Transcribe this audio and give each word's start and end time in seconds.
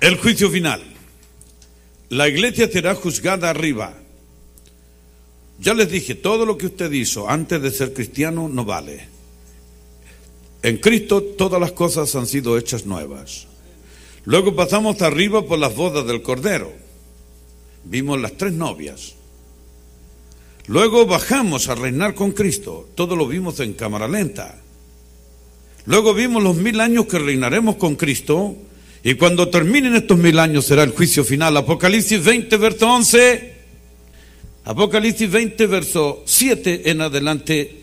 El 0.00 0.16
juicio 0.16 0.48
final. 0.48 0.80
La 2.08 2.28
iglesia 2.28 2.70
será 2.70 2.94
juzgada 2.94 3.50
arriba. 3.50 3.94
Ya 5.58 5.74
les 5.74 5.90
dije, 5.90 6.14
todo 6.14 6.46
lo 6.46 6.56
que 6.56 6.66
usted 6.66 6.92
hizo 6.92 7.28
antes 7.28 7.60
de 7.60 7.72
ser 7.72 7.92
cristiano 7.92 8.48
no 8.48 8.64
vale. 8.64 9.08
En 10.62 10.76
Cristo 10.78 11.20
todas 11.20 11.60
las 11.60 11.72
cosas 11.72 12.14
han 12.14 12.26
sido 12.26 12.56
hechas 12.56 12.86
nuevas. 12.86 13.48
Luego 14.24 14.54
pasamos 14.54 15.02
arriba 15.02 15.44
por 15.44 15.58
las 15.58 15.74
bodas 15.74 16.06
del 16.06 16.22
Cordero. 16.22 16.72
Vimos 17.84 18.20
las 18.20 18.36
tres 18.36 18.52
novias. 18.52 19.14
Luego 20.68 21.06
bajamos 21.06 21.68
a 21.68 21.74
reinar 21.74 22.14
con 22.14 22.30
Cristo. 22.30 22.88
Todo 22.94 23.16
lo 23.16 23.26
vimos 23.26 23.58
en 23.58 23.72
cámara 23.72 24.06
lenta. 24.06 24.60
Luego 25.86 26.14
vimos 26.14 26.42
los 26.42 26.56
mil 26.56 26.80
años 26.80 27.06
que 27.06 27.18
reinaremos 27.18 27.76
con 27.76 27.96
Cristo. 27.96 28.54
Y 29.04 29.14
cuando 29.14 29.48
terminen 29.48 29.94
estos 29.94 30.18
mil 30.18 30.38
años 30.38 30.64
será 30.66 30.82
el 30.82 30.90
juicio 30.90 31.24
final. 31.24 31.56
Apocalipsis 31.56 32.22
20, 32.22 32.56
verso 32.56 32.90
11. 32.92 33.54
Apocalipsis 34.64 35.30
20, 35.30 35.66
verso 35.66 36.22
7 36.26 36.90
en 36.90 37.00
adelante. 37.00 37.82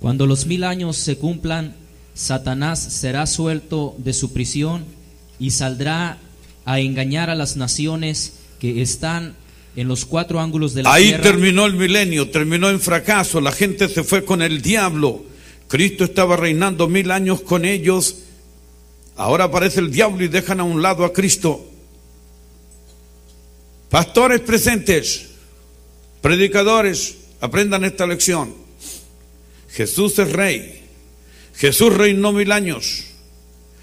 Cuando 0.00 0.26
los 0.26 0.46
mil 0.46 0.64
años 0.64 0.96
se 0.96 1.16
cumplan, 1.16 1.74
Satanás 2.14 2.80
será 2.80 3.26
suelto 3.26 3.94
de 3.98 4.12
su 4.12 4.32
prisión 4.32 4.84
y 5.38 5.50
saldrá 5.50 6.18
a 6.64 6.80
engañar 6.80 7.30
a 7.30 7.34
las 7.34 7.56
naciones 7.56 8.34
que 8.60 8.82
están 8.82 9.34
en 9.76 9.88
los 9.88 10.04
cuatro 10.04 10.40
ángulos 10.40 10.74
de 10.74 10.84
la 10.84 10.92
Ahí 10.92 11.08
tierra. 11.08 11.22
terminó 11.22 11.66
el 11.66 11.74
milenio, 11.74 12.30
terminó 12.30 12.70
en 12.70 12.80
fracaso. 12.80 13.40
La 13.40 13.52
gente 13.52 13.88
se 13.88 14.04
fue 14.04 14.24
con 14.24 14.40
el 14.42 14.62
diablo. 14.62 15.24
Cristo 15.68 16.04
estaba 16.04 16.36
reinando 16.36 16.88
mil 16.88 17.10
años 17.10 17.40
con 17.40 17.64
ellos. 17.64 18.16
Ahora 19.16 19.44
aparece 19.44 19.80
el 19.80 19.90
diablo 19.90 20.24
y 20.24 20.28
dejan 20.28 20.60
a 20.60 20.64
un 20.64 20.82
lado 20.82 21.04
a 21.04 21.12
Cristo. 21.12 21.64
Pastores 23.90 24.40
presentes, 24.40 25.30
predicadores, 26.20 27.16
aprendan 27.40 27.84
esta 27.84 28.06
lección. 28.06 28.54
Jesús 29.68 30.18
es 30.18 30.32
rey. 30.32 30.82
Jesús 31.54 31.94
reinó 31.94 32.32
mil 32.32 32.50
años. 32.50 33.04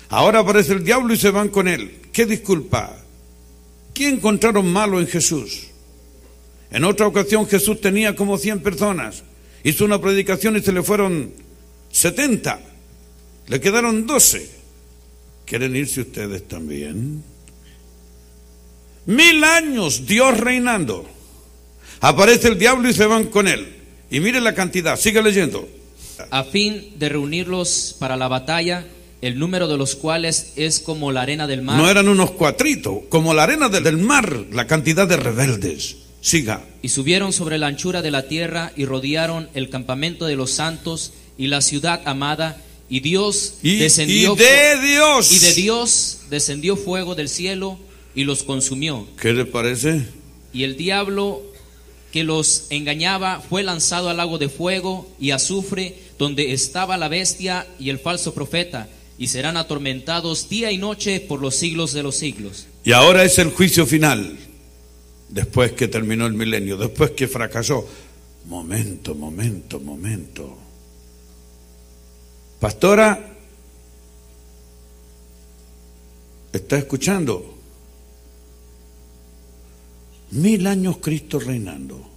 Ahora 0.09 0.39
aparece 0.39 0.73
el 0.73 0.83
diablo 0.83 1.13
y 1.13 1.17
se 1.17 1.31
van 1.31 1.47
con 1.47 1.69
él. 1.69 2.01
¿Qué 2.11 2.25
disculpa? 2.25 2.97
¿Qué 3.93 4.09
encontraron 4.09 4.71
malo 4.71 4.99
en 4.99 5.07
Jesús? 5.07 5.67
En 6.71 6.83
otra 6.83 7.07
ocasión 7.07 7.47
Jesús 7.47 7.79
tenía 7.79 8.15
como 8.15 8.37
100 8.37 8.61
personas. 8.61 9.23
Hizo 9.63 9.85
una 9.85 10.01
predicación 10.01 10.57
y 10.57 10.61
se 10.61 10.73
le 10.73 10.83
fueron 10.83 11.31
70. 11.91 12.59
Le 13.47 13.59
quedaron 13.61 14.05
12. 14.05 14.60
¿Quieren 15.45 15.75
irse 15.75 16.01
ustedes 16.01 16.47
también? 16.47 17.23
Mil 19.05 19.43
años 19.43 20.05
Dios 20.05 20.39
reinando. 20.39 21.05
Aparece 21.99 22.47
el 22.47 22.57
diablo 22.57 22.89
y 22.89 22.93
se 22.93 23.05
van 23.05 23.25
con 23.25 23.47
él. 23.47 23.75
Y 24.09 24.19
mire 24.19 24.41
la 24.41 24.53
cantidad, 24.53 24.97
sigue 24.97 25.21
leyendo. 25.21 25.67
a 26.29 26.43
fin 26.43 26.93
de 26.99 27.09
reunirlos 27.09 27.95
para 27.99 28.15
la 28.15 28.27
batalla, 28.27 28.85
el 29.21 29.39
número 29.39 29.67
de 29.67 29.77
los 29.77 29.95
cuales 29.95 30.53
es 30.55 30.79
como 30.79 31.11
la 31.11 31.21
arena 31.21 31.47
del 31.47 31.61
mar. 31.61 31.77
No 31.77 31.89
eran 31.89 32.07
unos 32.07 32.31
cuatritos, 32.31 32.99
como 33.09 33.33
la 33.33 33.43
arena 33.43 33.69
del 33.69 33.97
mar, 33.97 34.45
la 34.51 34.67
cantidad 34.67 35.07
de 35.07 35.17
rebeldes. 35.17 35.97
Siga. 36.21 36.63
Y 36.83 36.89
subieron 36.89 37.33
sobre 37.33 37.57
la 37.57 37.67
anchura 37.67 38.01
de 38.01 38.11
la 38.11 38.27
tierra 38.27 38.71
y 38.75 38.85
rodearon 38.85 39.49
el 39.55 39.69
campamento 39.69 40.25
de 40.25 40.35
los 40.35 40.51
santos 40.51 41.13
y 41.37 41.47
la 41.47 41.61
ciudad 41.61 42.01
amada. 42.05 42.57
Y 42.91 42.99
Dios 42.99 43.53
Y, 43.63 43.77
descendió 43.77 44.33
y 44.33 44.35
de 44.35 44.81
Dios. 44.81 45.31
y 45.31 45.39
de 45.39 45.53
Dios 45.53 46.17
descendió 46.29 46.75
fuego 46.75 47.15
del 47.15 47.29
cielo 47.29 47.79
y 48.13 48.25
los 48.25 48.43
consumió. 48.43 49.07
¿Qué 49.19 49.31
le 49.31 49.45
parece? 49.45 50.05
Y 50.51 50.63
el 50.63 50.75
diablo 50.75 51.41
que 52.11 52.25
los 52.25 52.65
engañaba 52.69 53.39
fue 53.39 53.63
lanzado 53.63 54.09
al 54.09 54.17
lago 54.17 54.37
de 54.37 54.49
fuego 54.49 55.09
y 55.21 55.31
azufre, 55.31 55.97
donde 56.19 56.51
estaba 56.51 56.97
la 56.97 57.07
bestia 57.07 57.65
y 57.79 57.89
el 57.89 57.97
falso 57.97 58.33
profeta, 58.33 58.89
y 59.17 59.27
serán 59.27 59.55
atormentados 59.55 60.49
día 60.49 60.69
y 60.73 60.77
noche 60.77 61.21
por 61.21 61.39
los 61.39 61.55
siglos 61.55 61.93
de 61.93 62.03
los 62.03 62.17
siglos. 62.17 62.67
Y 62.83 62.91
ahora 62.91 63.23
es 63.23 63.39
el 63.39 63.51
juicio 63.51 63.85
final. 63.85 64.37
Después 65.29 65.71
que 65.71 65.87
terminó 65.87 66.25
el 66.27 66.33
milenio, 66.33 66.75
después 66.75 67.11
que 67.11 67.29
fracasó. 67.29 67.87
Momento, 68.47 69.15
momento, 69.15 69.79
momento. 69.79 70.57
Pastora, 72.61 73.19
¿está 76.53 76.77
escuchando? 76.77 77.57
Mil 80.29 80.67
años 80.67 80.97
Cristo 81.01 81.39
reinando. 81.39 82.07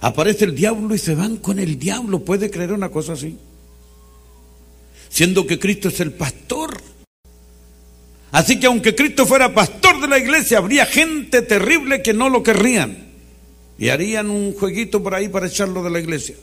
Aparece 0.00 0.46
el 0.46 0.56
diablo 0.56 0.92
y 0.92 0.98
se 0.98 1.14
van 1.14 1.36
con 1.36 1.60
el 1.60 1.78
diablo. 1.78 2.24
¿Puede 2.24 2.50
creer 2.50 2.72
una 2.72 2.88
cosa 2.88 3.12
así? 3.12 3.38
Siendo 5.08 5.46
que 5.46 5.60
Cristo 5.60 5.86
es 5.86 6.00
el 6.00 6.14
pastor. 6.14 6.82
Así 8.32 8.58
que 8.58 8.66
aunque 8.66 8.96
Cristo 8.96 9.24
fuera 9.24 9.54
pastor 9.54 10.00
de 10.00 10.08
la 10.08 10.18
iglesia, 10.18 10.58
habría 10.58 10.84
gente 10.84 11.42
terrible 11.42 12.02
que 12.02 12.12
no 12.12 12.28
lo 12.28 12.42
querrían. 12.42 13.12
Y 13.78 13.90
harían 13.90 14.30
un 14.30 14.52
jueguito 14.52 15.00
por 15.00 15.14
ahí 15.14 15.28
para 15.28 15.46
echarlo 15.46 15.84
de 15.84 15.90
la 15.90 16.00
iglesia. 16.00 16.34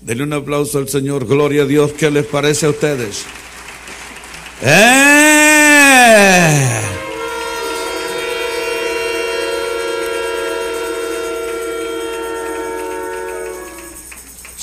Denle 0.00 0.24
un 0.24 0.32
aplauso 0.32 0.78
al 0.78 0.88
Señor. 0.88 1.26
Gloria 1.26 1.62
a 1.62 1.66
Dios. 1.66 1.92
¿Qué 1.92 2.10
les 2.10 2.26
parece 2.26 2.66
a 2.66 2.70
ustedes? 2.70 3.24
¡Eh! 4.62 5.58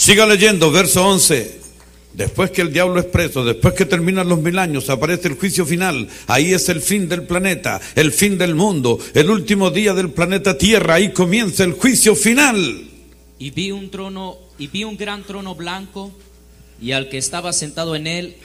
Siga 0.06 0.28
leyendo, 0.28 0.70
verso 0.72 1.04
11. 1.04 1.66
Después 2.14 2.52
que 2.52 2.62
el 2.62 2.72
diablo 2.72 3.00
es 3.00 3.08
preso, 3.08 3.44
después 3.44 3.74
que 3.74 3.86
terminan 3.86 4.30
los 4.30 4.40
mil 4.40 4.58
años, 4.60 4.90
aparece 4.90 5.28
el 5.28 5.34
juicio 5.34 5.66
final. 5.66 6.08
Ahí 6.28 6.54
es 6.54 6.70
el 6.70 6.80
fin 6.80 7.10
del 7.10 7.24
planeta, 7.24 7.82
el 7.96 8.12
fin 8.12 8.38
del 8.38 8.56
mundo, 8.56 9.00
el 9.14 9.30
último 9.30 9.72
día 9.72 9.94
del 9.94 10.12
planeta 10.12 10.58
Tierra. 10.58 10.94
Ahí 10.94 11.12
comienza 11.12 11.64
el 11.64 11.74
juicio 11.74 12.16
final. 12.16 12.88
Y 13.38 13.50
vi 13.50 13.72
un 13.72 13.90
trono, 13.90 14.38
y 14.58 14.68
vi 14.68 14.84
un 14.84 14.98
gran 14.98 15.24
trono 15.24 15.56
blanco, 15.56 16.12
y 16.82 16.92
al 16.92 17.10
que 17.10 17.18
estaba 17.18 17.54
sentado 17.54 17.96
en 17.96 18.08
él, 18.08 18.36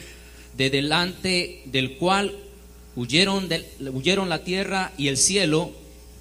de 0.57 0.69
delante 0.69 1.61
del 1.65 1.93
cual 1.97 2.35
huyeron, 2.95 3.49
huyeron 3.93 4.29
la 4.29 4.43
tierra 4.43 4.91
y 4.97 5.07
el 5.07 5.17
cielo, 5.17 5.71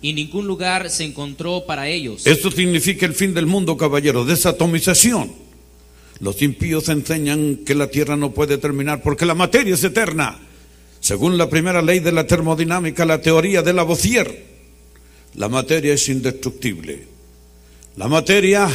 y 0.02 0.12
ningún 0.12 0.46
lugar 0.46 0.90
se 0.90 1.04
encontró 1.04 1.64
para 1.66 1.88
ellos. 1.88 2.26
Esto 2.26 2.50
significa 2.50 3.06
el 3.06 3.14
fin 3.14 3.34
del 3.34 3.46
mundo, 3.46 3.76
caballero, 3.76 4.24
desatomización. 4.24 5.32
Los 6.20 6.42
impíos 6.42 6.88
enseñan 6.88 7.60
que 7.64 7.74
la 7.74 7.88
Tierra 7.88 8.16
no 8.16 8.32
puede 8.32 8.58
terminar 8.58 9.02
porque 9.02 9.24
la 9.24 9.34
materia 9.34 9.74
es 9.74 9.82
eterna. 9.82 10.38
Según 11.00 11.38
la 11.38 11.48
primera 11.48 11.80
ley 11.80 12.00
de 12.00 12.12
la 12.12 12.26
termodinámica, 12.26 13.06
la 13.06 13.22
teoría 13.22 13.62
de 13.62 13.72
Lavoisier, 13.72 14.44
la 15.34 15.48
materia 15.48 15.94
es 15.94 16.08
indestructible. 16.10 17.06
La 17.96 18.06
materia 18.06 18.68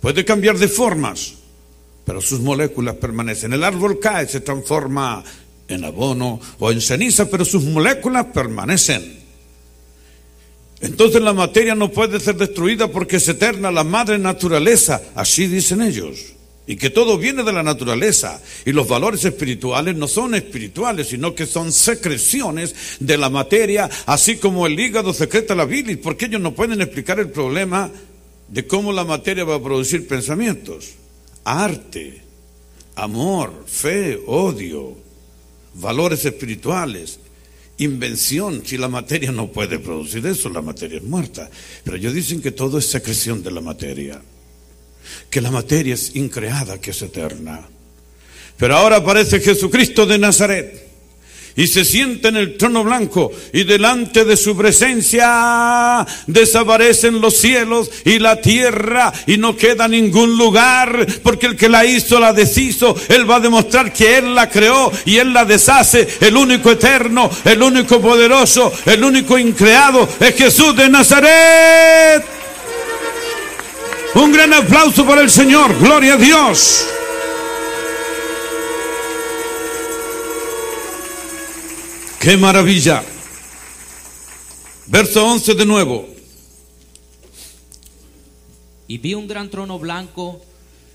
puede 0.00 0.24
cambiar 0.24 0.58
de 0.58 0.68
formas, 0.68 1.34
pero 2.04 2.20
sus 2.20 2.40
moléculas 2.40 2.96
permanecen. 2.96 3.52
El 3.52 3.64
árbol 3.64 3.98
cae, 4.00 4.26
se 4.26 4.40
transforma 4.40 5.22
en 5.68 5.84
abono 5.84 6.40
o 6.58 6.72
en 6.72 6.80
ceniza, 6.80 7.30
pero 7.30 7.44
sus 7.44 7.64
moléculas 7.64 8.26
permanecen. 8.26 9.18
Entonces 10.80 11.20
la 11.20 11.32
materia 11.32 11.74
no 11.74 11.90
puede 11.90 12.20
ser 12.20 12.36
destruida 12.36 12.88
porque 12.88 13.16
es 13.16 13.28
eterna, 13.28 13.70
la 13.70 13.84
madre 13.84 14.18
naturaleza, 14.18 15.02
así 15.14 15.46
dicen 15.46 15.82
ellos. 15.82 16.34
Y 16.66 16.76
que 16.76 16.90
todo 16.90 17.16
viene 17.16 17.44
de 17.44 17.52
la 17.52 17.62
naturaleza. 17.62 18.42
Y 18.66 18.72
los 18.72 18.86
valores 18.86 19.24
espirituales 19.24 19.96
no 19.96 20.06
son 20.06 20.34
espirituales, 20.34 21.08
sino 21.08 21.34
que 21.34 21.46
son 21.46 21.72
secreciones 21.72 22.74
de 23.00 23.16
la 23.16 23.30
materia, 23.30 23.88
así 24.04 24.36
como 24.36 24.66
el 24.66 24.78
hígado 24.78 25.14
secreta 25.14 25.54
la 25.54 25.64
bilis, 25.64 25.96
porque 25.96 26.26
ellos 26.26 26.42
no 26.42 26.54
pueden 26.54 26.82
explicar 26.82 27.18
el 27.20 27.30
problema 27.30 27.90
de 28.48 28.66
cómo 28.66 28.92
la 28.92 29.04
materia 29.04 29.44
va 29.44 29.56
a 29.56 29.62
producir 29.62 30.06
pensamientos. 30.08 30.94
Arte, 31.44 32.22
amor, 32.96 33.64
fe, 33.66 34.18
odio, 34.26 34.96
valores 35.74 36.24
espirituales, 36.24 37.20
invención. 37.78 38.62
Si 38.64 38.76
la 38.76 38.88
materia 38.88 39.30
no 39.32 39.52
puede 39.52 39.78
producir 39.78 40.26
eso, 40.26 40.48
la 40.48 40.62
materia 40.62 40.98
es 40.98 41.04
muerta. 41.04 41.50
Pero 41.84 41.96
ellos 41.96 42.14
dicen 42.14 42.40
que 42.40 42.50
todo 42.50 42.78
es 42.78 42.86
secreción 42.86 43.42
de 43.42 43.50
la 43.50 43.60
materia, 43.60 44.20
que 45.30 45.40
la 45.40 45.50
materia 45.50 45.94
es 45.94 46.16
increada, 46.16 46.80
que 46.80 46.90
es 46.90 47.02
eterna. 47.02 47.68
Pero 48.56 48.76
ahora 48.76 48.96
aparece 48.96 49.40
Jesucristo 49.40 50.04
de 50.04 50.18
Nazaret. 50.18 50.87
Y 51.58 51.66
se 51.66 51.84
sienta 51.84 52.28
en 52.28 52.36
el 52.36 52.56
trono 52.56 52.84
blanco 52.84 53.32
y 53.52 53.64
delante 53.64 54.24
de 54.24 54.36
su 54.36 54.56
presencia 54.56 56.06
desaparecen 56.28 57.20
los 57.20 57.36
cielos 57.36 57.90
y 58.04 58.20
la 58.20 58.40
tierra 58.40 59.12
y 59.26 59.38
no 59.38 59.56
queda 59.56 59.88
ningún 59.88 60.38
lugar 60.38 61.04
porque 61.24 61.46
el 61.46 61.56
que 61.56 61.68
la 61.68 61.84
hizo 61.84 62.20
la 62.20 62.32
deshizo. 62.32 62.94
Él 63.08 63.28
va 63.28 63.36
a 63.36 63.40
demostrar 63.40 63.92
que 63.92 64.18
él 64.18 64.36
la 64.36 64.48
creó 64.48 64.92
y 65.04 65.16
él 65.16 65.34
la 65.34 65.44
deshace. 65.44 66.06
El 66.20 66.36
único 66.36 66.70
eterno 66.70 67.28
el 67.44 67.60
único 67.60 68.00
poderoso 68.00 68.72
el 68.86 69.02
único 69.02 69.36
increado 69.36 70.08
es 70.20 70.36
Jesús 70.36 70.76
de 70.76 70.88
Nazaret. 70.88 72.24
Un 74.14 74.30
gran 74.30 74.54
aplauso 74.54 75.04
para 75.04 75.22
el 75.22 75.30
Señor. 75.30 75.76
Gloria 75.80 76.14
a 76.14 76.18
Dios 76.18 76.86
¡Qué 82.28 82.36
maravilla! 82.36 83.02
Verso 84.86 85.24
11 85.24 85.54
de 85.54 85.64
nuevo. 85.64 86.06
Y 88.86 88.98
vi 88.98 89.14
un 89.14 89.26
gran 89.26 89.48
trono 89.48 89.78
blanco 89.78 90.44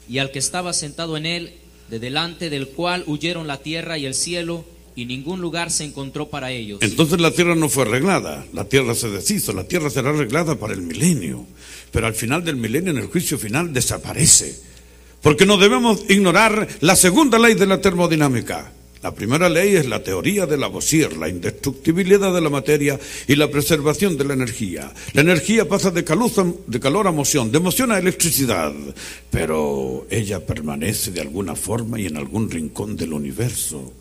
y 0.08 0.20
al 0.20 0.30
que 0.30 0.38
estaba 0.38 0.74
sentado 0.74 1.18
en 1.18 1.26
él, 1.26 1.56
de 1.90 1.98
delante 1.98 2.52
del 2.52 2.68
cual 2.68 3.04
huyeron 3.08 3.48
la 3.48 3.64
tierra 3.64 3.98
y 3.98 4.06
el 4.06 4.14
cielo, 4.14 4.64
y 4.96 5.08
ningún 5.08 5.42
lugar 5.42 5.72
se 5.72 5.86
encontró 5.86 6.30
para 6.30 6.52
ellos. 6.52 6.78
Entonces 6.84 7.20
la 7.20 7.32
tierra 7.32 7.56
no 7.56 7.68
fue 7.68 7.86
arreglada, 7.86 8.46
la 8.54 8.66
tierra 8.66 8.94
se 8.94 9.10
deshizo, 9.10 9.54
la 9.54 9.64
tierra 9.64 9.90
será 9.90 10.12
arreglada 10.12 10.60
para 10.60 10.76
el 10.76 10.84
milenio, 10.84 11.48
pero 11.90 12.06
al 12.06 12.14
final 12.14 12.44
del 12.44 12.58
milenio, 12.58 12.92
en 12.92 13.00
el 13.00 13.08
juicio 13.08 13.40
final, 13.40 13.74
desaparece. 13.74 14.56
Porque 15.24 15.48
no 15.48 15.58
debemos 15.58 16.04
ignorar 16.10 16.68
la 16.82 16.96
segunda 16.96 17.40
ley 17.40 17.56
de 17.56 17.66
la 17.66 17.82
termodinámica. 17.82 18.72
La 19.04 19.14
primera 19.14 19.50
ley 19.50 19.76
es 19.76 19.86
la 19.86 20.02
teoría 20.02 20.46
de 20.46 20.56
la 20.56 20.68
Lavoisier, 20.68 21.18
la 21.18 21.28
indestructibilidad 21.28 22.34
de 22.34 22.40
la 22.40 22.50
materia 22.50 22.98
y 23.28 23.36
la 23.36 23.52
preservación 23.52 24.18
de 24.18 24.24
la 24.24 24.34
energía. 24.34 24.94
La 25.12 25.20
energía 25.20 25.68
pasa 25.68 25.92
de, 25.92 26.04
de 26.04 26.80
calor 26.80 27.08
a 27.08 27.12
moción, 27.12 27.52
de 27.52 27.60
moción 27.60 27.92
a 27.92 28.00
electricidad, 28.00 28.72
pero 29.30 30.08
ella 30.10 30.46
permanece 30.46 31.12
de 31.12 31.20
alguna 31.20 31.54
forma 31.54 32.00
y 32.00 32.06
en 32.06 32.16
algún 32.16 32.50
rincón 32.50 32.96
del 32.96 33.12
universo. 33.12 33.92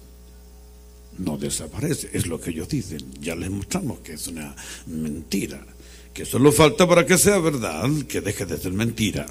No 1.18 1.36
desaparece, 1.36 2.10
es 2.12 2.28
lo 2.28 2.40
que 2.40 2.50
ellos 2.50 2.68
dicen. 2.68 3.02
Ya 3.20 3.34
les 3.34 3.50
mostramos 3.50 3.98
que 4.00 4.12
es 4.12 4.28
una 4.28 4.54
mentira, 4.86 5.66
que 6.14 6.24
solo 6.24 6.52
falta 6.52 6.86
para 6.86 7.04
que 7.04 7.18
sea 7.18 7.40
verdad, 7.40 7.90
que 8.06 8.20
deje 8.20 8.46
de 8.46 8.56
ser 8.56 8.72
mentira. 8.72 9.26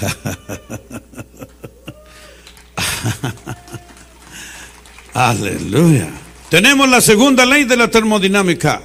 Aleluya. 5.14 6.10
Tenemos 6.50 6.88
la 6.88 7.00
segunda 7.00 7.46
ley 7.46 7.64
de 7.64 7.76
la 7.76 7.90
termodinámica. 7.90 8.82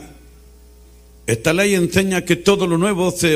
Esta 1.25 1.53
ley 1.53 1.75
enseña 1.75 2.25
que 2.25 2.35
todo 2.35 2.65
lo 2.65 2.77
nuevo 2.77 3.11
se, 3.11 3.35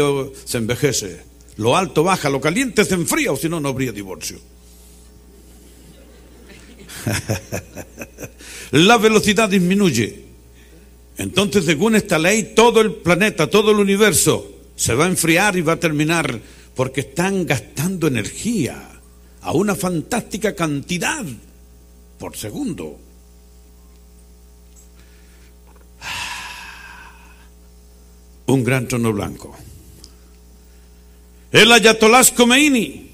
envejece. 0.57 1.21
Lo 1.57 1.77
alto 1.77 2.03
baja, 2.03 2.29
lo 2.29 2.41
caliente 2.41 2.83
se 2.85 2.95
enfría 2.95 3.31
o 3.31 3.37
si 3.37 3.49
no, 3.49 3.59
no 3.59 3.69
habría 3.69 3.91
divorcio. 3.91 4.39
la 8.71 8.97
velocidad 8.97 9.49
disminuye. 9.49 10.23
Entonces, 11.17 11.65
según 11.65 11.95
esta 11.95 12.17
ley, 12.17 12.53
todo 12.55 12.81
el 12.81 12.93
planeta, 12.93 13.47
todo 13.47 13.71
el 13.71 13.77
universo 13.77 14.51
se 14.75 14.95
va 14.95 15.05
a 15.05 15.09
enfriar 15.09 15.55
y 15.55 15.61
va 15.61 15.73
a 15.73 15.79
terminar 15.79 16.39
porque 16.73 17.01
están 17.01 17.45
gastando 17.45 18.07
energía 18.07 18.92
a 19.43 19.51
una 19.51 19.75
fantástica 19.75 20.55
cantidad 20.55 21.23
por 22.17 22.35
segundo. 22.35 22.97
Un 28.45 28.63
gran 28.63 28.87
trono 28.87 29.11
blanco. 29.13 29.55
El 31.51 31.71
Ayatollah 31.71 32.23
Khomeini 32.35 33.11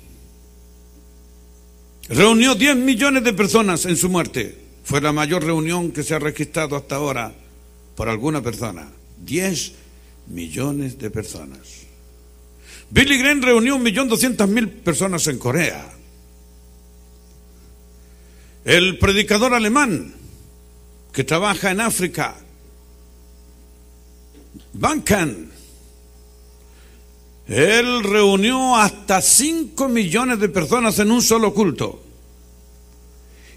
reunió 2.10 2.56
10 2.56 2.76
millones 2.78 3.24
de 3.24 3.34
personas 3.34 3.86
en 3.86 3.98
su 3.98 4.10
muerte. 4.10 4.58
Fue 4.84 5.02
la 5.02 5.12
mayor 5.12 5.44
reunión 5.44 5.92
que 5.92 6.04
se 6.04 6.16
ha 6.16 6.20
registrado 6.20 6.76
hasta 6.76 6.96
ahora 6.96 7.34
por 7.96 8.10
alguna 8.10 8.42
persona. 8.42 8.90
10 9.24 9.74
millones 10.28 10.98
de 10.98 11.12
personas. 11.12 11.60
Billy 12.90 13.18
Graham 13.18 13.42
reunió 13.42 13.76
un 13.76 13.84
millón 13.84 14.08
doscientas 14.08 14.50
mil 14.50 14.70
personas 14.70 15.28
en 15.28 15.38
Corea. 15.38 15.99
El 18.66 18.98
predicador 18.98 19.54
alemán 19.54 20.14
que 21.14 21.24
trabaja 21.24 21.72
en 21.72 21.82
África, 21.82 22.36
Bankan, 24.74 25.50
él 27.48 28.04
reunió 28.04 28.76
hasta 28.76 29.22
5 29.22 29.88
millones 29.88 30.40
de 30.40 30.50
personas 30.50 31.00
en 31.00 31.12
un 31.12 31.22
solo 31.22 31.54
culto. 31.54 32.04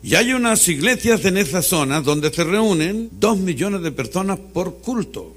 Y 0.03 0.15
hay 0.15 0.33
unas 0.33 0.67
iglesias 0.69 1.25
en 1.25 1.37
esa 1.37 1.63
zona 1.63 2.01
donde 2.01 2.33
se 2.33 2.43
reúnen 2.43 3.11
2 3.13 3.39
millones 3.39 3.83
de 3.83 3.93
personas 3.93 4.39
por 4.39 4.79
culto. 4.79 5.37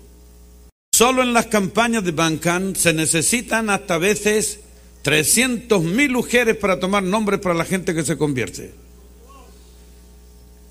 Solo 0.94 1.22
en 1.22 1.34
las 1.34 1.48
campañas 1.48 2.06
de 2.06 2.12
Bankan 2.12 2.76
se 2.76 2.94
necesitan 2.94 3.70
hasta 3.70 3.98
veces 3.98 4.60
300 5.02 5.84
mil 5.84 6.12
mujeres 6.12 6.56
para 6.56 6.80
tomar 6.80 7.04
nombres 7.04 7.42
para 7.42 7.54
la 7.54 7.66
gente 7.66 7.94
que 7.94 8.06
se 8.06 8.18
convierte. 8.18 8.85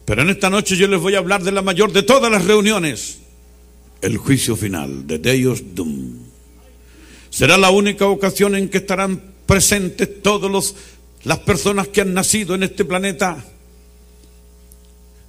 Pero 0.05 0.23
en 0.23 0.31
esta 0.31 0.51
noche 0.51 0.77
yo 0.77 0.87
les 0.87 1.01
voy 1.01 1.15
a 1.15 1.19
hablar 1.19 1.43
de 1.43 1.53
la 1.53 1.63
mayor 1.63 1.93
de 1.93 2.03
todas 2.03 2.31
las 2.31 2.45
reuniones, 2.45 3.19
el 4.03 4.19
juicio 4.19 4.55
final, 4.57 5.07
de 5.07 5.19
Deus 5.19 5.63
Dum. 5.75 6.19
Será 7.31 7.57
la 7.57 7.71
única 7.71 8.07
ocasión 8.07 8.55
en 8.55 8.69
que 8.69 8.79
estarán 8.79 9.21
presentes 9.47 10.23
todas 10.23 10.75
las 11.25 11.39
personas 11.41 11.89
que 11.89 12.03
han 12.03 12.13
nacido 12.13 12.55
en 12.55 12.65
este 12.65 12.85
planeta, 12.85 13.45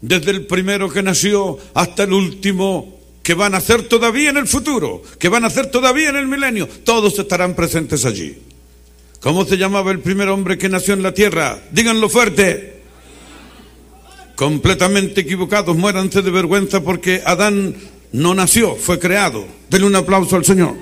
desde 0.02 0.32
el 0.32 0.46
primero 0.46 0.90
que 0.90 1.02
nació 1.02 1.58
hasta 1.74 2.04
el 2.04 2.14
último 2.14 3.00
que 3.24 3.34
van 3.34 3.56
a 3.56 3.58
nacer 3.58 3.84
todavía 3.84 4.30
en 4.30 4.38
el 4.38 4.46
futuro, 4.46 5.02
que 5.18 5.30
van 5.30 5.46
a 5.46 5.48
nacer 5.48 5.72
todavía 5.72 6.10
en 6.10 6.18
el 6.18 6.28
milenio, 6.28 6.68
todos 6.68 7.18
estarán 7.18 7.56
presentes 7.56 8.06
allí. 8.06 8.38
¿Cómo 9.22 9.46
se 9.46 9.58
llamaba 9.58 9.92
el 9.92 10.00
primer 10.00 10.30
hombre 10.30 10.58
que 10.60 10.70
nació 10.70 10.94
en 10.94 11.02
la 11.02 11.14
tierra? 11.14 11.60
Díganlo 11.72 12.10
fuerte 12.10 12.75
completamente 14.36 15.22
equivocados, 15.22 15.76
muéranse 15.76 16.22
de 16.22 16.32
vergüenza 16.32 16.82
porque 16.82 17.22
Adán 17.26 17.76
no 18.12 18.34
nació, 18.34 18.76
fue 18.76 19.00
creado. 19.00 19.46
Denle 19.70 19.88
un 19.88 19.96
aplauso 19.96 20.36
al 20.36 20.46
Señor. 20.46 20.76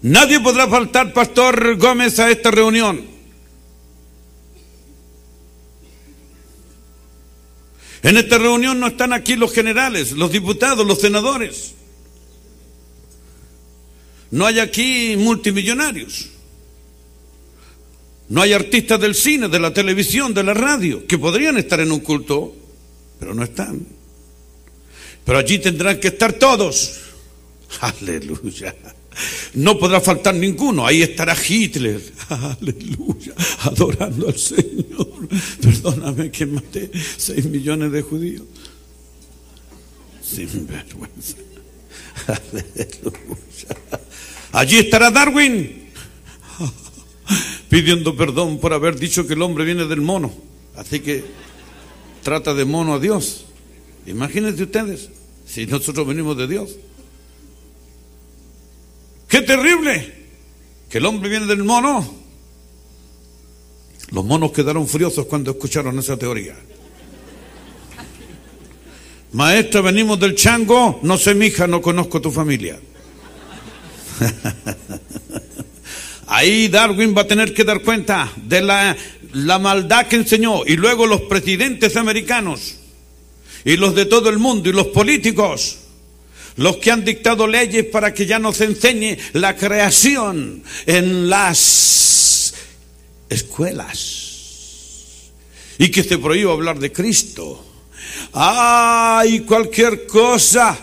Nadie 0.00 0.40
podrá 0.40 0.68
faltar, 0.68 1.12
Pastor 1.12 1.76
Gómez, 1.76 2.18
a 2.18 2.30
esta 2.30 2.50
reunión. 2.50 3.17
En 8.08 8.16
esta 8.16 8.38
reunión 8.38 8.80
no 8.80 8.86
están 8.86 9.12
aquí 9.12 9.36
los 9.36 9.52
generales, 9.52 10.12
los 10.12 10.32
diputados, 10.32 10.86
los 10.86 10.98
senadores. 10.98 11.74
No 14.30 14.46
hay 14.46 14.60
aquí 14.60 15.14
multimillonarios. 15.18 16.30
No 18.30 18.40
hay 18.40 18.54
artistas 18.54 18.98
del 18.98 19.14
cine, 19.14 19.48
de 19.48 19.60
la 19.60 19.74
televisión, 19.74 20.32
de 20.32 20.42
la 20.42 20.54
radio, 20.54 21.06
que 21.06 21.18
podrían 21.18 21.58
estar 21.58 21.80
en 21.80 21.92
un 21.92 22.00
culto, 22.00 22.56
pero 23.20 23.34
no 23.34 23.44
están. 23.44 23.86
Pero 25.26 25.36
allí 25.36 25.58
tendrán 25.58 26.00
que 26.00 26.08
estar 26.08 26.32
todos. 26.32 27.00
Aleluya. 27.82 28.74
No 29.54 29.78
podrá 29.78 30.00
faltar 30.00 30.34
ninguno. 30.34 30.86
Ahí 30.86 31.02
estará 31.02 31.36
Hitler. 31.36 32.02
Aleluya. 32.28 33.34
Adorando 33.60 34.28
al 34.28 34.38
Señor. 34.38 35.28
Perdóname 35.60 36.30
que 36.30 36.46
maté 36.46 36.90
seis 37.16 37.44
millones 37.46 37.92
de 37.92 38.02
judíos. 38.02 38.44
Sin 40.22 40.66
vergüenza. 40.66 41.36
Aleluya. 42.26 43.76
Allí 44.52 44.78
estará 44.78 45.10
Darwin. 45.10 45.88
Pidiendo 47.68 48.16
perdón 48.16 48.58
por 48.58 48.72
haber 48.72 48.98
dicho 48.98 49.26
que 49.26 49.34
el 49.34 49.42
hombre 49.42 49.64
viene 49.64 49.84
del 49.86 50.00
mono. 50.00 50.32
Así 50.76 51.00
que 51.00 51.24
trata 52.22 52.54
de 52.54 52.64
mono 52.64 52.94
a 52.94 52.98
Dios. 52.98 53.44
Imagínense 54.06 54.62
ustedes 54.62 55.10
si 55.46 55.66
nosotros 55.66 56.06
venimos 56.06 56.36
de 56.36 56.46
Dios. 56.46 56.76
¡Qué 59.28 59.42
terrible! 59.42 60.14
Que 60.88 60.98
el 60.98 61.06
hombre 61.06 61.28
viene 61.28 61.46
del 61.46 61.62
mono. 61.62 62.14
Los 64.10 64.24
monos 64.24 64.52
quedaron 64.52 64.88
furiosos 64.88 65.26
cuando 65.26 65.50
escucharon 65.50 65.98
esa 65.98 66.16
teoría. 66.16 66.56
Maestra, 69.32 69.82
venimos 69.82 70.18
del 70.18 70.34
chango. 70.34 71.00
No 71.02 71.18
sé, 71.18 71.34
mija, 71.34 71.66
no 71.66 71.82
conozco 71.82 72.20
tu 72.20 72.30
familia. 72.30 72.80
Ahí 76.26 76.68
Darwin 76.68 77.14
va 77.16 77.22
a 77.22 77.26
tener 77.26 77.54
que 77.54 77.64
dar 77.64 77.82
cuenta 77.82 78.32
de 78.36 78.62
la, 78.62 78.96
la, 79.32 79.58
maldad 79.58 80.06
que 80.06 80.16
enseñó. 80.16 80.64
Y 80.66 80.76
luego 80.76 81.06
los 81.06 81.22
presidentes 81.22 81.96
americanos 81.96 82.76
y 83.64 83.76
los 83.76 83.94
de 83.94 84.06
todo 84.06 84.30
el 84.30 84.38
mundo 84.38 84.70
y 84.70 84.72
los 84.72 84.88
políticos, 84.88 85.78
los 86.58 86.76
que 86.76 86.90
han 86.90 87.04
dictado 87.04 87.46
leyes 87.46 87.86
para 87.86 88.12
que 88.12 88.26
ya 88.26 88.38
no 88.38 88.52
se 88.52 88.64
enseñe 88.64 89.16
la 89.32 89.56
creación 89.56 90.62
en 90.86 91.30
las 91.30 92.54
escuelas 93.28 95.30
y 95.78 95.90
que 95.90 96.02
se 96.02 96.18
prohíba 96.18 96.52
hablar 96.52 96.78
de 96.78 96.92
Cristo. 96.92 97.64
Ay, 98.32 99.40
cualquier 99.40 100.06
cosa. 100.06 100.76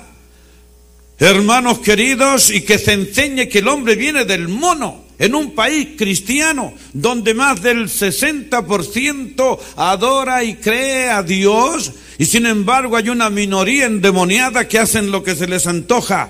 Hermanos 1.18 1.80
queridos, 1.80 2.50
y 2.50 2.62
que 2.62 2.78
se 2.78 2.94
enseñe 2.94 3.48
que 3.48 3.60
el 3.60 3.68
hombre 3.68 3.96
viene 3.96 4.26
del 4.26 4.48
mono 4.48 5.06
en 5.18 5.36
un 5.36 5.56
país 5.56 5.90
cristiano 5.98 6.74
donde 6.94 7.34
más 7.34 7.62
del 7.62 7.90
60% 7.90 9.60
adora 9.76 10.44
y 10.44 10.56
cree 10.56 11.10
a 11.10 11.24
Dios 11.24 11.92
y 12.18 12.26
sin 12.26 12.46
embargo 12.46 12.98
hay 12.98 13.10
una 13.10 13.30
minoría 13.30 13.86
endemoniada 13.86 14.68
que 14.68 14.80
hacen 14.80 15.12
lo 15.12 15.24
que 15.24 15.36
se 15.36 15.48
les 15.48 15.68
antoja. 15.68 16.30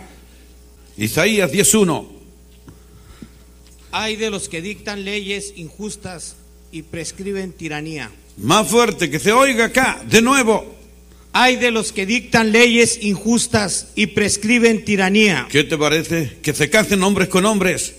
Isaías 0.98 1.52
10.1. 1.52 2.08
Hay 3.92 4.16
de 4.16 4.30
los 4.30 4.50
que 4.50 4.62
dictan 4.62 5.06
leyes 5.06 5.54
injustas 5.56 6.36
y 6.72 6.82
prescriben 6.82 7.54
tiranía. 7.54 8.12
Más 8.38 8.68
fuerte, 8.68 9.10
que 9.10 9.20
se 9.20 9.32
oiga 9.32 9.66
acá, 9.66 10.04
de 10.10 10.22
nuevo. 10.22 10.76
Hay 11.32 11.58
de 11.58 11.72
los 11.72 11.92
que 11.92 12.06
dictan 12.06 12.52
leyes 12.52 13.00
injustas 13.02 13.88
y 13.96 14.08
prescriben 14.08 14.86
tiranía. 14.86 15.48
¿Qué 15.50 15.64
te 15.64 15.78
parece? 15.78 16.38
Que 16.42 16.54
se 16.54 16.70
casen 16.70 17.04
hombres 17.04 17.30
con 17.30 17.46
hombres. 17.46 17.96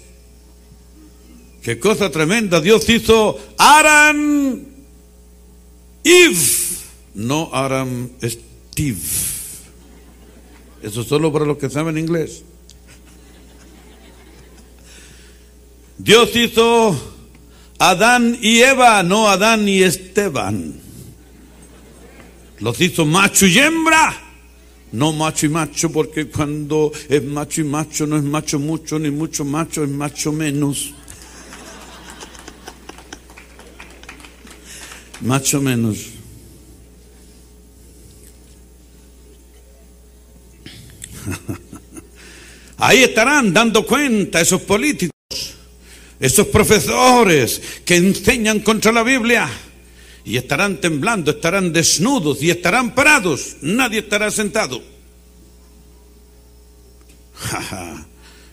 Qué 1.62 1.78
cosa 1.78 2.10
tremenda. 2.10 2.60
Dios 2.60 2.88
hizo 2.88 3.38
Aram 3.58 4.64
Eve, 6.04 6.36
no 7.16 7.50
Aram 7.52 8.10
Steve. 8.22 9.00
Eso 10.82 11.02
solo 11.02 11.32
para 11.32 11.46
los 11.46 11.56
que 11.56 11.70
saben 11.70 11.98
inglés. 11.98 12.44
Dios 15.98 16.36
hizo 16.36 16.94
Adán 17.78 18.38
y 18.42 18.60
Eva, 18.60 19.02
no 19.02 19.28
Adán 19.28 19.66
y 19.66 19.82
Esteban. 19.82 20.78
Los 22.60 22.80
hizo 22.80 23.04
macho 23.06 23.46
y 23.46 23.58
hembra. 23.58 24.22
No 24.92 25.12
macho 25.12 25.46
y 25.46 25.48
macho, 25.48 25.90
porque 25.90 26.28
cuando 26.28 26.92
es 27.08 27.22
macho 27.24 27.62
y 27.62 27.64
macho 27.64 28.06
no 28.06 28.16
es 28.16 28.22
macho 28.22 28.58
mucho, 28.58 28.98
ni 28.98 29.10
mucho 29.10 29.44
macho, 29.44 29.82
es 29.82 29.90
macho 29.90 30.32
menos. 30.32 30.94
Macho 35.22 35.60
menos. 35.60 36.15
Ahí 42.78 43.02
estarán 43.02 43.52
dando 43.52 43.86
cuenta 43.86 44.40
esos 44.40 44.62
políticos, 44.62 45.12
esos 46.20 46.46
profesores 46.48 47.60
que 47.84 47.96
enseñan 47.96 48.60
contra 48.60 48.92
la 48.92 49.02
Biblia. 49.02 49.48
Y 50.24 50.36
estarán 50.36 50.80
temblando, 50.80 51.30
estarán 51.30 51.72
desnudos 51.72 52.42
y 52.42 52.50
estarán 52.50 52.94
parados. 52.94 53.58
Nadie 53.62 54.00
estará 54.00 54.30
sentado. 54.30 54.82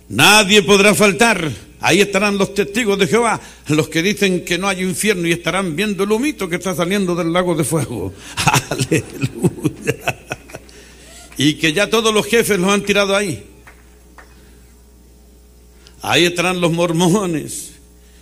Nadie 0.10 0.62
podrá 0.62 0.94
faltar. 0.94 1.52
Ahí 1.82 2.00
estarán 2.00 2.38
los 2.38 2.54
testigos 2.54 2.98
de 2.98 3.08
Jehová, 3.08 3.42
los 3.68 3.90
que 3.90 4.02
dicen 4.02 4.46
que 4.46 4.58
no 4.58 4.70
hay 4.70 4.84
infierno 4.84 5.28
y 5.28 5.34
estarán 5.34 5.76
viendo 5.76 6.06
el 6.06 6.12
humito 6.12 6.48
que 6.48 6.56
está 6.56 6.74
saliendo 6.74 7.14
del 7.14 7.34
lago 7.34 7.56
de 7.56 7.66
fuego. 7.66 8.14
Aleluya. 8.70 10.23
Y 11.38 11.56
que 11.56 11.74
ya 11.74 11.90
todos 11.90 12.14
los 12.14 12.26
jefes 12.26 12.60
los 12.60 12.70
han 12.70 12.84
tirado 12.84 13.16
ahí. 13.16 13.44
Ahí 16.02 16.26
estarán 16.26 16.60
los 16.62 16.72
mormones 16.72 17.72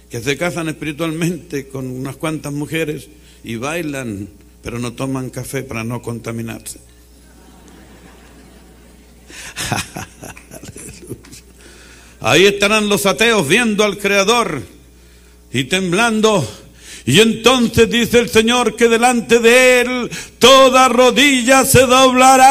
que 0.10 0.22
se 0.22 0.38
casan 0.38 0.70
espiritualmente 0.70 1.68
con 1.68 1.88
unas 1.88 2.16
cuantas 2.18 2.54
mujeres 2.54 3.10
y 3.44 3.56
bailan, 3.56 4.30
pero 4.62 4.78
no 4.78 4.94
toman 4.94 5.30
café 5.30 5.64
para 5.64 5.84
no 5.84 6.02
contaminarse. 6.02 6.80
Ahí 12.20 12.46
estarán 12.46 12.88
los 12.88 13.08
ateos 13.08 13.48
viendo 13.48 13.84
al 13.84 13.98
Creador 13.98 14.62
y 15.52 15.64
temblando. 15.64 16.48
Y 17.06 17.20
entonces 17.20 17.90
dice 17.90 18.20
el 18.20 18.30
Señor 18.30 18.76
que 18.76 18.88
delante 18.88 19.40
de 19.40 19.82
Él 19.82 20.12
toda 20.38 20.88
rodilla 20.88 21.66
se 21.66 21.88
doblará, 21.88 22.46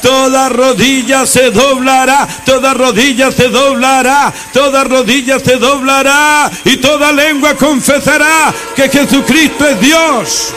toda 0.00 0.48
rodilla 0.48 1.26
se 1.26 1.50
doblará, 1.50 2.26
toda 2.46 2.72
rodilla 2.72 3.30
se 3.30 3.50
doblará, 3.50 4.32
toda 4.54 4.84
rodilla 4.84 5.38
se 5.38 5.58
doblará 5.58 6.50
y 6.64 6.78
toda 6.78 7.12
lengua 7.12 7.54
confesará 7.56 8.54
que 8.74 8.88
Jesucristo 8.88 9.68
es 9.68 9.78
Dios. 9.80 10.54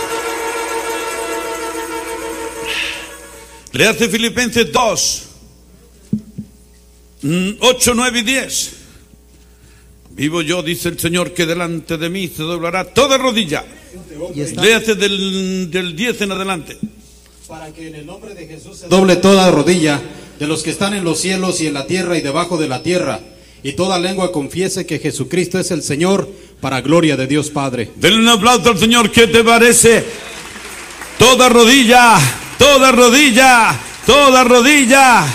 Le 3.74 3.88
hace 3.90 4.08
Filipenses 4.08 4.72
2, 4.72 5.24
8, 7.60 7.94
9 7.94 8.20
y 8.20 8.22
10. 8.22 8.75
Vivo 10.16 10.42
yo, 10.42 10.64
dice 10.64 10.88
el 10.88 10.98
Señor, 10.98 11.34
que 11.34 11.46
delante 11.46 11.98
de 11.98 12.10
mí 12.10 12.30
se 12.30 12.44
doblará 12.44 12.86
toda 12.86 13.18
rodilla. 13.18 13.66
Léase 14.34 14.96
del, 14.96 15.70
del 15.70 15.94
10 15.94 16.22
en 16.22 16.32
adelante. 16.32 16.78
Para 17.50 17.72
que 17.74 17.90
en 17.90 17.96
el 17.96 18.06
nombre 18.06 18.34
de 18.34 18.48
Jesús 18.48 18.78
se 18.80 18.88
doble 18.88 19.18
toda 19.18 19.52
rodilla 19.52 20.02
de 20.40 20.48
los 20.48 20.64
que 20.64 20.72
están 20.72 20.94
en 20.94 21.04
los 21.04 21.20
cielos 21.20 21.60
y 21.60 21.68
en 21.68 21.74
la 21.74 21.86
tierra 21.86 22.18
y 22.18 22.22
debajo 22.22 22.58
de 22.58 22.70
la 22.70 22.82
tierra, 22.82 23.20
y 23.62 23.74
toda 23.74 24.00
lengua 24.00 24.32
confiese 24.32 24.86
que 24.86 25.00
Jesucristo 25.00 25.60
es 25.60 25.72
el 25.72 25.84
Señor, 25.84 26.30
para 26.62 26.82
gloria 26.82 27.18
de 27.18 27.28
Dios 27.28 27.50
Padre. 27.50 27.92
Denle 27.96 28.20
un 28.20 28.30
aplauso 28.30 28.70
al 28.70 28.80
Señor, 28.80 29.12
¿qué 29.12 29.28
te 29.28 29.44
parece? 29.44 30.04
Toda 31.20 31.50
rodilla, 31.50 32.18
toda 32.58 32.92
rodilla, 32.92 33.78
toda 34.06 34.44
rodilla. 34.44 35.26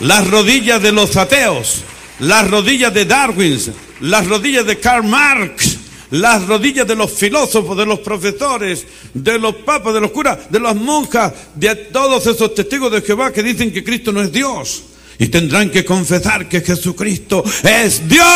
Las 0.00 0.28
rodillas 0.28 0.82
de 0.82 0.92
los 0.92 1.16
ateos, 1.16 1.82
las 2.22 2.48
rodillas 2.48 2.94
de 2.94 3.04
Darwin, 3.04 3.58
las 4.00 4.28
rodillas 4.28 4.64
de 4.64 4.78
Karl 4.78 5.04
Marx, 5.04 5.76
las 6.10 6.46
rodillas 6.46 6.86
de 6.86 6.94
los 6.94 7.10
filósofos, 7.10 7.76
de 7.76 7.84
los 7.84 7.98
profesores, 7.98 8.86
de 9.12 9.40
los 9.40 9.56
papas, 9.56 9.92
de 9.92 10.00
los 10.00 10.12
curas, 10.12 10.38
de 10.48 10.60
las 10.60 10.76
monjas, 10.76 11.32
de 11.56 11.74
todos 11.74 12.24
esos 12.26 12.54
testigos 12.54 12.92
de 12.92 13.02
Jehová 13.02 13.32
que 13.32 13.42
dicen 13.42 13.72
que 13.72 13.82
Cristo 13.82 14.12
no 14.12 14.22
es 14.22 14.30
Dios. 14.30 14.84
Y 15.18 15.26
tendrán 15.26 15.70
que 15.70 15.84
confesar 15.84 16.48
que 16.48 16.60
Jesucristo 16.60 17.42
es 17.64 18.08
Dios. 18.08 18.26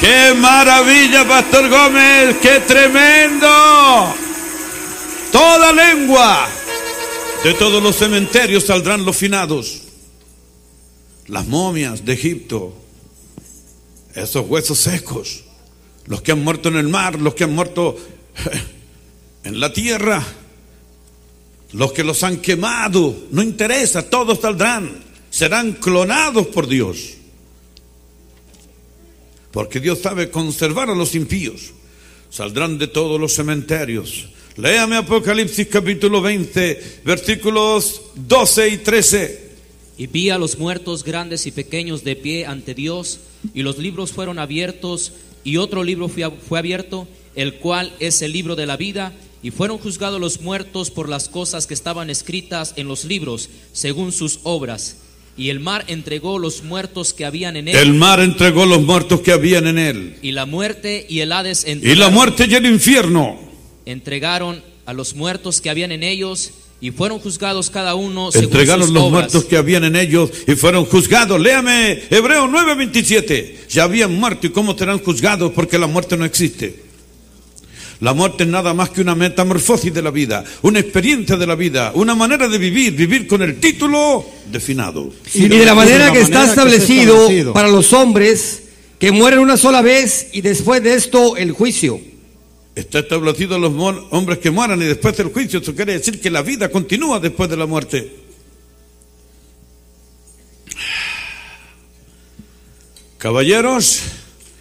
¡Qué 0.00 0.34
maravilla, 0.36 1.26
Pastor 1.26 1.68
Gómez! 1.68 2.36
¡Qué 2.42 2.60
tremendo! 2.66 4.14
Toda 5.30 5.72
lengua 5.72 6.48
de 7.44 7.54
todos 7.54 7.82
los 7.82 7.96
cementerios 7.96 8.64
saldrán 8.64 9.04
los 9.04 9.16
finados. 9.16 9.82
Las 11.26 11.46
momias 11.46 12.04
de 12.04 12.12
Egipto, 12.12 12.74
esos 14.14 14.46
huesos 14.48 14.78
secos, 14.78 15.44
los 16.06 16.22
que 16.22 16.32
han 16.32 16.42
muerto 16.42 16.68
en 16.68 16.76
el 16.76 16.88
mar, 16.88 17.20
los 17.20 17.34
que 17.34 17.44
han 17.44 17.54
muerto 17.54 17.96
en 19.44 19.60
la 19.60 19.72
tierra, 19.72 20.24
los 21.72 21.92
que 21.92 22.04
los 22.04 22.22
han 22.22 22.38
quemado, 22.38 23.26
no 23.30 23.42
interesa, 23.42 24.08
todos 24.08 24.40
saldrán, 24.40 25.04
serán 25.30 25.72
clonados 25.72 26.46
por 26.48 26.66
Dios. 26.66 27.14
Porque 29.50 29.80
Dios 29.80 30.00
sabe 30.00 30.30
conservar 30.30 30.90
a 30.90 30.94
los 30.94 31.14
impíos. 31.14 31.72
Saldrán 32.28 32.76
de 32.76 32.88
todos 32.88 33.18
los 33.18 33.32
cementerios. 33.32 34.26
Léame 34.56 34.96
Apocalipsis 34.96 35.66
capítulo 35.66 36.22
20, 36.22 37.00
versículos 37.04 38.00
12 38.14 38.68
y 38.70 38.76
13. 38.78 39.50
Y 39.98 40.06
vi 40.06 40.30
a 40.30 40.38
los 40.38 40.58
muertos 40.58 41.04
grandes 41.04 41.46
y 41.46 41.50
pequeños 41.50 42.04
de 42.04 42.16
pie 42.16 42.46
ante 42.46 42.72
Dios, 42.72 43.20
y 43.52 43.62
los 43.62 43.76
libros 43.76 44.12
fueron 44.12 44.38
abiertos, 44.38 45.12
y 45.44 45.58
otro 45.58 45.84
libro 45.84 46.08
fue, 46.08 46.30
fue 46.48 46.58
abierto, 46.58 47.06
el 47.34 47.56
cual 47.56 47.92
es 48.00 48.22
el 48.22 48.32
libro 48.32 48.56
de 48.56 48.64
la 48.64 48.78
vida, 48.78 49.12
y 49.42 49.50
fueron 49.50 49.76
juzgados 49.76 50.18
los 50.18 50.40
muertos 50.40 50.90
por 50.90 51.10
las 51.10 51.28
cosas 51.28 51.66
que 51.66 51.74
estaban 51.74 52.08
escritas 52.08 52.72
en 52.76 52.88
los 52.88 53.04
libros, 53.04 53.50
según 53.72 54.10
sus 54.10 54.40
obras. 54.42 54.96
Y 55.36 55.50
el 55.50 55.60
mar 55.60 55.84
entregó 55.86 56.38
los 56.38 56.62
muertos 56.62 57.12
que 57.12 57.26
habían 57.26 57.56
en 57.56 57.68
él. 57.68 57.76
El 57.76 57.92
mar 57.92 58.20
entregó 58.20 58.64
los 58.64 58.80
muertos 58.80 59.20
que 59.20 59.32
habían 59.32 59.66
en 59.66 59.76
él. 59.76 60.16
Y 60.22 60.32
la 60.32 60.46
muerte 60.46 61.04
y 61.10 61.20
el 61.20 61.32
Hades 61.32 61.64
Y 61.64 61.66
la 61.66 61.72
entregaron, 61.72 62.14
muerte 62.14 62.46
y 62.48 62.54
el 62.54 62.64
infierno 62.64 63.45
entregaron 63.86 64.62
a 64.84 64.92
los 64.92 65.14
muertos 65.14 65.60
que 65.60 65.70
habían 65.70 65.92
en 65.92 66.02
ellos 66.02 66.50
y 66.80 66.90
fueron 66.90 67.18
juzgados 67.18 67.70
cada 67.70 67.94
uno 67.94 68.30
según 68.30 68.46
entregaron 68.48 68.86
sus 68.86 68.94
los 68.94 69.04
obras. 69.04 69.32
muertos 69.32 69.44
que 69.44 69.56
habían 69.56 69.84
en 69.84 69.96
ellos 69.96 70.30
y 70.46 70.54
fueron 70.56 70.84
juzgados. 70.84 71.40
Léame 71.40 72.02
Hebreo 72.10 72.48
9:27. 72.48 73.68
Ya 73.70 73.84
habían 73.84 74.14
muerto 74.14 74.46
y 74.46 74.50
cómo 74.50 74.76
serán 74.76 74.98
juzgados 74.98 75.52
porque 75.52 75.78
la 75.78 75.86
muerte 75.86 76.16
no 76.16 76.24
existe. 76.24 76.84
La 78.00 78.12
muerte 78.12 78.42
es 78.44 78.50
nada 78.50 78.74
más 78.74 78.90
que 78.90 79.00
una 79.00 79.14
metamorfosis 79.14 79.94
de 79.94 80.02
la 80.02 80.10
vida, 80.10 80.44
una 80.60 80.80
experiencia 80.80 81.36
de 81.36 81.46
la 81.46 81.54
vida, 81.54 81.92
una 81.94 82.14
manera 82.14 82.46
de 82.46 82.58
vivir, 82.58 82.92
vivir 82.92 83.26
con 83.26 83.40
el 83.40 83.58
título 83.58 84.26
definado. 84.52 85.10
Y 85.32 85.48
de 85.48 85.64
la 85.64 85.74
manera 85.74 86.12
que 86.12 86.20
está 86.20 86.44
que 86.44 86.50
establecido. 86.50 87.54
para 87.54 87.68
los 87.68 87.94
hombres 87.94 88.64
que 88.98 89.12
mueren 89.12 89.38
una 89.38 89.56
sola 89.56 89.80
vez 89.80 90.28
y 90.32 90.42
después 90.42 90.82
de 90.82 90.94
esto 90.94 91.38
el 91.38 91.52
juicio. 91.52 91.98
Está 92.76 92.98
establecido 92.98 93.58
los 93.58 93.72
hombres 94.10 94.38
que 94.38 94.50
mueran 94.50 94.82
y 94.82 94.84
después 94.84 95.16
del 95.16 95.28
juicio. 95.32 95.60
Eso 95.60 95.74
quiere 95.74 95.94
decir 95.94 96.20
que 96.20 96.30
la 96.30 96.42
vida 96.42 96.70
continúa 96.70 97.18
después 97.18 97.48
de 97.48 97.56
la 97.56 97.64
muerte. 97.64 98.12
Caballeros, 103.16 104.02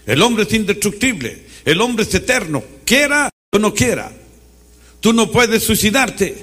el 0.06 0.22
hombre 0.22 0.46
es 0.46 0.54
indestructible, 0.54 1.46
el 1.66 1.82
hombre 1.82 2.04
es 2.04 2.16
eterno, 2.16 2.64
quiera 2.86 3.30
o 3.52 3.60
no 3.60 3.74
quiera. 3.74 4.14
Tú 5.02 5.12
no 5.12 5.30
puedes 5.30 5.64
suicidarte, 5.64 6.42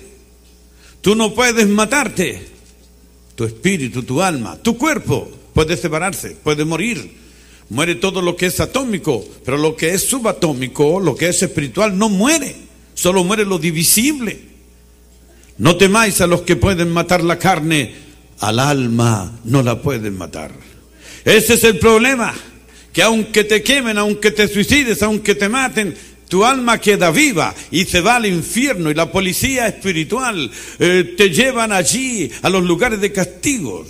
tú 1.00 1.14
no 1.14 1.34
puedes 1.34 1.66
matarte. 1.68 2.48
Tu 3.34 3.44
espíritu, 3.44 4.02
tu 4.02 4.20
alma, 4.20 4.58
tu 4.62 4.76
cuerpo 4.76 5.26
puede 5.54 5.78
separarse, 5.78 6.32
puede 6.32 6.66
morir. 6.66 7.21
Muere 7.72 7.94
todo 7.94 8.20
lo 8.20 8.36
que 8.36 8.44
es 8.44 8.60
atómico, 8.60 9.24
pero 9.46 9.56
lo 9.56 9.74
que 9.74 9.94
es 9.94 10.02
subatómico, 10.02 11.00
lo 11.00 11.16
que 11.16 11.30
es 11.30 11.42
espiritual, 11.42 11.96
no 11.96 12.10
muere. 12.10 12.54
Solo 12.92 13.24
muere 13.24 13.46
lo 13.46 13.58
divisible. 13.58 14.38
No 15.56 15.78
temáis 15.78 16.20
a 16.20 16.26
los 16.26 16.42
que 16.42 16.56
pueden 16.56 16.90
matar 16.90 17.24
la 17.24 17.38
carne, 17.38 17.94
al 18.40 18.58
alma 18.58 19.40
no 19.44 19.62
la 19.62 19.80
pueden 19.80 20.18
matar. 20.18 20.52
Ese 21.24 21.54
es 21.54 21.64
el 21.64 21.78
problema, 21.78 22.34
que 22.92 23.02
aunque 23.02 23.42
te 23.42 23.62
quemen, 23.62 23.96
aunque 23.96 24.32
te 24.32 24.48
suicides, 24.48 25.02
aunque 25.02 25.34
te 25.34 25.48
maten, 25.48 25.96
tu 26.28 26.44
alma 26.44 26.76
queda 26.76 27.10
viva 27.10 27.54
y 27.70 27.86
se 27.86 28.02
va 28.02 28.16
al 28.16 28.26
infierno 28.26 28.90
y 28.90 28.94
la 28.94 29.10
policía 29.10 29.66
espiritual 29.66 30.50
eh, 30.78 31.14
te 31.16 31.30
llevan 31.30 31.72
allí 31.72 32.30
a 32.42 32.50
los 32.50 32.64
lugares 32.64 33.00
de 33.00 33.12
castigo. 33.12 33.86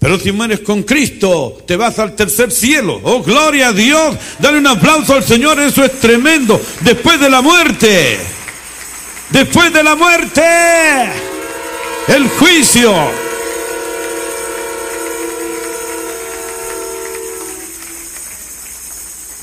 Pero 0.00 0.18
si 0.18 0.32
mueres 0.32 0.60
con 0.60 0.82
Cristo, 0.82 1.62
te 1.66 1.76
vas 1.76 1.98
al 1.98 2.16
tercer 2.16 2.50
cielo. 2.50 3.00
Oh, 3.04 3.22
gloria 3.22 3.68
a 3.68 3.72
Dios. 3.74 4.16
Dale 4.38 4.56
un 4.56 4.66
aplauso 4.66 5.14
al 5.14 5.22
Señor, 5.22 5.60
eso 5.60 5.84
es 5.84 6.00
tremendo. 6.00 6.58
Después 6.80 7.20
de 7.20 7.28
la 7.28 7.42
muerte, 7.42 8.18
después 9.28 9.70
de 9.74 9.82
la 9.82 9.94
muerte, 9.96 10.42
el 12.08 12.28
juicio. 12.30 12.94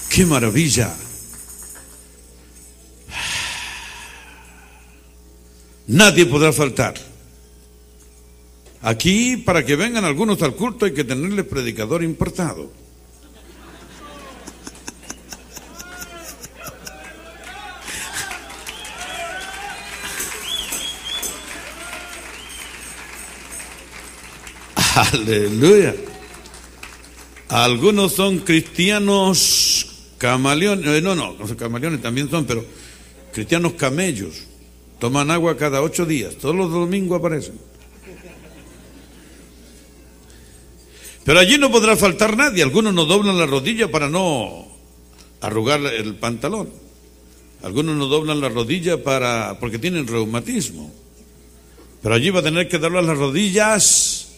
¡Qué 0.09 0.25
maravilla! 0.25 0.91
Nadie 5.85 6.25
podrá 6.25 6.51
faltar. 6.51 7.06
Aquí, 8.87 9.35
para 9.35 9.65
que 9.65 9.75
vengan 9.75 10.05
algunos 10.05 10.41
al 10.41 10.55
culto, 10.55 10.85
hay 10.85 10.93
que 10.93 11.03
tenerle 11.03 11.43
predicador 11.43 12.05
importado. 12.05 12.71
Aleluya. 25.11 25.93
Algunos 27.49 28.13
son 28.13 28.37
cristianos 28.39 30.13
camaleones, 30.17 30.87
eh, 30.87 31.01
no, 31.01 31.13
no, 31.13 31.33
los 31.33 31.53
camaleones 31.55 32.01
también 32.01 32.29
son, 32.29 32.45
pero 32.45 32.63
cristianos 33.33 33.73
camellos. 33.73 34.45
Toman 34.97 35.29
agua 35.29 35.57
cada 35.57 35.81
ocho 35.81 36.05
días, 36.05 36.37
todos 36.37 36.55
los 36.55 36.71
domingos 36.71 37.19
aparecen. 37.19 37.76
Pero 41.27 41.41
allí 41.41 41.57
no 41.57 41.69
podrá 41.69 41.97
faltar 41.97 42.37
nadie. 42.37 42.63
Algunos 42.63 42.93
no 42.93 43.03
doblan 43.03 43.37
la 43.37 43.45
rodilla 43.45 43.91
para 43.91 44.07
no 44.07 44.65
arrugar 45.41 45.81
el 45.81 46.15
pantalón. 46.15 46.69
Algunos 47.63 47.97
no 47.97 48.05
doblan 48.05 48.39
la 48.39 48.47
rodilla 48.47 49.03
para 49.03 49.57
porque 49.59 49.77
tienen 49.77 50.07
reumatismo. 50.07 50.89
Pero 52.01 52.15
allí 52.15 52.29
va 52.29 52.39
a 52.39 52.43
tener 52.43 52.69
que 52.69 52.77
doblar 52.77 53.03
las 53.03 53.17
rodillas. 53.17 54.29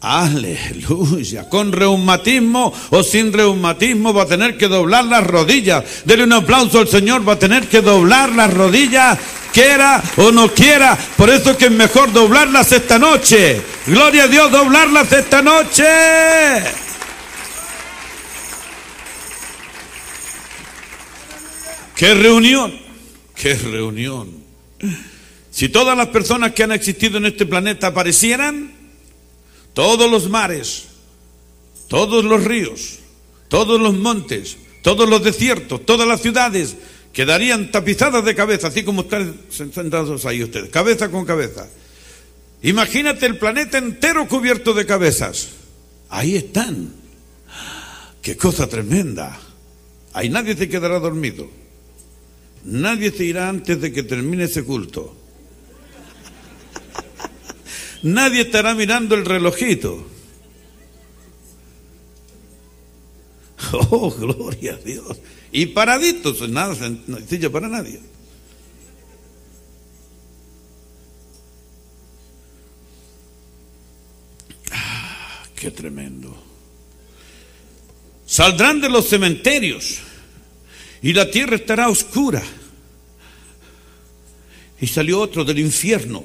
Aleluya. 0.00 1.48
Con 1.48 1.72
reumatismo 1.72 2.72
o 2.90 3.02
sin 3.02 3.32
reumatismo 3.32 4.14
va 4.14 4.22
a 4.22 4.26
tener 4.26 4.56
que 4.56 4.68
doblar 4.68 5.06
las 5.06 5.26
rodillas. 5.26 6.04
Dele 6.04 6.22
un 6.22 6.34
aplauso 6.34 6.78
al 6.78 6.86
Señor. 6.86 7.28
Va 7.28 7.32
a 7.32 7.38
tener 7.40 7.66
que 7.66 7.80
doblar 7.80 8.30
las 8.30 8.54
rodillas, 8.54 9.18
quiera 9.56 10.02
o 10.18 10.30
no 10.30 10.52
quiera. 10.52 10.98
Por 11.16 11.30
eso 11.30 11.52
es 11.52 11.56
que 11.56 11.66
es 11.66 11.70
mejor 11.70 12.12
doblarlas 12.12 12.70
esta 12.72 12.98
noche. 12.98 13.62
Gloria 13.86 14.24
a 14.24 14.28
Dios, 14.28 14.50
doblarlas 14.52 15.10
esta 15.10 15.40
noche. 15.40 15.82
¡Qué 21.94 22.12
reunión! 22.12 22.78
¡Qué 23.34 23.54
reunión! 23.54 24.44
Si 25.50 25.70
todas 25.70 25.96
las 25.96 26.08
personas 26.08 26.52
que 26.52 26.62
han 26.62 26.72
existido 26.72 27.16
en 27.16 27.24
este 27.24 27.46
planeta 27.46 27.86
aparecieran, 27.86 28.74
todos 29.72 30.10
los 30.10 30.28
mares, 30.28 30.88
todos 31.88 32.26
los 32.26 32.44
ríos, 32.44 32.98
todos 33.48 33.80
los 33.80 33.94
montes, 33.94 34.58
todos 34.82 35.08
los 35.08 35.24
desiertos, 35.24 35.86
todas 35.86 36.06
las 36.06 36.20
ciudades 36.20 36.76
quedarían 37.16 37.70
tapizadas 37.70 38.22
de 38.26 38.34
cabeza, 38.34 38.66
así 38.68 38.84
como 38.84 39.00
están 39.00 39.40
sentados 39.48 40.26
ahí 40.26 40.44
ustedes, 40.44 40.68
cabeza 40.68 41.10
con 41.10 41.24
cabeza. 41.24 41.66
Imagínate 42.60 43.24
el 43.24 43.38
planeta 43.38 43.78
entero 43.78 44.28
cubierto 44.28 44.74
de 44.74 44.84
cabezas. 44.84 45.48
Ahí 46.10 46.36
están. 46.36 46.92
Qué 48.20 48.36
cosa 48.36 48.66
tremenda. 48.66 49.40
Ahí 50.12 50.28
nadie 50.28 50.56
se 50.56 50.68
quedará 50.68 50.98
dormido. 50.98 51.48
Nadie 52.64 53.10
se 53.10 53.24
irá 53.24 53.48
antes 53.48 53.80
de 53.80 53.92
que 53.92 54.02
termine 54.02 54.44
ese 54.44 54.62
culto. 54.62 55.16
Nadie 58.02 58.42
estará 58.42 58.74
mirando 58.74 59.14
el 59.14 59.24
relojito. 59.24 60.06
Oh, 63.72 64.10
gloria 64.10 64.74
a 64.74 64.76
Dios. 64.76 65.18
Y 65.56 65.64
paraditos, 65.64 66.46
nada 66.50 66.74
sencillo 66.74 67.50
para 67.50 67.66
nadie. 67.66 67.98
Ah, 74.70 75.46
qué 75.56 75.70
tremendo. 75.70 76.36
Saldrán 78.26 78.82
de 78.82 78.90
los 78.90 79.08
cementerios 79.08 80.00
y 81.00 81.14
la 81.14 81.30
tierra 81.30 81.56
estará 81.56 81.88
oscura. 81.88 82.42
Y 84.78 84.86
salió 84.88 85.20
otro 85.20 85.42
del 85.42 85.58
infierno. 85.58 86.22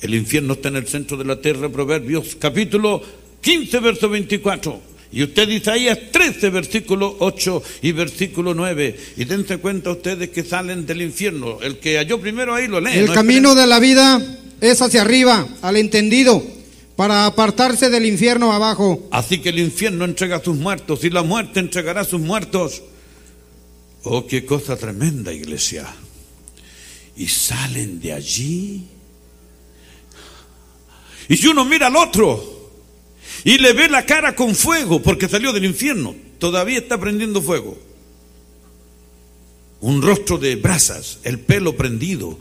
El 0.00 0.14
infierno 0.14 0.52
está 0.52 0.68
en 0.68 0.76
el 0.76 0.86
centro 0.86 1.16
de 1.16 1.24
la 1.24 1.40
tierra, 1.40 1.68
Proverbios 1.68 2.36
capítulo 2.36 3.02
15, 3.40 3.80
verso 3.80 4.08
24. 4.08 4.87
Y 5.10 5.22
usted 5.22 5.48
Isaías 5.48 5.98
13, 6.12 6.50
versículo 6.50 7.16
8 7.20 7.62
y 7.82 7.92
versículo 7.92 8.52
9. 8.54 8.96
Y 9.16 9.24
dense 9.24 9.56
cuenta 9.58 9.90
ustedes 9.90 10.28
que 10.30 10.44
salen 10.44 10.84
del 10.84 11.00
infierno. 11.00 11.60
El 11.62 11.78
que 11.78 11.96
halló 11.96 12.20
primero 12.20 12.54
ahí 12.54 12.66
lo 12.66 12.80
lee. 12.80 12.98
El 12.98 13.06
no 13.06 13.14
camino 13.14 13.50
esperen. 13.50 13.62
de 13.62 13.66
la 13.66 13.78
vida 13.80 14.38
es 14.60 14.82
hacia 14.82 15.02
arriba, 15.02 15.48
al 15.62 15.76
entendido, 15.76 16.42
para 16.94 17.24
apartarse 17.24 17.88
del 17.88 18.04
infierno 18.04 18.52
abajo. 18.52 19.08
Así 19.10 19.38
que 19.38 19.48
el 19.48 19.58
infierno 19.60 20.04
entrega 20.04 20.36
a 20.36 20.44
sus 20.44 20.56
muertos 20.56 21.02
y 21.04 21.10
la 21.10 21.22
muerte 21.22 21.60
entregará 21.60 22.02
a 22.02 22.04
sus 22.04 22.20
muertos. 22.20 22.82
Oh, 24.02 24.26
qué 24.26 24.44
cosa 24.44 24.76
tremenda, 24.76 25.32
iglesia. 25.32 25.86
Y 27.16 27.28
salen 27.28 27.98
de 27.98 28.12
allí. 28.12 28.84
Y 31.30 31.36
si 31.36 31.46
uno 31.48 31.64
mira 31.64 31.86
al 31.86 31.96
otro 31.96 32.57
y 33.44 33.58
le 33.58 33.72
ve 33.72 33.88
la 33.88 34.04
cara 34.06 34.34
con 34.34 34.54
fuego, 34.54 35.00
porque 35.02 35.28
salió 35.28 35.52
del 35.52 35.64
infierno, 35.64 36.14
todavía 36.38 36.78
está 36.78 36.98
prendiendo 36.98 37.42
fuego. 37.42 37.78
Un 39.80 40.02
rostro 40.02 40.38
de 40.38 40.56
brasas, 40.56 41.18
el 41.22 41.38
pelo 41.38 41.76
prendido, 41.76 42.38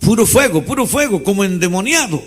puro 0.00 0.26
fuego, 0.26 0.64
puro 0.64 0.86
fuego, 0.86 1.22
como 1.22 1.44
endemoniado. 1.44 2.22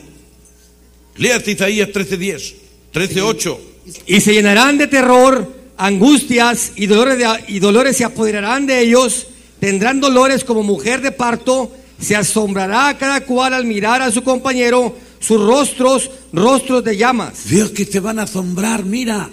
Léate 1.18 1.52
Isaías 1.52 1.90
13:10, 1.90 2.56
13:8. 2.92 3.60
Y 4.06 4.22
se 4.22 4.34
llenarán 4.34 4.78
de 4.78 4.88
terror, 4.88 5.52
angustias 5.78 6.72
y 6.76 6.86
dolores, 6.86 7.28
y 7.48 7.60
dolores 7.60 7.98
se 7.98 8.06
apoderarán 8.06 8.66
de 8.66 8.82
ellos. 8.82 9.28
Tendrán 9.60 10.00
dolores 10.00 10.44
como 10.44 10.64
mujer 10.64 11.02
de 11.02 11.12
parto. 11.12 11.72
Se 12.00 12.16
asombrará 12.16 12.98
cada 12.98 13.22
cual 13.22 13.54
al 13.54 13.66
mirar 13.66 14.02
a 14.02 14.12
su 14.12 14.24
compañero, 14.24 14.96
sus 15.24 15.40
rostros, 15.40 16.12
rostros 16.34 16.84
de 16.84 16.98
llamas. 16.98 17.50
Veo 17.50 17.72
que 17.72 17.86
te 17.86 18.00
van 18.02 18.20
a 18.20 18.24
asombrar, 18.24 18.84
mira. 18.84 19.30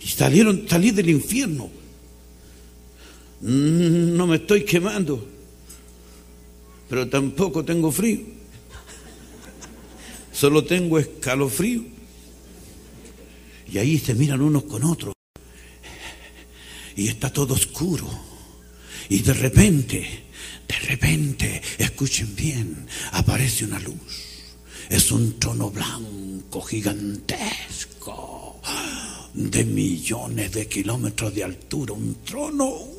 Y 0.00 0.08
salieron, 0.08 0.66
salí 0.68 0.90
del 0.90 1.10
infierno. 1.10 1.70
Mm, 3.40 4.16
No 4.16 4.26
me 4.26 4.36
estoy 4.36 4.64
quemando, 4.64 5.24
pero 6.88 7.08
tampoco 7.08 7.64
tengo 7.64 7.92
frío. 7.92 8.20
Solo 10.32 10.64
tengo 10.64 10.98
escalofrío. 10.98 11.84
Y 13.72 13.78
ahí 13.78 13.98
se 13.98 14.14
miran 14.14 14.40
unos 14.40 14.64
con 14.64 14.82
otros. 14.82 15.14
Y 16.96 17.06
está 17.06 17.32
todo 17.32 17.54
oscuro. 17.54 18.08
Y 19.08 19.20
de 19.20 19.34
repente, 19.34 20.24
de 20.66 20.78
repente, 20.88 21.62
escuchen 21.78 22.34
bien, 22.34 22.86
aparece 23.12 23.64
una 23.64 23.78
luz. 23.78 24.27
Es 24.88 25.12
un 25.12 25.38
trono 25.38 25.70
blanco 25.70 26.62
gigantesco, 26.62 28.60
de 29.34 29.64
millones 29.64 30.52
de 30.52 30.66
kilómetros 30.66 31.34
de 31.34 31.44
altura, 31.44 31.92
un 31.92 32.16
trono. 32.24 32.98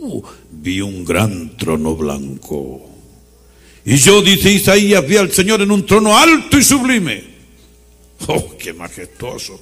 uh, 0.00 0.22
vi 0.50 0.80
un 0.80 1.04
gran 1.04 1.56
trono 1.56 1.94
blanco. 1.94 2.86
Y 3.84 3.96
yo, 3.96 4.22
dice 4.22 4.50
Isaías, 4.50 5.06
vi 5.06 5.16
al 5.16 5.32
Señor 5.32 5.62
en 5.62 5.70
un 5.70 5.86
trono 5.86 6.16
alto 6.16 6.58
y 6.58 6.62
sublime. 6.62 7.24
Oh, 8.26 8.56
qué 8.58 8.72
majestuoso, 8.72 9.60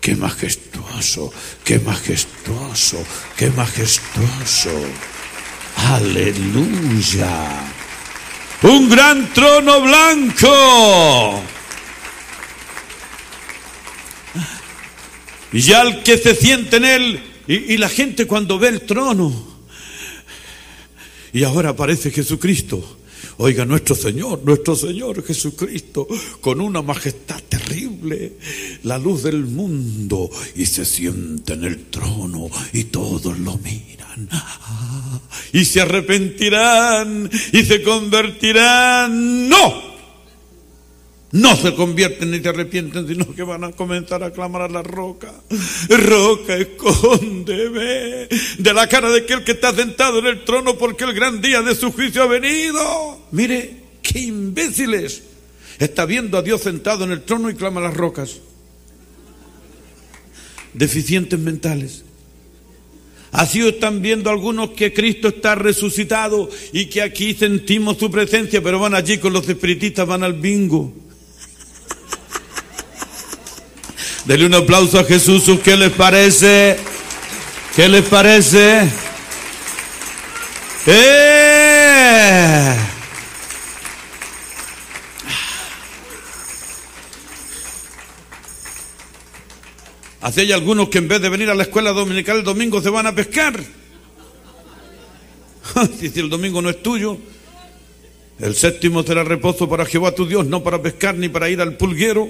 qué 0.00 0.14
majestuoso, 0.14 1.32
qué 1.64 1.78
majestuoso, 1.78 2.98
qué 3.36 3.50
majestuoso. 3.50 4.70
Aleluya. 5.76 7.81
Un 8.62 8.88
gran 8.88 9.32
trono 9.32 9.80
blanco. 9.80 11.42
Y 15.52 15.72
al 15.72 16.02
que 16.02 16.16
se 16.16 16.34
siente 16.34 16.76
en 16.76 16.84
él, 16.84 17.22
y, 17.46 17.74
y 17.74 17.76
la 17.76 17.88
gente 17.88 18.26
cuando 18.26 18.58
ve 18.58 18.68
el 18.68 18.82
trono, 18.82 19.52
y 21.32 21.42
ahora 21.44 21.70
aparece 21.70 22.10
Jesucristo. 22.10 22.98
Oiga, 23.38 23.64
nuestro 23.64 23.94
Señor, 23.94 24.42
nuestro 24.44 24.76
Señor 24.76 25.24
Jesucristo, 25.24 26.06
con 26.40 26.60
una 26.60 26.82
majestad 26.82 27.40
terrible, 27.48 28.34
la 28.82 28.98
luz 28.98 29.22
del 29.22 29.44
mundo, 29.44 30.30
y 30.54 30.66
se 30.66 30.84
sienta 30.84 31.54
en 31.54 31.64
el 31.64 31.86
trono 31.86 32.48
y 32.72 32.84
todos 32.84 33.38
lo 33.38 33.56
miran. 33.58 34.28
Ah, 34.30 35.20
y 35.52 35.64
se 35.64 35.80
arrepentirán 35.80 37.30
y 37.52 37.64
se 37.64 37.82
convertirán. 37.82 39.48
No, 39.48 39.91
no 41.32 41.56
se 41.56 41.74
convierten 41.74 42.30
ni 42.30 42.40
se 42.40 42.48
arrepienten, 42.50 43.08
sino 43.08 43.34
que 43.34 43.42
van 43.42 43.64
a 43.64 43.72
comenzar 43.72 44.22
a 44.22 44.32
clamar 44.32 44.62
a 44.62 44.68
la 44.68 44.82
roca. 44.82 45.32
Roca, 45.88 46.56
escóndeme 46.56 48.28
de 48.58 48.74
la 48.74 48.86
cara 48.86 49.10
de 49.10 49.20
aquel 49.20 49.42
que 49.42 49.52
está 49.52 49.74
sentado 49.74 50.18
en 50.18 50.26
el 50.26 50.44
trono 50.44 50.76
porque 50.76 51.04
el 51.04 51.14
gran 51.14 51.40
día 51.40 51.62
de 51.62 51.74
su 51.74 51.90
juicio 51.90 52.22
ha 52.22 52.26
venido. 52.26 53.18
Mire, 53.30 53.76
qué 54.02 54.20
imbéciles. 54.20 55.22
Está 55.78 56.04
viendo 56.04 56.36
a 56.36 56.42
Dios 56.42 56.60
sentado 56.60 57.04
en 57.04 57.12
el 57.12 57.22
trono 57.22 57.48
y 57.48 57.54
clama 57.54 57.80
a 57.80 57.84
las 57.84 57.94
rocas. 57.94 58.40
Deficientes 60.74 61.38
mentales. 61.38 62.04
Así 63.30 63.66
están 63.66 64.02
viendo 64.02 64.28
algunos 64.28 64.72
que 64.72 64.92
Cristo 64.92 65.28
está 65.28 65.54
resucitado 65.54 66.50
y 66.74 66.86
que 66.86 67.00
aquí 67.00 67.32
sentimos 67.32 67.96
su 67.96 68.10
presencia, 68.10 68.62
pero 68.62 68.78
van 68.78 68.94
allí 68.94 69.16
con 69.16 69.32
los 69.32 69.48
espiritistas, 69.48 70.06
van 70.06 70.22
al 70.22 70.34
bingo. 70.34 70.92
Dele 74.24 74.46
un 74.46 74.54
aplauso 74.54 75.00
a 75.00 75.04
Jesús, 75.04 75.50
¿qué 75.64 75.76
les 75.76 75.90
parece? 75.90 76.76
¿Qué 77.74 77.88
les 77.88 78.04
parece? 78.04 78.88
¡Eh! 80.86 82.76
Así 90.20 90.40
hay 90.40 90.52
algunos 90.52 90.88
que 90.88 90.98
en 90.98 91.08
vez 91.08 91.20
de 91.20 91.28
venir 91.28 91.50
a 91.50 91.54
la 91.54 91.64
escuela 91.64 91.90
dominical 91.90 92.38
el 92.38 92.44
domingo 92.44 92.80
se 92.80 92.90
van 92.90 93.06
a 93.06 93.14
pescar. 93.14 93.60
Si 95.98 96.20
el 96.20 96.28
domingo 96.28 96.62
no 96.62 96.70
es 96.70 96.80
tuyo, 96.80 97.18
el 98.38 98.54
séptimo 98.54 99.02
será 99.02 99.24
reposo 99.24 99.68
para 99.68 99.84
Jehová 99.84 100.14
tu 100.14 100.26
Dios, 100.26 100.46
no 100.46 100.62
para 100.62 100.80
pescar 100.80 101.16
ni 101.16 101.28
para 101.28 101.48
ir 101.48 101.60
al 101.60 101.76
pulguero, 101.76 102.28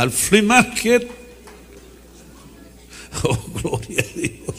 al 0.00 0.10
flea 0.10 0.42
market. 0.42 1.10
Oh, 3.24 3.36
gloria 3.60 4.00
a 4.00 4.18
Dios. 4.18 4.56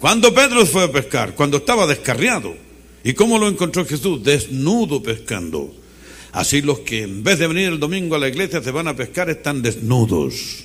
Cuando 0.00 0.34
Pedro 0.34 0.66
fue 0.66 0.82
a 0.82 0.90
pescar, 0.90 1.36
cuando 1.36 1.58
estaba 1.58 1.86
descarriado, 1.86 2.56
¿y 3.04 3.14
cómo 3.14 3.38
lo 3.38 3.46
encontró 3.46 3.86
Jesús? 3.86 4.22
Desnudo 4.24 5.00
pescando. 5.00 5.72
Así 6.32 6.62
los 6.62 6.80
que 6.80 7.02
en 7.02 7.22
vez 7.22 7.38
de 7.38 7.46
venir 7.46 7.68
el 7.68 7.78
domingo 7.78 8.16
a 8.16 8.18
la 8.18 8.26
iglesia 8.26 8.60
se 8.60 8.72
van 8.72 8.88
a 8.88 8.96
pescar 8.96 9.30
están 9.30 9.62
desnudos 9.62 10.64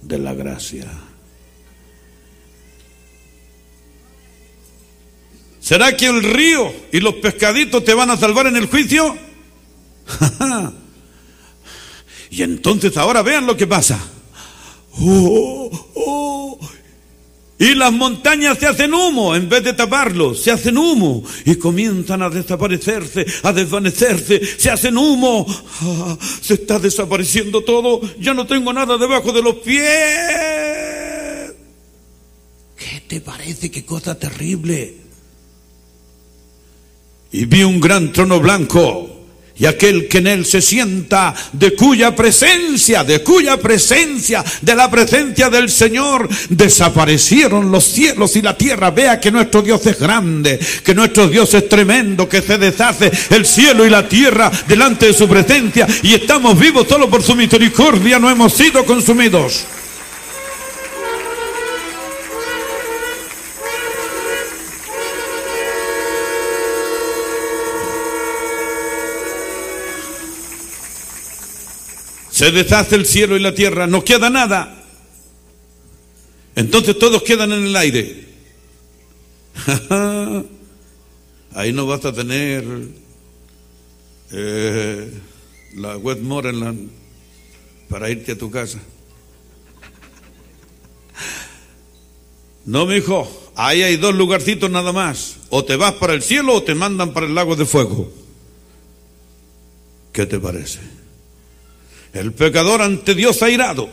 de 0.00 0.18
la 0.18 0.32
gracia. 0.32 0.90
¿Será 5.60 5.94
que 5.94 6.06
el 6.06 6.22
río 6.22 6.72
y 6.92 7.00
los 7.00 7.16
pescaditos 7.16 7.84
te 7.84 7.92
van 7.92 8.08
a 8.08 8.16
salvar 8.16 8.46
en 8.46 8.56
el 8.56 8.66
juicio? 8.66 9.16
y 12.30 12.42
entonces 12.42 12.96
ahora 12.96 13.22
vean 13.22 13.46
lo 13.46 13.56
que 13.56 13.66
pasa. 13.66 13.98
Oh, 14.98 15.70
oh. 15.94 16.58
Y 17.58 17.74
las 17.74 17.90
montañas 17.90 18.58
se 18.58 18.66
hacen 18.66 18.92
humo, 18.92 19.34
en 19.34 19.48
vez 19.48 19.64
de 19.64 19.72
taparlos, 19.72 20.42
se 20.42 20.50
hacen 20.50 20.76
humo 20.76 21.24
y 21.46 21.56
comienzan 21.56 22.20
a 22.20 22.28
desaparecerse, 22.28 23.24
a 23.42 23.52
desvanecerse, 23.52 24.42
se 24.58 24.70
hacen 24.70 24.98
humo. 24.98 25.46
Ah, 25.80 26.18
se 26.42 26.54
está 26.54 26.78
desapareciendo 26.78 27.62
todo, 27.62 28.02
ya 28.20 28.34
no 28.34 28.46
tengo 28.46 28.74
nada 28.74 28.98
debajo 28.98 29.32
de 29.32 29.42
los 29.42 29.54
pies. 29.56 29.84
¿Qué 32.76 33.02
te 33.06 33.22
parece? 33.22 33.70
Qué 33.70 33.86
cosa 33.86 34.18
terrible. 34.18 34.96
Y 37.32 37.46
vi 37.46 37.62
un 37.62 37.80
gran 37.80 38.12
trono 38.12 38.38
blanco 38.38 39.15
y 39.58 39.66
aquel 39.66 40.06
que 40.08 40.18
en 40.18 40.26
él 40.26 40.46
se 40.46 40.60
sienta, 40.60 41.34
de 41.52 41.74
cuya 41.74 42.14
presencia, 42.14 43.04
de 43.04 43.22
cuya 43.22 43.56
presencia, 43.56 44.44
de 44.60 44.74
la 44.74 44.90
presencia 44.90 45.48
del 45.48 45.70
Señor, 45.70 46.28
desaparecieron 46.50 47.70
los 47.70 47.84
cielos 47.84 48.36
y 48.36 48.42
la 48.42 48.56
tierra. 48.56 48.90
Vea 48.90 49.18
que 49.18 49.30
nuestro 49.30 49.62
Dios 49.62 49.86
es 49.86 49.98
grande, 49.98 50.58
que 50.84 50.94
nuestro 50.94 51.28
Dios 51.28 51.52
es 51.54 51.68
tremendo, 51.68 52.28
que 52.28 52.42
se 52.42 52.58
deshace 52.58 53.10
el 53.30 53.46
cielo 53.46 53.86
y 53.86 53.90
la 53.90 54.08
tierra 54.08 54.50
delante 54.68 55.06
de 55.06 55.14
su 55.14 55.28
presencia 55.28 55.86
y 56.02 56.14
estamos 56.14 56.58
vivos 56.58 56.86
solo 56.88 57.08
por 57.08 57.22
su 57.22 57.34
misericordia, 57.34 58.18
no 58.18 58.30
hemos 58.30 58.52
sido 58.52 58.84
consumidos. 58.84 59.64
Se 72.36 72.50
deshace 72.50 72.96
el 72.96 73.06
cielo 73.06 73.34
y 73.34 73.40
la 73.40 73.54
tierra, 73.54 73.86
no 73.86 74.04
queda 74.04 74.28
nada. 74.28 74.84
Entonces 76.54 76.98
todos 76.98 77.22
quedan 77.22 77.50
en 77.52 77.64
el 77.64 77.74
aire. 77.74 78.26
Ahí 81.54 81.72
no 81.72 81.86
vas 81.86 82.04
a 82.04 82.12
tener 82.12 82.62
eh, 84.32 85.10
la 85.76 85.96
Westmoreland 85.96 86.90
para 87.88 88.10
irte 88.10 88.32
a 88.32 88.36
tu 88.36 88.50
casa. 88.50 88.80
No, 92.66 92.84
mi 92.84 92.96
hijo, 92.96 93.50
ahí 93.54 93.82
hay 93.82 93.96
dos 93.96 94.14
lugarcitos 94.14 94.70
nada 94.70 94.92
más. 94.92 95.36
O 95.48 95.64
te 95.64 95.76
vas 95.76 95.94
para 95.94 96.12
el 96.12 96.20
cielo 96.20 96.56
o 96.56 96.62
te 96.62 96.74
mandan 96.74 97.14
para 97.14 97.24
el 97.24 97.34
lago 97.34 97.56
de 97.56 97.64
fuego. 97.64 98.12
¿Qué 100.12 100.26
te 100.26 100.38
parece? 100.38 100.95
El 102.16 102.32
pecador 102.32 102.80
ante 102.80 103.14
Dios 103.14 103.42
airado. 103.42 103.88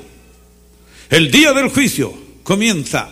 El 1.10 1.30
día 1.30 1.52
del 1.52 1.70
juicio 1.70 2.14
comienza. 2.44 3.10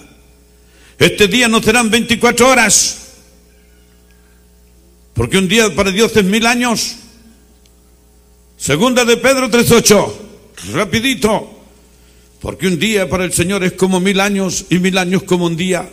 Este 0.98 1.28
día 1.28 1.50
no 1.50 1.62
serán 1.62 1.90
24 1.90 2.48
horas. 2.48 2.98
Porque 5.14 5.38
un 5.38 5.50
día 5.50 5.76
para 5.76 5.92
Dios 5.92 6.16
es 6.16 6.24
mil 6.24 6.46
años. 6.46 6.96
Segunda 8.56 9.04
de 9.04 9.18
Pedro 9.18 9.52
3.8. 9.52 10.14
Rapidito. 10.74 11.60
Porque 12.40 12.68
un 12.68 12.80
día 12.80 13.10
para 13.10 13.26
el 13.26 13.34
Señor 13.34 13.66
es 13.66 13.74
como 13.74 14.00
mil 14.00 14.20
años 14.22 14.66
y 14.70 14.80
mil 14.80 14.98
años 14.98 15.24
como 15.24 15.46
un 15.46 15.58
día. 15.58 15.90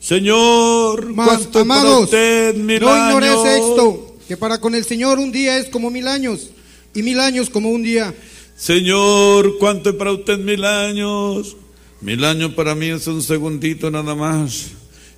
Señor, 0.00 1.12
Mas, 1.12 1.26
¿cuánto 1.26 1.60
es 1.60 1.66
para 1.66 1.80
amados, 1.80 2.04
usted 2.04 2.54
mil 2.54 2.80
no 2.80 2.96
ignores 2.96 3.30
años? 3.30 3.46
esto, 3.46 4.16
que 4.26 4.36
para 4.36 4.60
con 4.60 4.74
el 4.74 4.84
Señor 4.84 5.18
un 5.18 5.32
día 5.32 5.58
es 5.58 5.68
como 5.68 5.90
mil 5.90 6.06
años, 6.06 6.50
y 6.96 7.02
mil 7.02 7.20
años 7.20 7.50
como 7.50 7.70
un 7.70 7.82
día. 7.82 8.14
Señor, 8.56 9.58
¿cuánto 9.58 9.90
es 9.90 9.96
para 9.96 10.12
usted 10.12 10.38
mil 10.38 10.64
años? 10.64 11.56
Mil 12.00 12.24
años 12.24 12.54
para 12.54 12.74
mí 12.74 12.86
es 12.86 13.06
un 13.06 13.22
segundito 13.22 13.90
nada 13.90 14.14
más. 14.14 14.68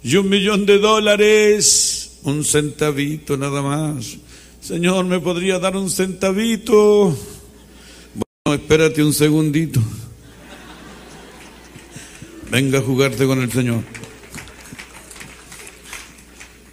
Y 0.03 0.17
un 0.17 0.29
millón 0.29 0.67
de 0.67 0.79
dólares, 0.79 2.19
un 2.25 2.45
centavito 2.45 3.37
nada 3.37 3.62
más. 3.62 4.19
Señor, 4.61 5.05
¿me 5.05 5.21
podría 5.21 5.61
dar 5.61 5.77
un 5.77 5.88
centavito? 5.88 7.17
Bueno, 8.45 8.61
espérate 8.61 9.03
un 9.03 9.14
segundito. 9.14 9.81
Venga 12.51 12.81
a 12.81 12.83
jugarte 12.83 13.25
con 13.25 13.41
el 13.41 13.53
Señor. 13.53 13.83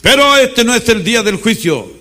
Pero 0.01 0.35
este 0.37 0.63
no 0.63 0.73
es 0.73 0.87
el 0.89 1.03
día 1.03 1.21
del 1.21 1.35
juicio. 1.35 1.94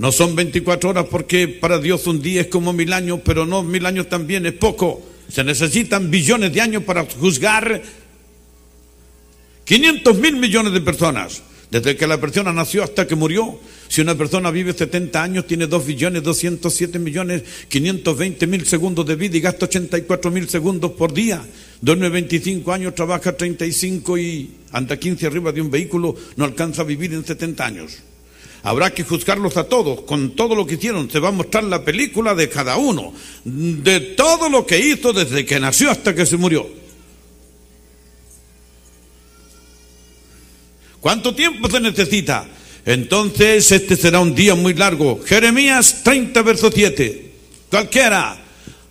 No 0.00 0.12
son 0.12 0.34
24 0.34 0.88
horas 0.88 1.06
porque 1.10 1.46
para 1.46 1.78
Dios 1.78 2.06
un 2.06 2.22
día 2.22 2.40
es 2.40 2.46
como 2.46 2.72
mil 2.72 2.94
años, 2.94 3.20
pero 3.22 3.44
no 3.44 3.62
mil 3.62 3.84
años 3.84 4.08
también 4.08 4.46
es 4.46 4.54
poco. 4.54 5.02
Se 5.28 5.44
necesitan 5.44 6.10
billones 6.10 6.54
de 6.54 6.62
años 6.62 6.84
para 6.84 7.04
juzgar 7.04 7.82
500 9.64 10.16
mil 10.16 10.36
millones 10.36 10.72
de 10.72 10.80
personas. 10.80 11.42
Desde 11.70 11.96
que 11.96 12.06
la 12.06 12.18
persona 12.18 12.50
nació 12.50 12.82
hasta 12.82 13.06
que 13.06 13.14
murió. 13.14 13.60
Si 13.88 14.00
una 14.00 14.14
persona 14.16 14.50
vive 14.50 14.72
70 14.72 15.22
años, 15.22 15.46
tiene 15.46 15.66
2 15.66 15.86
billones 15.86 16.22
207 16.22 16.98
millones 16.98 17.42
520 17.68 18.46
mil 18.46 18.64
segundos 18.64 19.04
de 19.04 19.16
vida 19.16 19.36
y 19.36 19.40
gasta 19.40 19.66
84 19.66 20.30
mil 20.30 20.48
segundos 20.48 20.92
por 20.92 21.12
día. 21.12 21.44
Duerme 21.82 22.08
25 22.08 22.72
años, 22.72 22.94
trabaja 22.94 23.36
35 23.36 24.16
y 24.16 24.50
anda 24.72 24.96
15 24.96 25.26
arriba 25.26 25.52
de 25.52 25.60
un 25.60 25.70
vehículo, 25.70 26.16
no 26.36 26.46
alcanza 26.46 26.80
a 26.80 26.86
vivir 26.86 27.12
en 27.12 27.22
70 27.22 27.66
años. 27.66 27.98
Habrá 28.62 28.90
que 28.90 29.04
juzgarlos 29.04 29.56
a 29.56 29.64
todos, 29.64 30.02
con 30.02 30.36
todo 30.36 30.54
lo 30.54 30.66
que 30.66 30.74
hicieron. 30.74 31.10
Se 31.10 31.18
va 31.18 31.28
a 31.28 31.32
mostrar 31.32 31.64
la 31.64 31.84
película 31.84 32.34
de 32.34 32.48
cada 32.48 32.76
uno, 32.76 33.12
de 33.44 34.00
todo 34.00 34.48
lo 34.48 34.66
que 34.66 34.78
hizo 34.78 35.12
desde 35.12 35.46
que 35.46 35.58
nació 35.58 35.90
hasta 35.90 36.14
que 36.14 36.26
se 36.26 36.36
murió. 36.36 36.68
¿Cuánto 41.00 41.34
tiempo 41.34 41.70
se 41.70 41.80
necesita? 41.80 42.46
Entonces 42.84 43.70
este 43.72 43.96
será 43.96 44.20
un 44.20 44.34
día 44.34 44.54
muy 44.54 44.74
largo. 44.74 45.20
Jeremías 45.24 46.02
30, 46.02 46.42
verso 46.42 46.70
7. 46.72 47.32
Cualquiera. 47.70 48.36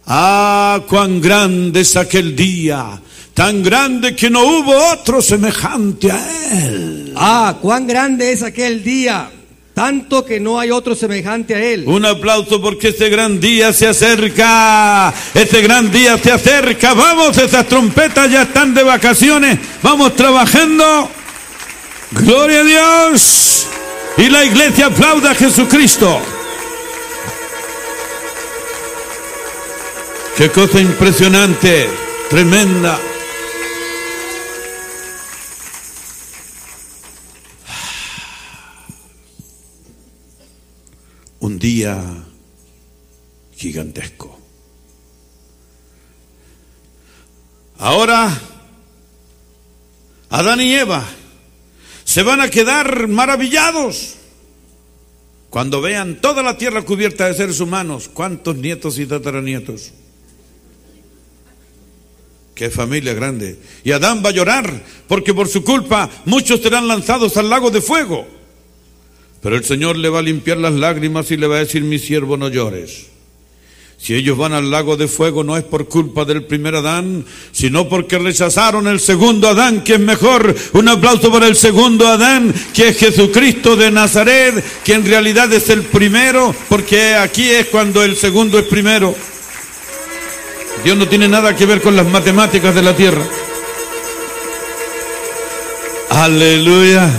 Ah, 0.05 0.83
cuán 0.87 1.21
grande 1.21 1.81
es 1.81 1.95
aquel 1.95 2.35
día. 2.35 2.99
Tan 3.33 3.61
grande 3.61 4.15
que 4.15 4.29
no 4.29 4.43
hubo 4.43 4.75
otro 4.91 5.21
semejante 5.21 6.11
a 6.11 6.65
él. 6.65 7.13
Ah, 7.15 7.57
cuán 7.61 7.85
grande 7.85 8.31
es 8.31 8.43
aquel 8.43 8.83
día, 8.83 9.31
tanto 9.79 10.25
que 10.25 10.41
no 10.41 10.59
hay 10.59 10.71
otro 10.71 10.93
semejante 10.93 11.55
a 11.55 11.63
él. 11.63 11.85
Un 11.87 12.05
aplauso 12.05 12.61
porque 12.61 12.89
este 12.89 13.07
gran 13.07 13.39
día 13.39 13.71
se 13.71 13.87
acerca. 13.87 15.13
Este 15.33 15.61
gran 15.61 15.89
día 15.89 16.17
se 16.17 16.33
acerca. 16.33 16.93
Vamos, 16.93 17.37
esas 17.37 17.65
trompetas 17.65 18.29
ya 18.29 18.41
están 18.41 18.73
de 18.73 18.83
vacaciones. 18.83 19.57
Vamos 19.81 20.17
trabajando. 20.17 21.09
Gloria 22.11 22.59
a 22.59 22.63
Dios. 22.65 23.67
Y 24.17 24.27
la 24.27 24.43
iglesia 24.43 24.87
aplauda 24.87 25.31
a 25.31 25.35
Jesucristo. 25.35 26.21
Qué 30.35 30.49
cosa 30.49 30.81
impresionante, 30.81 31.87
tremenda. 32.29 32.99
Un 41.39 41.57
día 41.57 42.01
gigantesco. 43.55 44.37
Ahora, 47.77 48.29
Adán 50.29 50.61
y 50.61 50.73
Eva 50.73 51.05
se 52.03 52.23
van 52.23 52.41
a 52.41 52.49
quedar 52.49 53.07
maravillados 53.07 54.15
cuando 55.49 55.81
vean 55.81 56.21
toda 56.21 56.43
la 56.43 56.57
tierra 56.57 56.83
cubierta 56.83 57.27
de 57.27 57.33
seres 57.33 57.59
humanos. 57.59 58.09
¿Cuántos 58.13 58.55
nietos 58.57 58.99
y 58.99 59.05
tataranietos? 59.05 59.91
Qué 62.53 62.69
familia 62.69 63.13
grande. 63.13 63.57
Y 63.85 63.91
Adán 63.93 64.21
va 64.23 64.29
a 64.29 64.33
llorar 64.33 64.83
porque 65.07 65.33
por 65.33 65.47
su 65.47 65.63
culpa 65.63 66.09
muchos 66.25 66.61
serán 66.61 66.87
lanzados 66.87 67.37
al 67.37 67.49
lago 67.49 67.71
de 67.71 67.81
fuego. 67.81 68.27
Pero 69.41 69.55
el 69.55 69.63
Señor 69.63 69.97
le 69.97 70.09
va 70.09 70.19
a 70.19 70.23
limpiar 70.23 70.57
las 70.57 70.73
lágrimas 70.73 71.31
y 71.31 71.37
le 71.37 71.47
va 71.47 71.57
a 71.57 71.59
decir, 71.59 71.83
mi 71.83 71.97
siervo, 71.97 72.35
no 72.37 72.49
llores. 72.49 73.07
Si 74.01 74.15
ellos 74.15 74.37
van 74.37 74.53
al 74.53 74.71
lago 74.71 74.95
de 74.95 75.09
fuego 75.09 75.43
no 75.43 75.57
es 75.57 75.63
por 75.65 75.89
culpa 75.89 76.23
del 76.23 76.45
primer 76.45 76.73
Adán, 76.73 77.25
sino 77.51 77.89
porque 77.89 78.17
rechazaron 78.17 78.87
el 78.87 79.01
segundo 79.01 79.49
Adán, 79.49 79.83
que 79.83 79.95
es 79.95 79.99
mejor. 79.99 80.55
Un 80.71 80.87
aplauso 80.87 81.29
para 81.29 81.47
el 81.47 81.55
segundo 81.57 82.07
Adán, 82.07 82.53
que 82.73 82.89
es 82.89 82.97
Jesucristo 82.97 83.75
de 83.75 83.91
Nazaret, 83.91 84.63
que 84.85 84.93
en 84.93 85.05
realidad 85.05 85.51
es 85.51 85.69
el 85.69 85.83
primero, 85.83 86.55
porque 86.69 87.15
aquí 87.15 87.49
es 87.49 87.67
cuando 87.67 88.01
el 88.01 88.15
segundo 88.15 88.57
es 88.57 88.65
primero. 88.65 89.13
Dios 90.83 90.97
no 90.97 91.07
tiene 91.09 91.27
nada 91.27 91.53
que 91.57 91.65
ver 91.65 91.81
con 91.81 91.97
las 91.97 92.07
matemáticas 92.07 92.73
de 92.73 92.81
la 92.81 92.95
tierra. 92.95 93.27
Aleluya. 96.09 97.11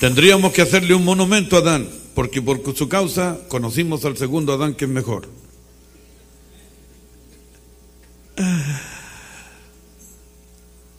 Tendríamos 0.00 0.52
que 0.52 0.62
hacerle 0.62 0.94
un 0.94 1.04
monumento 1.04 1.56
a 1.56 1.60
Adán, 1.60 1.88
porque 2.14 2.42
por 2.42 2.60
su 2.76 2.88
causa 2.88 3.38
conocimos 3.48 4.04
al 4.04 4.16
segundo 4.16 4.52
Adán 4.52 4.74
que 4.74 4.84
es 4.84 4.90
mejor. 4.90 5.28
Ah, 8.36 8.80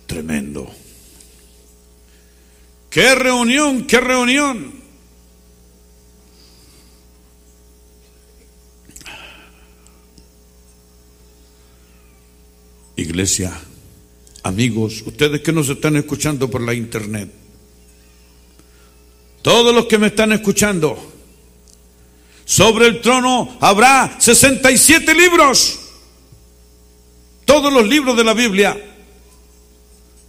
Tremendo. 0.07 0.71
¡Qué 2.89 3.13
reunión, 3.13 3.85
qué 3.85 3.99
reunión! 3.99 4.73
Iglesia, 12.95 13.53
amigos, 14.41 15.03
ustedes 15.05 15.41
que 15.41 15.51
nos 15.51 15.69
están 15.69 15.97
escuchando 15.97 16.49
por 16.49 16.61
la 16.61 16.73
internet, 16.73 17.31
todos 19.47 19.73
los 19.73 19.85
que 19.85 19.97
me 19.97 20.07
están 20.07 20.33
escuchando, 20.33 21.01
sobre 22.43 22.87
el 22.87 22.99
trono 22.99 23.57
habrá 23.61 24.17
67 24.19 25.15
libros. 25.15 25.79
Todos 27.45 27.71
los 27.71 27.87
libros 27.87 28.17
de 28.17 28.25
la 28.25 28.33
Biblia. 28.33 28.77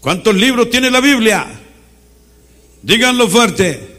¿Cuántos 0.01 0.37
libros 0.37 0.71
tiene 0.71 0.89
la 0.89 1.01
Biblia? 1.01 1.49
Díganlo 2.81 3.29
fuerte. 3.29 3.97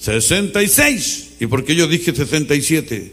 66. 0.00 1.34
¿Y 1.38 1.46
por 1.46 1.64
qué 1.64 1.76
yo 1.76 1.86
dije 1.86 2.12
67? 2.12 3.12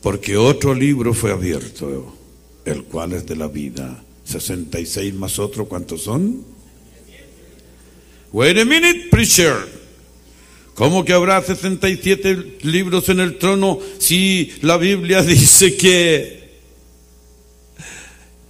Porque 0.00 0.38
otro 0.38 0.74
libro 0.74 1.12
fue 1.12 1.30
abierto, 1.30 2.16
el 2.64 2.84
cual 2.84 3.12
es 3.12 3.26
de 3.26 3.36
la 3.36 3.48
vida. 3.48 4.02
66 4.24 5.12
más 5.12 5.38
otro, 5.38 5.66
¿cuántos 5.66 6.04
son? 6.04 6.51
Wait 8.32 8.58
a 8.58 8.64
minute, 8.64 9.08
preacher. 9.10 9.68
¿Cómo 10.74 11.04
que 11.04 11.12
habrá 11.12 11.42
67 11.42 12.60
libros 12.62 13.10
en 13.10 13.20
el 13.20 13.36
trono 13.36 13.78
si 13.98 14.54
la 14.62 14.78
Biblia 14.78 15.20
dice 15.22 15.76
que 15.76 16.42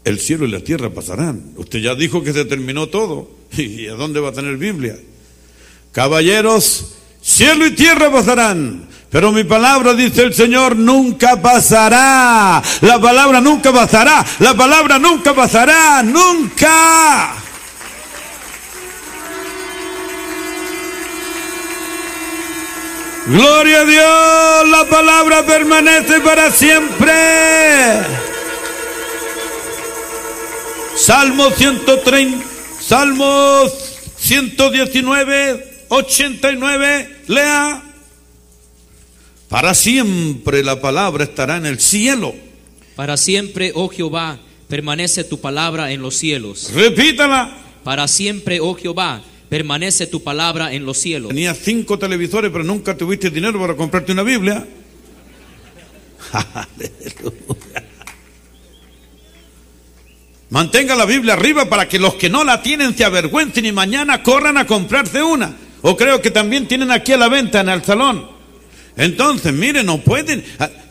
el 0.05 0.21
cielo 0.21 0.45
y 0.45 0.53
la 0.53 0.61
tierra 0.61 0.91
pasarán? 0.91 1.55
Usted 1.57 1.81
ya 1.81 1.97
dijo 1.97 2.23
que 2.23 2.33
se 2.33 2.45
terminó 2.45 2.89
todo. 2.89 3.29
¿Y 3.57 3.89
a 3.89 3.95
dónde 3.95 4.21
va 4.21 4.29
a 4.29 4.33
tener 4.33 4.57
Biblia? 4.57 4.97
Caballeros, 5.91 6.95
cielo 7.21 7.67
y 7.67 7.73
tierra 7.73 8.11
pasarán. 8.13 8.89
Pero 9.11 9.33
mi 9.33 9.43
palabra, 9.43 9.95
dice 9.95 10.23
el 10.23 10.33
Señor, 10.33 10.77
nunca 10.77 11.43
pasará. 11.43 12.63
La 12.83 13.01
palabra 13.01 13.41
nunca 13.41 13.73
pasará. 13.73 14.25
La 14.39 14.55
palabra 14.57 15.01
nunca 15.01 15.35
pasará. 15.35 16.05
Nunca. 16.05 17.42
Gloria 23.27 23.81
a 23.81 23.85
Dios, 23.85 24.69
la 24.71 24.89
palabra 24.89 25.47
permanece 25.47 26.21
para 26.21 26.51
siempre. 26.51 27.13
Salmo 30.97 31.51
130, 31.51 32.45
Salmos 32.81 33.73
119, 34.19 35.85
89, 35.89 37.17
lea. 37.29 37.83
Para 39.49 39.75
siempre 39.75 40.65
la 40.65 40.81
palabra 40.81 41.25
estará 41.25 41.57
en 41.59 41.67
el 41.67 41.79
cielo. 41.79 42.35
Para 42.97 43.17
siempre, 43.17 43.71
oh 43.75 43.89
Jehová, 43.89 44.39
permanece 44.69 45.23
tu 45.23 45.41
palabra 45.41 45.93
en 45.93 46.03
los 46.03 46.17
cielos. 46.17 46.73
Repítala. 46.75 47.57
Para 47.85 48.09
siempre, 48.09 48.61
oh 48.61 48.75
Jehová, 48.75 49.23
permanece 49.53 50.07
tu 50.07 50.23
palabra 50.23 50.73
en 50.73 50.87
los 50.87 50.97
cielos. 50.97 51.29
Tenías 51.29 51.59
cinco 51.63 51.99
televisores, 51.99 52.51
pero 52.51 52.65
nunca 52.65 52.97
tuviste 52.97 53.29
dinero 53.29 53.61
para 53.61 53.77
comprarte 53.77 54.11
una 54.13 54.23
Biblia. 54.23 54.67
Mantenga 60.49 60.95
la 60.95 61.05
Biblia 61.05 61.35
arriba 61.35 61.69
para 61.69 61.87
que 61.87 61.99
los 61.99 62.15
que 62.15 62.31
no 62.31 62.45
la 62.45 62.63
tienen 62.63 62.97
se 62.97 63.05
avergüencen 63.05 63.67
y 63.67 63.73
mañana 63.73 64.23
corran 64.23 64.57
a 64.57 64.67
comprarse 64.67 65.23
una. 65.23 65.55
O 65.83 65.99
creo 65.99 66.23
que 66.23 66.31
también 66.31 66.67
tienen 66.67 66.91
aquí 66.91 67.13
a 67.13 67.19
la 67.19 67.29
venta 67.29 67.61
en 67.61 67.69
el 67.69 67.85
salón. 67.85 68.27
Entonces, 68.97 69.53
miren, 69.53 69.85
no 69.85 69.99
pueden. 70.01 70.43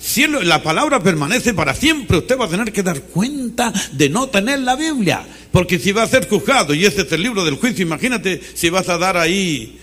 Si 0.02 0.26
la 0.26 0.64
palabra 0.64 1.02
permanece 1.02 1.54
para 1.54 1.76
siempre, 1.76 2.18
usted 2.18 2.38
va 2.38 2.46
a 2.46 2.50
tener 2.50 2.74
que 2.74 2.82
dar 2.82 3.02
cuenta 3.04 3.72
de 3.92 4.10
no 4.10 4.28
tener 4.30 4.60
la 4.60 4.76
Biblia. 4.76 5.24
Porque 5.52 5.78
si 5.78 5.92
va 5.92 6.04
a 6.04 6.08
ser 6.08 6.28
juzgado, 6.28 6.74
y 6.74 6.86
ese 6.86 7.04
es 7.04 7.12
el 7.12 7.22
libro 7.22 7.46
del 7.46 7.56
juicio, 7.56 7.84
imagínate 7.84 8.42
si 8.56 8.70
vas 8.72 8.90
a 8.90 8.98
dar 8.98 9.16
ahí 9.16 9.80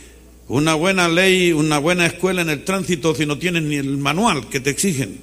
una 0.49 0.75
buena 0.75 1.09
ley, 1.09 1.53
una 1.53 1.79
buena 1.79 2.07
escuela 2.07 2.43
en 2.43 2.51
el 2.51 2.65
tránsito 2.65 3.15
si 3.15 3.27
no 3.27 3.39
tienes 3.39 3.63
ni 3.63 3.77
el 3.77 3.97
manual 3.97 4.49
que 4.49 4.59
te 4.59 4.71
exigen. 4.71 5.21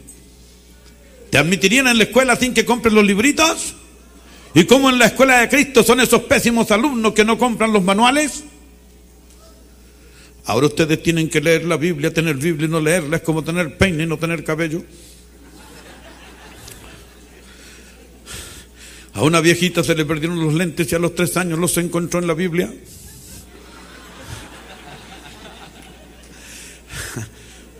¿Te 1.29 1.39
admitirían 1.39 1.87
en 1.87 1.97
la 1.97 2.05
escuela 2.05 2.37
sin 2.37 2.53
que 2.53 2.63
compres 2.63 2.93
los 2.93 3.05
libritos? 3.05 3.75
¿Y 4.53 4.63
cómo 4.63 4.89
en 4.89 4.97
la 4.97 5.07
escuela 5.07 5.39
de 5.39 5.49
Cristo 5.49 5.83
son 5.83 5.99
esos 5.99 6.21
pésimos 6.23 6.71
alumnos 6.71 7.13
que 7.13 7.25
no 7.25 7.37
compran 7.37 7.73
los 7.73 7.83
manuales? 7.83 8.45
Ahora 10.45 10.67
ustedes 10.67 11.01
tienen 11.01 11.29
que 11.29 11.41
leer 11.41 11.65
la 11.65 11.77
Biblia, 11.77 12.13
tener 12.13 12.35
Biblia 12.35 12.67
y 12.67 12.69
no 12.69 12.79
leerla 12.79 13.17
es 13.17 13.23
como 13.23 13.43
tener 13.43 13.77
peine 13.77 14.03
y 14.03 14.07
no 14.07 14.17
tener 14.17 14.43
cabello. 14.43 14.83
A 19.13 19.23
una 19.23 19.41
viejita 19.41 19.83
se 19.83 19.95
le 19.95 20.05
perdieron 20.05 20.39
los 20.39 20.53
lentes 20.53 20.91
y 20.91 20.95
a 20.95 20.99
los 20.99 21.15
tres 21.15 21.35
años 21.37 21.57
los 21.57 21.77
encontró 21.77 22.19
en 22.19 22.27
la 22.27 22.33
Biblia. 22.33 22.71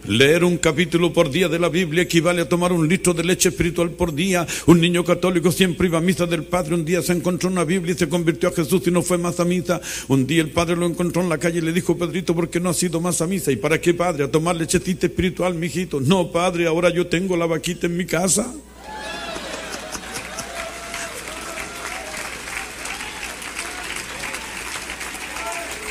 Leer 0.07 0.43
un 0.43 0.57
capítulo 0.57 1.11
por 1.11 1.31
día 1.31 1.49
de 1.49 1.57
la 1.57 1.67
Biblia 1.67 2.03
equivale 2.03 2.43
a 2.43 2.49
tomar 2.49 2.71
un 2.71 2.87
litro 2.87 3.15
de 3.15 3.23
leche 3.23 3.49
espiritual 3.49 3.89
por 3.89 4.13
día. 4.13 4.45
Un 4.67 4.79
niño 4.79 5.03
católico 5.03 5.51
siempre 5.51 5.87
iba 5.87 5.97
a 5.97 6.01
misa 6.01 6.27
del 6.27 6.43
Padre. 6.43 6.75
Un 6.75 6.85
día 6.85 7.01
se 7.01 7.13
encontró 7.13 7.49
una 7.49 7.63
Biblia 7.63 7.95
y 7.95 7.97
se 7.97 8.07
convirtió 8.07 8.49
a 8.49 8.51
Jesús 8.51 8.83
y 8.85 8.91
no 8.91 9.01
fue 9.01 9.17
más 9.17 9.39
a 9.39 9.45
misa. 9.45 9.81
Un 10.07 10.27
día 10.27 10.41
el 10.41 10.51
Padre 10.51 10.75
lo 10.75 10.85
encontró 10.85 11.23
en 11.23 11.29
la 11.29 11.39
calle 11.39 11.57
y 11.57 11.61
le 11.61 11.73
dijo, 11.73 11.97
Pedrito, 11.97 12.35
¿por 12.35 12.49
qué 12.49 12.59
no 12.59 12.69
has 12.69 12.83
ido 12.83 13.01
más 13.01 13.19
a 13.21 13.27
misa? 13.27 13.51
¿Y 13.51 13.55
para 13.55 13.81
qué, 13.81 13.95
Padre? 13.95 14.25
A 14.25 14.31
tomar 14.31 14.55
lechecita 14.55 15.07
espiritual, 15.07 15.55
mijito. 15.55 15.99
No, 15.99 16.31
Padre, 16.31 16.67
ahora 16.67 16.91
yo 16.91 17.07
tengo 17.07 17.35
la 17.35 17.47
vaquita 17.47 17.87
en 17.87 17.97
mi 17.97 18.05
casa. 18.05 18.53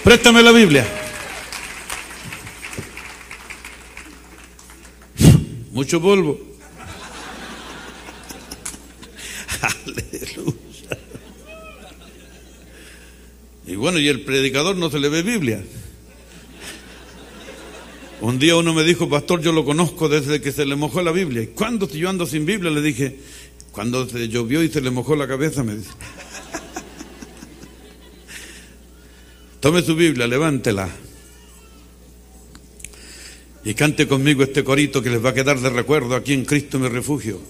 Préstame 0.05 0.43
la 0.43 0.53
Biblia. 0.53 1.04
Mucho 5.75 6.01
polvo. 6.01 6.41
Aleluya. 9.61 10.99
Y 13.67 13.75
bueno, 13.75 13.99
y 13.99 14.07
el 14.07 14.21
predicador 14.21 14.77
no 14.77 14.89
se 14.89 15.01
le 15.01 15.09
ve 15.09 15.25
Biblia. 15.25 15.65
Un 18.21 18.39
día 18.39 18.55
uno 18.55 18.73
me 18.73 18.85
dijo, 18.85 19.09
pastor, 19.09 19.43
yo 19.43 19.51
lo 19.51 19.65
conozco 19.65 20.09
desde 20.09 20.41
que 20.41 20.53
se 20.53 20.65
le 20.65 20.77
mojó 20.77 21.03
la 21.03 21.11
Biblia. 21.11 21.43
¿Y 21.43 21.49
cuándo 21.49 21.87
estoy 21.87 22.03
yo 22.03 22.09
ando 22.09 22.25
sin 22.25 22.47
Biblia? 22.47 22.71
Le 22.71 22.81
dije, 22.81 23.19
cuando 23.73 24.09
se 24.09 24.29
llovió 24.29 24.63
y 24.63 24.69
se 24.69 24.81
le 24.81 24.93
mojó 24.93 25.17
la 25.17 25.27
cabeza, 25.27 25.65
me 25.65 25.75
dice. 25.75 25.91
Tome 29.59 29.83
su 29.83 29.97
Biblia, 29.97 30.29
levántela. 30.29 30.89
Y 33.65 33.75
cante 33.75 34.07
conmigo 34.07 34.43
este 34.43 34.63
corito 34.63 35.03
que 35.03 35.11
les 35.11 35.25
va 35.25 35.31
a 35.31 35.35
quedar 35.35 35.59
de 35.59 35.71
recuerdo 35.71 36.15
aquí 36.15 36.35
en 36.35 36.45
Cristo 36.45 36.79
mi 36.79 36.89
refugio. 36.89 37.41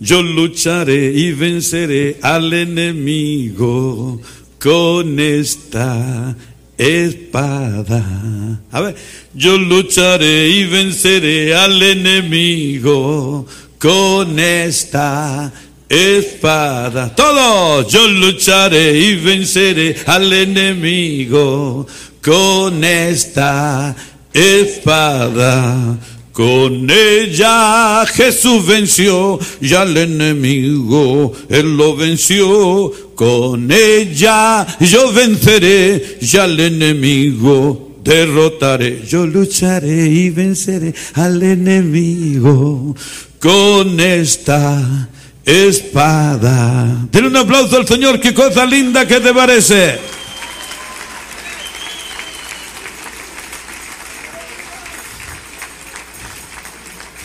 Yo 0.00 0.22
lucharé 0.22 1.12
y 1.12 1.32
venceré 1.32 2.16
al 2.22 2.52
enemigo 2.52 4.20
con 4.58 5.20
esta 5.20 6.34
espada. 6.78 8.60
A 8.70 8.80
ver, 8.80 8.96
yo 9.34 9.58
lucharé 9.58 10.48
y 10.48 10.64
venceré 10.64 11.54
al 11.54 11.82
enemigo 11.82 13.46
con 13.78 14.38
esta 14.38 15.52
espada. 15.88 17.14
Todos, 17.14 17.92
yo 17.92 18.08
lucharé 18.08 18.98
y 18.98 19.16
venceré 19.16 19.96
al 20.06 20.32
enemigo 20.32 21.86
con 22.22 22.82
esta 22.82 23.90
espada. 23.90 24.13
Con 26.32 26.90
ella 26.90 28.04
Jesús 28.06 28.66
venció 28.66 29.38
y 29.60 29.72
al 29.74 29.96
enemigo 29.96 31.32
él 31.48 31.76
lo 31.76 31.94
venció. 31.94 32.92
Con 33.14 33.70
ella 33.70 34.66
yo 34.80 35.12
venceré 35.12 36.18
y 36.20 36.36
al 36.36 36.58
enemigo 36.58 38.00
derrotaré. 38.02 39.02
Yo 39.06 39.24
lucharé 39.24 40.08
y 40.08 40.30
venceré 40.30 40.92
al 41.14 41.40
enemigo 41.40 42.96
con 43.38 44.00
esta 44.00 45.08
espada. 45.44 47.06
Denle 47.12 47.28
un 47.28 47.36
aplauso 47.36 47.76
al 47.76 47.86
Señor, 47.86 48.18
qué 48.18 48.34
cosa 48.34 48.66
linda 48.66 49.06
que 49.06 49.20
te 49.20 49.32
parece. 49.32 50.13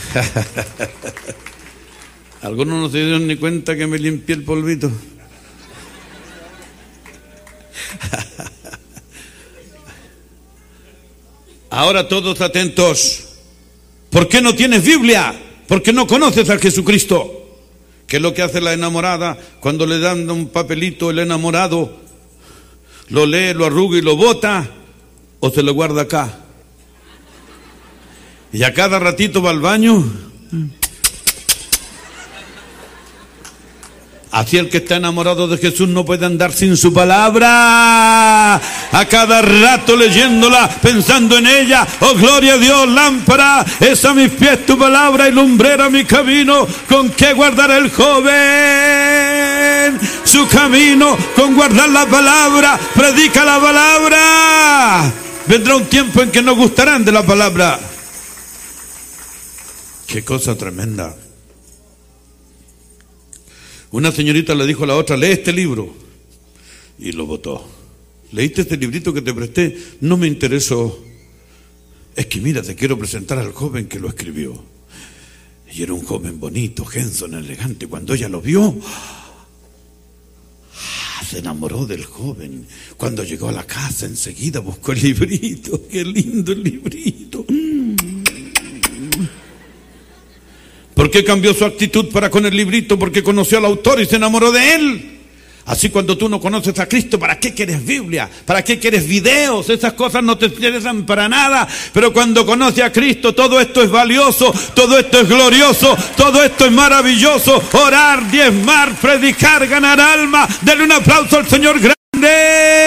Algunos 2.42 2.80
no 2.80 2.90
se 2.90 3.04
dieron 3.04 3.28
ni 3.28 3.36
cuenta 3.36 3.76
que 3.76 3.86
me 3.88 4.00
limpié 4.00 4.36
el 4.36 4.44
polvito. 4.44 4.90
Ahora 11.70 12.08
todos 12.08 12.40
atentos. 12.42 13.26
¿Por 14.10 14.28
qué 14.28 14.42
no 14.42 14.56
tienes 14.56 14.84
Biblia? 14.84 15.40
Porque 15.68 15.94
no 15.94 16.08
conoces 16.08 16.50
a 16.50 16.58
Jesucristo. 16.58 17.36
¿Qué 18.08 18.16
es 18.16 18.24
lo 18.24 18.34
que 18.34 18.42
hace 18.42 18.60
la 18.60 18.74
enamorada 18.74 19.38
cuando 19.60 19.86
le 19.86 20.00
dan 20.00 20.28
un 20.32 20.50
papelito 20.50 21.12
el 21.12 21.20
enamorado? 21.20 21.96
Lo 23.10 23.28
lee, 23.28 23.54
lo 23.54 23.66
arruga 23.66 24.00
y 24.00 24.02
lo 24.02 24.16
bota 24.16 24.68
o 25.40 25.52
se 25.52 25.62
lo 25.62 25.74
guarda 25.74 26.04
acá. 26.04 26.49
Y 28.52 28.64
a 28.64 28.74
cada 28.74 29.00
ratito 29.00 29.42
va 29.42 29.52
al 29.52 29.60
baño. 29.60 30.04
Así 34.32 34.58
el 34.58 34.70
que 34.70 34.78
está 34.78 34.98
enamorado 34.98 35.48
de 35.48 35.58
Jesús 35.58 35.90
no 35.90 36.06
puede 36.06 36.26
andar 36.26 36.54
sin 36.54 36.78
su 36.78 36.94
palabra. 36.94 38.56
A 38.56 39.06
cada 39.10 39.42
rato 39.42 39.96
leyéndola, 39.96 40.70
pensando 40.82 41.38
en 41.38 41.48
ella. 41.48 41.88
Oh, 42.00 42.14
gloria 42.14 42.54
a 42.54 42.58
Dios, 42.58 42.88
lámpara. 42.90 43.66
Es 43.80 44.06
a 44.06 44.14
mis 44.14 44.30
pies 44.30 44.68
tu 44.68 44.78
palabra 44.78 45.28
y 45.28 45.32
lumbrera 45.32 45.90
mi 45.90 46.06
camino. 46.06 46.68
¿Con 46.88 47.10
qué 47.10 47.34
guardar 47.34 47.72
el 47.72 47.90
joven? 47.90 48.40
Su 50.24 50.48
camino 50.48 51.18
con 51.36 51.56
guardar 51.56 51.90
la 51.90 52.06
palabra. 52.06 52.80
Predica 52.94 53.44
la 53.44 53.60
palabra. 53.60 55.12
Vendrá 55.48 55.76
un 55.76 55.86
tiempo 55.86 56.22
en 56.22 56.30
que 56.30 56.44
no 56.44 56.56
gustarán 56.56 57.04
de 57.04 57.12
la 57.12 57.24
palabra. 57.24 57.80
Qué 60.10 60.24
cosa 60.24 60.58
tremenda. 60.58 61.16
Una 63.92 64.12
señorita 64.12 64.56
le 64.56 64.66
dijo 64.66 64.84
a 64.84 64.88
la 64.88 64.96
otra, 64.96 65.16
lee 65.16 65.28
este 65.28 65.54
libro. 65.54 65.94
Y 66.98 67.12
lo 67.12 67.28
votó. 67.28 67.64
¿Leíste 68.32 68.62
este 68.62 68.78
librito 68.78 69.14
que 69.14 69.22
te 69.22 69.36
presté? 69.36 69.78
No 70.02 70.18
me 70.18 70.26
interesó. 70.26 71.00
Es 72.16 72.26
que 72.26 72.42
mira, 72.42 72.64
te 72.64 72.76
quiero 72.76 72.98
presentar 72.98 73.38
al 73.38 73.52
joven 73.52 73.88
que 73.88 74.00
lo 74.00 74.10
escribió. 74.10 74.64
Y 75.72 75.84
era 75.84 75.94
un 75.94 76.04
joven 76.04 76.40
bonito, 76.40 76.88
Henson, 76.92 77.36
elegante. 77.36 77.86
Cuando 77.86 78.16
ella 78.16 78.30
lo 78.30 78.42
vio, 78.42 78.76
ah, 78.84 79.36
se 81.30 81.38
enamoró 81.38 81.86
del 81.86 82.04
joven. 82.06 82.66
Cuando 82.98 83.24
llegó 83.24 83.50
a 83.50 83.52
la 83.52 83.68
casa, 83.68 84.08
enseguida 84.08 84.60
buscó 84.60 84.92
el 84.92 85.04
librito. 85.04 85.88
Qué 85.92 86.04
lindo 86.04 86.52
el 86.52 86.64
librito. 86.64 87.46
¿Por 91.00 91.10
qué 91.10 91.24
cambió 91.24 91.54
su 91.54 91.64
actitud 91.64 92.10
para 92.10 92.30
con 92.30 92.46
el 92.46 92.54
librito? 92.54 93.00
Porque 93.00 93.24
conoció 93.24 93.58
al 93.58 93.64
autor 93.64 94.02
y 94.02 94.06
se 94.06 94.18
enamoró 94.18 94.52
de 94.52 94.74
él. 94.76 95.20
Así 95.66 95.90
cuando 95.90 96.18
tú 96.18 96.28
no 96.28 96.42
conoces 96.42 96.78
a 96.78 96.90
Cristo, 96.90 97.18
¿para 97.18 97.40
qué 97.40 97.54
quieres 97.54 97.86
Biblia? 97.86 98.30
¿Para 98.46 98.66
qué 98.66 98.78
quieres 98.78 99.08
videos? 99.08 99.70
Esas 99.70 99.94
cosas 99.94 100.22
no 100.24 100.38
te 100.38 100.48
interesan 100.48 101.06
para 101.06 101.30
nada. 101.30 101.66
Pero 101.94 102.12
cuando 102.12 102.46
conoces 102.46 102.84
a 102.84 102.92
Cristo, 102.92 103.34
todo 103.34 103.62
esto 103.62 103.82
es 103.82 103.90
valioso, 103.90 104.54
todo 104.74 105.00
esto 105.00 105.22
es 105.22 105.30
glorioso, 105.30 105.96
todo 106.18 106.44
esto 106.44 106.66
es 106.66 106.72
maravilloso. 106.74 107.64
Orar, 107.72 108.30
diezmar, 108.30 108.94
predicar, 108.98 109.66
ganar 109.70 110.02
alma. 110.02 110.50
Denle 110.64 110.84
un 110.84 110.92
aplauso 110.92 111.38
al 111.38 111.48
Señor 111.48 111.80
grande. 111.80 112.79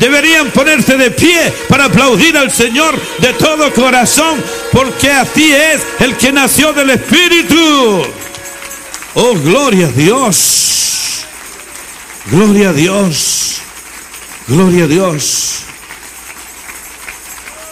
Deberían 0.00 0.50
ponerse 0.50 0.96
de 0.96 1.10
pie 1.10 1.52
para 1.68 1.86
aplaudir 1.86 2.36
al 2.36 2.50
Señor 2.50 2.98
de 3.18 3.32
todo 3.34 3.72
corazón, 3.72 4.42
porque 4.72 5.10
así 5.10 5.52
es 5.52 5.82
el 6.00 6.16
que 6.16 6.32
nació 6.32 6.72
del 6.72 6.90
Espíritu. 6.90 8.02
Oh, 9.14 9.34
gloria 9.34 9.86
a 9.86 9.92
Dios. 9.92 11.24
Gloria 12.30 12.70
a 12.70 12.72
Dios. 12.72 13.60
Gloria 14.46 14.84
a 14.84 14.86
Dios. 14.86 15.64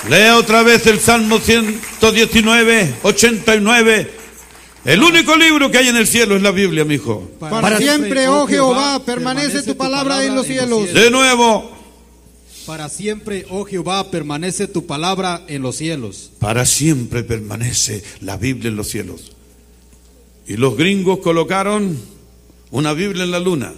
Lea 0.09 0.37
otra 0.37 0.63
vez 0.63 0.87
el 0.87 1.01
Salmo 1.01 1.39
119, 1.39 2.95
89. 3.03 4.11
El 4.85 5.03
único 5.03 5.35
libro 5.37 5.71
que 5.71 5.79
hay 5.79 5.89
en 5.89 5.97
el 5.97 6.07
cielo 6.07 6.37
es 6.37 6.43
la 6.43 6.53
Biblia, 6.53 6.85
mi 6.85 6.95
hijo. 6.95 7.29
Para, 7.41 7.77
siempre, 7.77 8.29
oh 8.29 8.47
Jehová, 8.47 9.01
permanece 9.05 9.63
tu 9.63 9.77
palabra 9.77 10.23
en 10.23 10.37
los 10.37 10.47
cielos. 10.47 10.93
De 10.95 11.11
nuevo. 11.11 11.76
Para 12.67 12.89
siempre, 12.89 13.47
oh 13.49 13.65
Jehová, 13.65 14.11
permanece 14.11 14.67
tu 14.67 14.87
palabra 14.87 15.45
en 15.47 15.63
los 15.63 15.77
cielos. 15.77 16.33
Para 16.41 16.67
siempre 16.67 17.23
permanece 17.23 18.03
la 18.21 18.37
Biblia 18.37 18.71
en 18.71 18.77
los 18.77 18.89
cielos. 18.89 19.37
Y 20.49 20.57
los 20.57 20.77
gringos 20.77 21.21
colocaron 21.21 21.97
una 22.73 22.93
Biblia 22.93 23.23
en 23.23 23.31
la 23.31 23.39
luna. 23.39 23.73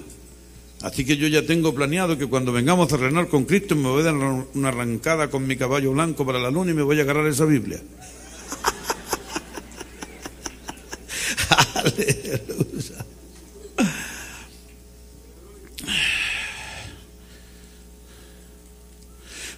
Así 0.80 1.05
que 1.05 1.18
yo 1.18 1.28
ya 1.28 1.45
tengo 1.45 1.74
planeado 1.74 2.16
que 2.16 2.28
cuando 2.28 2.51
vengamos 2.51 2.91
a 2.91 2.97
reinar 2.97 3.28
con 3.28 3.45
Cristo 3.45 3.76
me 3.76 3.91
voy 3.91 4.01
a 4.01 4.05
dar 4.05 4.14
una 4.14 4.68
arrancada 4.68 5.28
con 5.28 5.47
mi 5.47 5.57
caballo 5.57 5.93
blanco 5.93 6.24
para 6.24 6.39
la 6.39 6.51
luna 6.51 6.70
y 6.70 6.74
me 6.74 6.82
voy 6.82 6.99
a 6.99 7.03
agarrar 7.03 7.26
esa 7.26 7.45
Biblia. 7.45 7.78
Aleluya. 11.74 12.68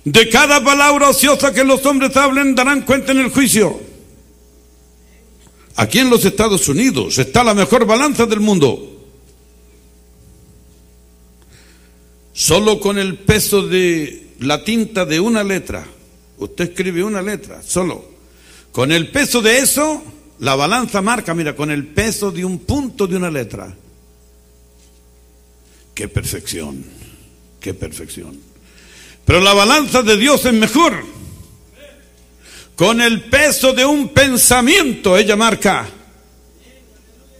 De 0.05 0.29
cada 0.31 0.65
palabra 0.65 1.11
ociosa 1.11 1.53
que 1.53 1.65
los 1.65 1.85
hombres 1.85 2.17
hablen 2.17 2.55
darán 2.55 2.83
cuenta 2.83 3.13
en 3.13 3.19
el 3.19 3.31
juicio. 3.31 3.81
Aquí 5.77 5.99
en 5.99 6.11
los 6.11 6.25
Estados 6.25 6.69
Unidos 6.69 7.19
está 7.19 7.45
la 7.45 7.55
mejor 7.55 7.87
balanza 7.87 8.27
del 8.27 8.41
mundo. 8.41 8.87
Solo 12.33 12.81
con 12.81 12.99
el 12.99 13.19
peso 13.19 13.67
de 13.67 14.29
la 14.41 14.65
tinta 14.65 15.05
de 15.05 15.21
una 15.21 15.45
letra, 15.45 15.87
usted 16.39 16.71
escribe 16.71 17.05
una 17.05 17.21
letra, 17.21 17.63
solo. 17.63 18.05
Con 18.73 18.93
el 18.93 19.11
peso 19.11 19.43
de 19.43 19.59
eso, 19.59 20.03
la 20.39 20.55
balanza 20.55 21.03
marca, 21.03 21.35
mira, 21.35 21.55
con 21.55 21.71
el 21.71 21.87
peso 21.87 22.31
de 22.31 22.45
un 22.45 22.61
punto 22.61 23.07
de 23.07 23.17
una 23.17 23.31
letra. 23.31 23.75
Qué 25.95 26.09
perfección, 26.09 26.83
qué 27.61 27.75
perfección. 27.75 28.50
Pero 29.25 29.41
la 29.41 29.55
balanza 29.55 30.03
de 30.03 30.17
Dios 30.17 30.45
es 30.45 30.53
mejor. 30.53 31.05
Con 32.75 33.01
el 33.01 33.25
peso 33.25 33.73
de 33.73 33.85
un 33.85 34.09
pensamiento, 34.09 35.17
ella 35.17 35.37
marca. 35.37 35.89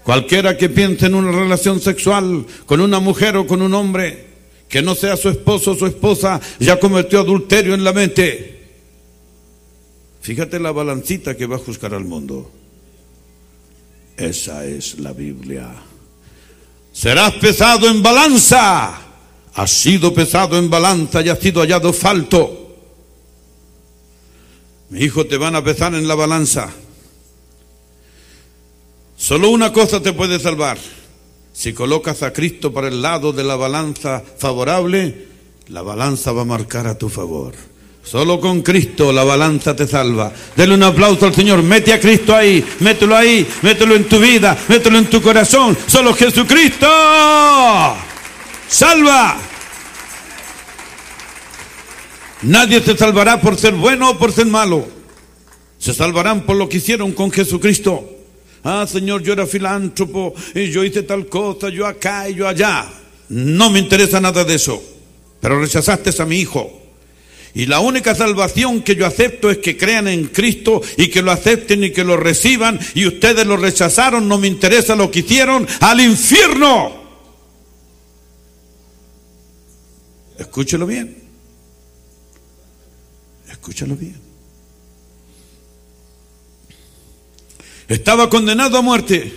Cualquiera 0.05 0.57
que 0.57 0.69
piense 0.69 1.07
en 1.07 1.15
una 1.15 1.33
relación 1.33 1.81
sexual 1.81 2.45
con 2.67 2.81
una 2.81 3.01
mujer 3.01 3.37
o 3.37 3.47
con 3.47 3.63
un 3.63 3.73
hombre, 3.75 4.27
que 4.69 4.83
no 4.83 4.95
sea 4.95 5.17
su 5.17 5.29
esposo 5.29 5.73
o 5.73 5.77
su 5.77 5.87
esposa, 5.87 6.41
ya 6.59 6.79
cometió 6.79 7.21
adulterio 7.21 7.75
en 7.75 7.85
la 7.85 7.93
mente. 7.93 8.61
Fíjate 10.21 10.61
la 10.61 10.73
balancita 10.73 11.37
que 11.37 11.47
va 11.47 11.57
a 11.57 11.61
juzgar 11.61 11.95
al 11.95 12.05
mundo. 12.05 12.51
Esa 14.17 14.67
es 14.67 14.99
la 14.99 15.13
Biblia. 15.13 15.71
Serás 16.93 17.33
pesado 17.35 17.89
en 17.89 18.03
balanza. 18.03 19.10
Has 19.61 19.73
sido 19.73 20.15
pesado 20.15 20.57
en 20.57 20.71
balanza 20.71 21.21
y 21.21 21.29
has 21.29 21.39
sido 21.39 21.61
hallado 21.61 21.93
falto. 21.93 22.79
Mi 24.89 25.01
hijo, 25.01 25.27
te 25.27 25.37
van 25.37 25.55
a 25.55 25.63
pesar 25.63 25.95
en 25.95 26.09
la 26.09 26.15
balanza. 26.15 26.71
Solo 29.19 29.51
una 29.51 29.71
cosa 29.71 30.01
te 30.01 30.15
puede 30.15 30.41
salvar 30.41 30.79
si 31.53 31.75
colocas 31.75 32.23
a 32.23 32.33
Cristo 32.33 32.73
para 32.73 32.89
el 32.89 33.03
lado 33.03 33.35
de 33.35 33.45
la 33.45 33.55
balanza 33.55 34.23
favorable, 34.39 35.27
la 35.69 35.83
balanza 35.83 36.33
va 36.33 36.41
a 36.41 36.47
marcar 36.47 36.87
a 36.87 36.97
tu 36.97 37.11
favor. 37.11 37.53
Solo 38.03 38.41
con 38.41 38.63
Cristo 38.63 39.13
la 39.13 39.25
balanza 39.25 39.77
te 39.77 39.87
salva. 39.87 40.33
Dele 40.57 40.73
un 40.73 40.85
aplauso 40.85 41.27
al 41.27 41.35
Señor. 41.35 41.63
Mete 41.63 41.93
a 41.93 42.01
Cristo 42.01 42.35
ahí. 42.35 42.65
Mételo 42.79 43.15
ahí. 43.15 43.47
Mételo 43.61 43.95
en 43.95 44.09
tu 44.09 44.19
vida. 44.19 44.57
Mételo 44.69 44.97
en 44.97 45.11
tu 45.11 45.21
corazón. 45.21 45.77
Solo 45.87 46.15
Jesucristo. 46.15 46.87
Salva. 48.67 49.50
Nadie 52.43 52.83
se 52.83 52.97
salvará 52.97 53.41
por 53.41 53.57
ser 53.57 53.75
bueno 53.75 54.11
o 54.11 54.19
por 54.19 54.33
ser 54.33 54.47
malo. 54.47 54.87
Se 55.79 55.95
salvarán 55.95 56.43
por 56.43 56.57
lo 56.57 56.69
que 56.69 56.79
hicieron 56.79 57.13
con 57.13 57.31
Jesucristo. 57.31 58.09
Ah, 58.63 58.87
Señor, 58.91 59.23
yo 59.23 59.33
era 59.33 59.47
filántropo 59.47 60.35
y 60.55 60.71
yo 60.71 60.85
hice 60.85 61.03
tal 61.03 61.27
cosa, 61.27 61.69
yo 61.71 61.87
acá 61.87 62.29
y 62.29 62.35
yo 62.35 62.47
allá. 62.47 62.87
No 63.31 63.71
me 63.71 63.79
interesa 63.79 64.21
nada 64.21 64.45
de 64.45 64.55
eso. 64.55 64.83
Pero 65.41 65.61
rechazaste 65.61 66.11
a 66.21 66.27
mi 66.27 66.41
hijo. 66.41 66.81
Y 67.55 67.67
la 67.67 67.81
única 67.81 68.15
salvación 68.15 68.83
que 68.83 68.95
yo 68.95 69.07
acepto 69.07 69.51
es 69.51 69.59
que 69.59 69.77
crean 69.77 70.07
en 70.07 70.29
Cristo 70.29 70.81
y 70.97 71.09
que 71.09 71.23
lo 71.23 71.33
acepten 71.33 71.83
y 71.83 71.91
que 71.91 72.05
lo 72.05 72.17
reciban. 72.17 72.79
Y 72.95 73.07
ustedes 73.07 73.47
lo 73.47 73.57
rechazaron, 73.57 74.29
no 74.29 74.39
me 74.39 74.49
interesa 74.49 74.95
lo 74.95 75.11
que 75.11 75.21
hicieron, 75.21 75.67
al 75.81 76.01
infierno. 76.01 77.01
Escúchelo 80.39 80.87
bien. 80.87 81.30
Escúchalo 83.71 83.95
bien. 83.95 84.17
Estaba 87.87 88.29
condenado 88.29 88.77
a 88.77 88.83
muerte. 88.83 89.33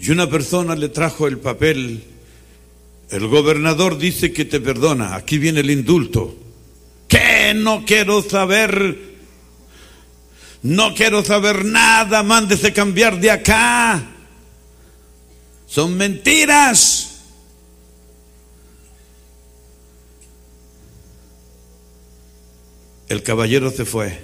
Y 0.00 0.10
una 0.10 0.28
persona 0.28 0.74
le 0.74 0.88
trajo 0.88 1.28
el 1.28 1.38
papel. 1.38 2.02
El 3.10 3.28
gobernador 3.28 3.96
dice 3.96 4.32
que 4.32 4.44
te 4.44 4.58
perdona. 4.58 5.14
Aquí 5.14 5.38
viene 5.38 5.60
el 5.60 5.70
indulto. 5.70 6.36
¿Qué? 7.06 7.54
No 7.54 7.84
quiero 7.84 8.28
saber. 8.28 8.98
No 10.62 10.96
quiero 10.96 11.24
saber 11.24 11.64
nada. 11.64 12.24
Mándese 12.24 12.72
cambiar 12.72 13.20
de 13.20 13.30
acá. 13.30 14.02
Son 15.68 15.96
mentiras. 15.96 17.11
El 23.12 23.22
caballero 23.22 23.70
se 23.70 23.84
fue. 23.84 24.18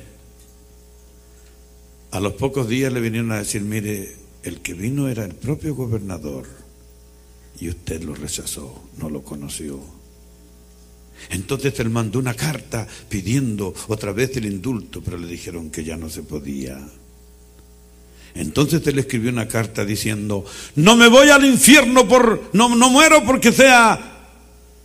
A 2.10 2.20
los 2.20 2.32
pocos 2.32 2.70
días 2.70 2.90
le 2.90 3.02
vinieron 3.02 3.32
a 3.32 3.40
decir, 3.40 3.60
mire, 3.60 4.16
el 4.42 4.62
que 4.62 4.72
vino 4.72 5.08
era 5.08 5.26
el 5.26 5.34
propio 5.34 5.74
gobernador 5.74 6.46
y 7.60 7.68
usted 7.68 8.02
lo 8.02 8.14
rechazó, 8.14 8.82
no 8.96 9.10
lo 9.10 9.20
conoció. 9.20 9.78
Entonces 11.28 11.78
él 11.80 11.90
mandó 11.90 12.18
una 12.18 12.32
carta 12.32 12.88
pidiendo 13.10 13.74
otra 13.88 14.12
vez 14.12 14.34
el 14.38 14.46
indulto, 14.46 15.02
pero 15.04 15.18
le 15.18 15.26
dijeron 15.26 15.68
que 15.68 15.84
ya 15.84 15.98
no 15.98 16.08
se 16.08 16.22
podía. 16.22 16.80
Entonces 18.34 18.86
él 18.86 19.00
escribió 19.00 19.30
una 19.30 19.48
carta 19.48 19.84
diciendo, 19.84 20.46
no 20.76 20.96
me 20.96 21.08
voy 21.08 21.28
al 21.28 21.44
infierno 21.44 22.08
por, 22.08 22.48
no, 22.54 22.74
no 22.74 22.88
muero 22.88 23.22
porque 23.26 23.52
sea 23.52 24.30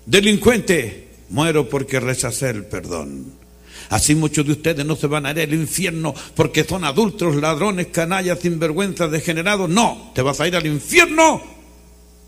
delincuente, 0.06 1.08
muero 1.30 1.70
porque 1.70 2.02
rechacé 2.02 2.50
el 2.50 2.66
perdón. 2.66 3.43
Así 3.90 4.16
muchos 4.16 4.46
de 4.46 4.54
ustedes 4.54 4.86
no 4.86 4.96
se 4.96 5.08
van 5.08 5.26
a 5.26 5.32
ir 5.32 5.40
al 5.42 5.54
infierno 5.54 6.14
porque 6.36 6.64
son 6.64 6.84
adultos, 6.84 7.36
ladrones, 7.36 7.88
canallas, 7.88 8.40
sinvergüenzas, 8.40 9.12
degenerados. 9.12 9.70
No, 9.70 10.12
te 10.14 10.22
vas 10.22 10.40
a 10.40 10.48
ir 10.48 10.56
al 10.56 10.66
infierno 10.66 11.42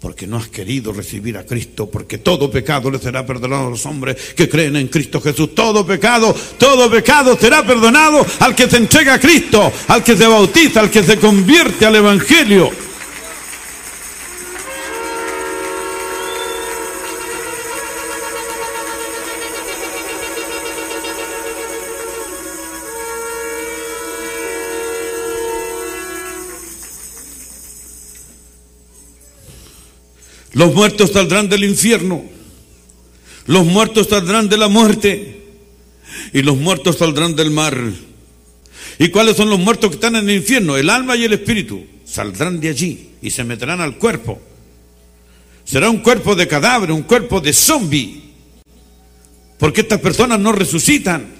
porque 0.06 0.28
no 0.28 0.38
has 0.38 0.50
querido 0.50 0.94
recibir 0.94 1.36
a 1.36 1.46
Cristo, 1.46 1.90
porque 1.90 2.20
todo 2.20 2.52
pecado 2.52 2.92
le 2.92 3.00
será 3.00 3.26
perdonado 3.26 3.66
a 3.66 3.70
los 3.72 3.86
hombres 3.88 4.16
que 4.36 4.48
creen 4.48 4.76
en 4.76 4.88
Cristo 4.88 5.20
Jesús. 5.20 5.56
Todo 5.56 5.84
pecado, 5.84 6.36
todo 6.60 6.92
pecado 6.92 7.36
será 7.36 7.66
perdonado 7.66 8.24
al 8.40 8.54
que 8.54 8.70
se 8.70 8.78
entrega 8.78 9.16
a 9.16 9.20
Cristo, 9.20 9.72
al 9.88 10.04
que 10.04 10.16
se 10.16 10.28
bautiza, 10.28 10.82
al 10.82 10.92
que 10.92 11.02
se 11.02 11.18
convierte 11.18 11.88
al 11.88 11.96
Evangelio. 11.96 12.70
Los 30.56 30.74
muertos 30.74 31.12
saldrán 31.12 31.50
del 31.50 31.66
infierno. 31.66 32.24
Los 33.46 33.66
muertos 33.66 34.08
saldrán 34.08 34.48
de 34.48 34.58
la 34.58 34.70
muerte. 34.70 35.42
Y 36.32 36.44
los 36.44 36.56
muertos 36.56 36.98
saldrán 36.98 37.36
del 37.36 37.52
mar. 37.52 37.78
¿Y 38.98 39.10
cuáles 39.10 39.36
son 39.36 39.50
los 39.50 39.60
muertos 39.60 39.90
que 39.90 39.96
están 39.96 40.16
en 40.16 40.30
el 40.30 40.38
infierno? 40.38 40.78
El 40.78 40.90
alma 40.90 41.18
y 41.18 41.26
el 41.26 41.34
espíritu. 41.34 41.86
Saldrán 42.06 42.62
de 42.62 42.70
allí 42.70 43.10
y 43.22 43.32
se 43.32 43.44
meterán 43.44 43.82
al 43.82 43.98
cuerpo. 43.98 44.42
Será 45.66 45.90
un 45.90 45.98
cuerpo 45.98 46.36
de 46.36 46.48
cadáver, 46.48 46.90
un 46.90 47.04
cuerpo 47.04 47.42
de 47.42 47.52
zombie. 47.52 48.24
Porque 49.60 49.82
estas 49.82 50.00
personas 50.00 50.40
no 50.40 50.54
resucitan. 50.54 51.36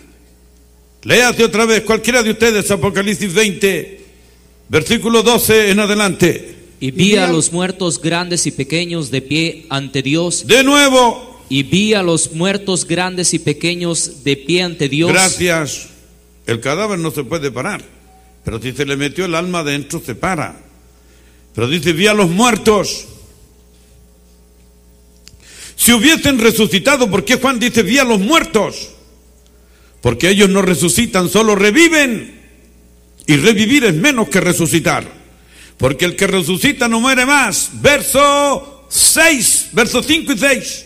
Léate 1.04 1.46
otra 1.46 1.64
vez, 1.64 1.84
cualquiera 1.84 2.22
de 2.22 2.32
ustedes, 2.32 2.70
Apocalipsis 2.70 3.34
20, 3.34 4.06
versículo 4.68 5.24
12 5.24 5.72
en 5.72 5.80
adelante. 5.80 6.56
Y 6.86 6.92
vi 6.92 7.16
a 7.16 7.26
los 7.26 7.52
muertos 7.52 8.00
grandes 8.00 8.46
y 8.46 8.52
pequeños 8.52 9.10
de 9.10 9.24
pie 9.24 9.66
ante 9.70 10.04
Dios. 10.04 10.46
De 10.46 10.64
nuevo, 10.64 11.42
Y 11.50 11.64
vi 11.64 11.96
a 11.96 12.04
los 12.04 12.34
muertos 12.34 12.86
grandes 12.86 13.34
y 13.34 13.40
pequeños 13.40 14.24
de 14.24 14.38
pie 14.38 14.62
ante 14.62 14.88
Dios. 14.88 15.10
gracias. 15.12 15.88
El 16.46 16.60
cadáver 16.60 17.00
no 17.00 17.10
se 17.10 17.24
puede 17.24 17.50
parar, 17.50 17.84
pero 18.44 18.62
si 18.62 18.72
se 18.72 18.86
le 18.86 18.98
metió 18.98 19.26
el 19.26 19.34
alma 19.34 19.60
adentro, 19.60 20.00
se 20.06 20.14
para. 20.14 20.62
Pero 21.56 21.68
dice, 21.68 21.92
vi 21.92 22.06
a 22.06 22.14
los 22.14 22.30
muertos. 22.30 23.06
Si 25.76 25.92
hubiesen 25.92 26.38
resucitado, 26.38 27.10
¿por 27.10 27.26
qué 27.26 27.38
Juan 27.38 27.58
dice, 27.58 27.82
vi 27.82 27.98
a 27.98 28.04
los 28.04 28.20
muertos? 28.20 28.92
Porque 30.02 30.30
ellos 30.30 30.52
no 30.52 30.62
resucitan, 30.62 31.30
solo 31.30 31.56
reviven. 31.56 32.42
Y 33.26 33.38
revivir 33.38 33.86
es 33.86 33.96
menos 33.96 34.30
que 34.30 34.40
resucitar. 34.40 35.25
Porque 35.78 36.06
el 36.06 36.16
que 36.16 36.28
resucita 36.28 36.88
no 36.88 37.00
muere 37.00 37.26
más. 37.26 37.72
Verso 37.82 38.86
6, 38.90 39.70
versos 39.74 40.06
5 40.06 40.34
y 40.34 40.38
6. 40.38 40.86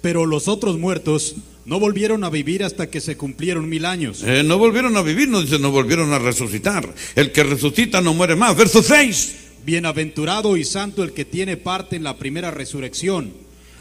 Pero 0.00 0.24
los 0.24 0.48
otros 0.48 0.78
muertos 0.78 1.36
no 1.66 1.78
volvieron 1.78 2.24
a 2.24 2.30
vivir 2.30 2.64
hasta 2.64 2.88
que 2.88 3.00
se 3.00 3.16
cumplieron 3.16 3.68
mil 3.68 3.84
años. 3.84 4.22
Eh, 4.24 4.42
no 4.42 4.58
volvieron 4.58 4.96
a 4.96 5.02
vivir, 5.02 5.28
no 5.28 5.42
dice, 5.42 5.58
no 5.58 5.70
volvieron 5.70 6.12
a 6.12 6.18
resucitar. 6.18 6.92
El 7.14 7.32
que 7.32 7.44
resucita 7.44 8.00
no 8.00 8.14
muere 8.14 8.34
más. 8.34 8.56
Verso 8.56 8.82
6. 8.82 9.36
Bienaventurado 9.64 10.56
y 10.56 10.64
santo 10.64 11.02
el 11.02 11.12
que 11.12 11.26
tiene 11.26 11.56
parte 11.58 11.96
en 11.96 12.02
la 12.02 12.16
primera 12.16 12.50
resurrección. 12.50 13.32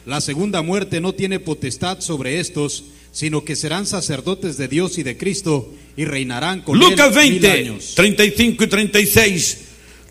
La 0.05 0.19
segunda 0.21 0.61
muerte 0.61 0.99
no 0.99 1.13
tiene 1.13 1.39
potestad 1.39 2.01
sobre 2.01 2.39
estos, 2.39 2.83
sino 3.11 3.45
que 3.45 3.55
serán 3.55 3.85
sacerdotes 3.85 4.57
de 4.57 4.67
Dios 4.67 4.97
y 4.97 5.03
de 5.03 5.17
Cristo 5.17 5.71
y 5.95 6.05
reinarán 6.05 6.61
con 6.61 6.77
Lucas 6.77 7.15
él 7.15 7.31
mil 7.31 7.39
20, 7.39 7.51
años. 7.51 7.93
35 7.95 8.63
y 8.63 8.67
36. 8.67 9.57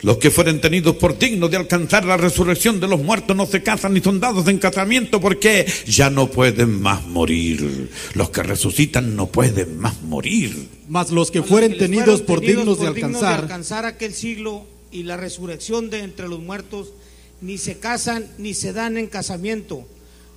Los 0.03 0.19
que 0.19 0.31
fueren 0.31 0.61
tenidos 0.61 0.97
por 0.97 1.19
dignos 1.19 1.51
de 1.51 1.57
alcanzar 1.57 2.05
la 2.05 2.17
resurrección 2.17 2.79
de 2.79 2.87
los 2.87 3.03
muertos 3.03 3.37
no 3.37 3.47
se 3.47 3.63
casan 3.63 3.95
ni 3.95 4.01
son 4.01 4.21
dados 4.21 4.47
en 4.47 4.59
casamiento 4.59 5.21
porque 5.21 5.67
ya 5.87 6.09
no 6.09 6.31
pueden 6.31 6.81
más 6.81 7.07
morir. 7.07 7.91
Los 8.15 8.31
que 8.31 8.43
resucitan 8.43 9.17
no 9.17 9.27
pueden 9.27 9.79
más 9.79 10.03
morir. 10.03 10.69
Mas 10.89 11.11
los 11.11 11.31
que 11.31 11.41
los 11.41 11.49
fueren 11.49 11.73
que 11.73 11.79
tenidos 11.79 12.23
por 12.23 12.41
tenidos 12.41 12.79
dignos 12.79 12.81
de 12.81 12.93
dignos 12.93 13.23
alcanzar 13.23 13.87
aquel 13.87 14.15
siglo 14.15 14.67
y 14.91 15.03
la 15.03 15.17
resurrección 15.17 15.91
de 15.91 16.01
entre 16.01 16.29
los 16.29 16.41
muertos, 16.41 16.93
ni 17.41 17.59
se 17.59 17.79
casan 17.79 18.27
ni 18.39 18.55
se 18.55 18.73
dan 18.73 18.97
en 18.97 19.07
casamiento, 19.07 19.87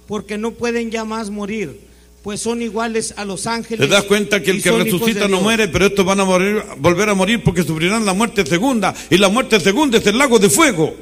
porque 0.08 0.38
no 0.38 0.52
pueden 0.52 0.92
ya 0.92 1.06
más 1.06 1.30
morir, 1.30 1.80
pues 2.24 2.40
son 2.40 2.62
iguales 2.62 3.14
a 3.18 3.26
los 3.26 3.48
ángeles. 3.48 3.80
¿Te 3.80 3.88
das 3.94 4.04
cuenta 4.06 4.42
que 4.44 4.52
el 4.52 4.62
que 4.62 4.72
resucita 4.72 5.28
no 5.28 5.42
muere, 5.42 5.68
pero 5.70 5.88
estos 5.88 6.06
van 6.06 6.20
a 6.20 6.26
morir- 6.26 6.64
volver 6.78 7.10
a 7.10 7.16
morir 7.16 7.44
porque 7.44 7.64
sufrirán 7.64 8.06
la 8.06 8.14
muerte 8.14 8.46
segunda? 8.46 8.94
Y 9.10 9.18
la 9.18 9.30
muerte 9.30 9.60
segunda 9.60 9.98
es 9.98 10.06
el 10.06 10.18
lago 10.18 10.38
de 10.40 10.50
fuego. 10.50 10.96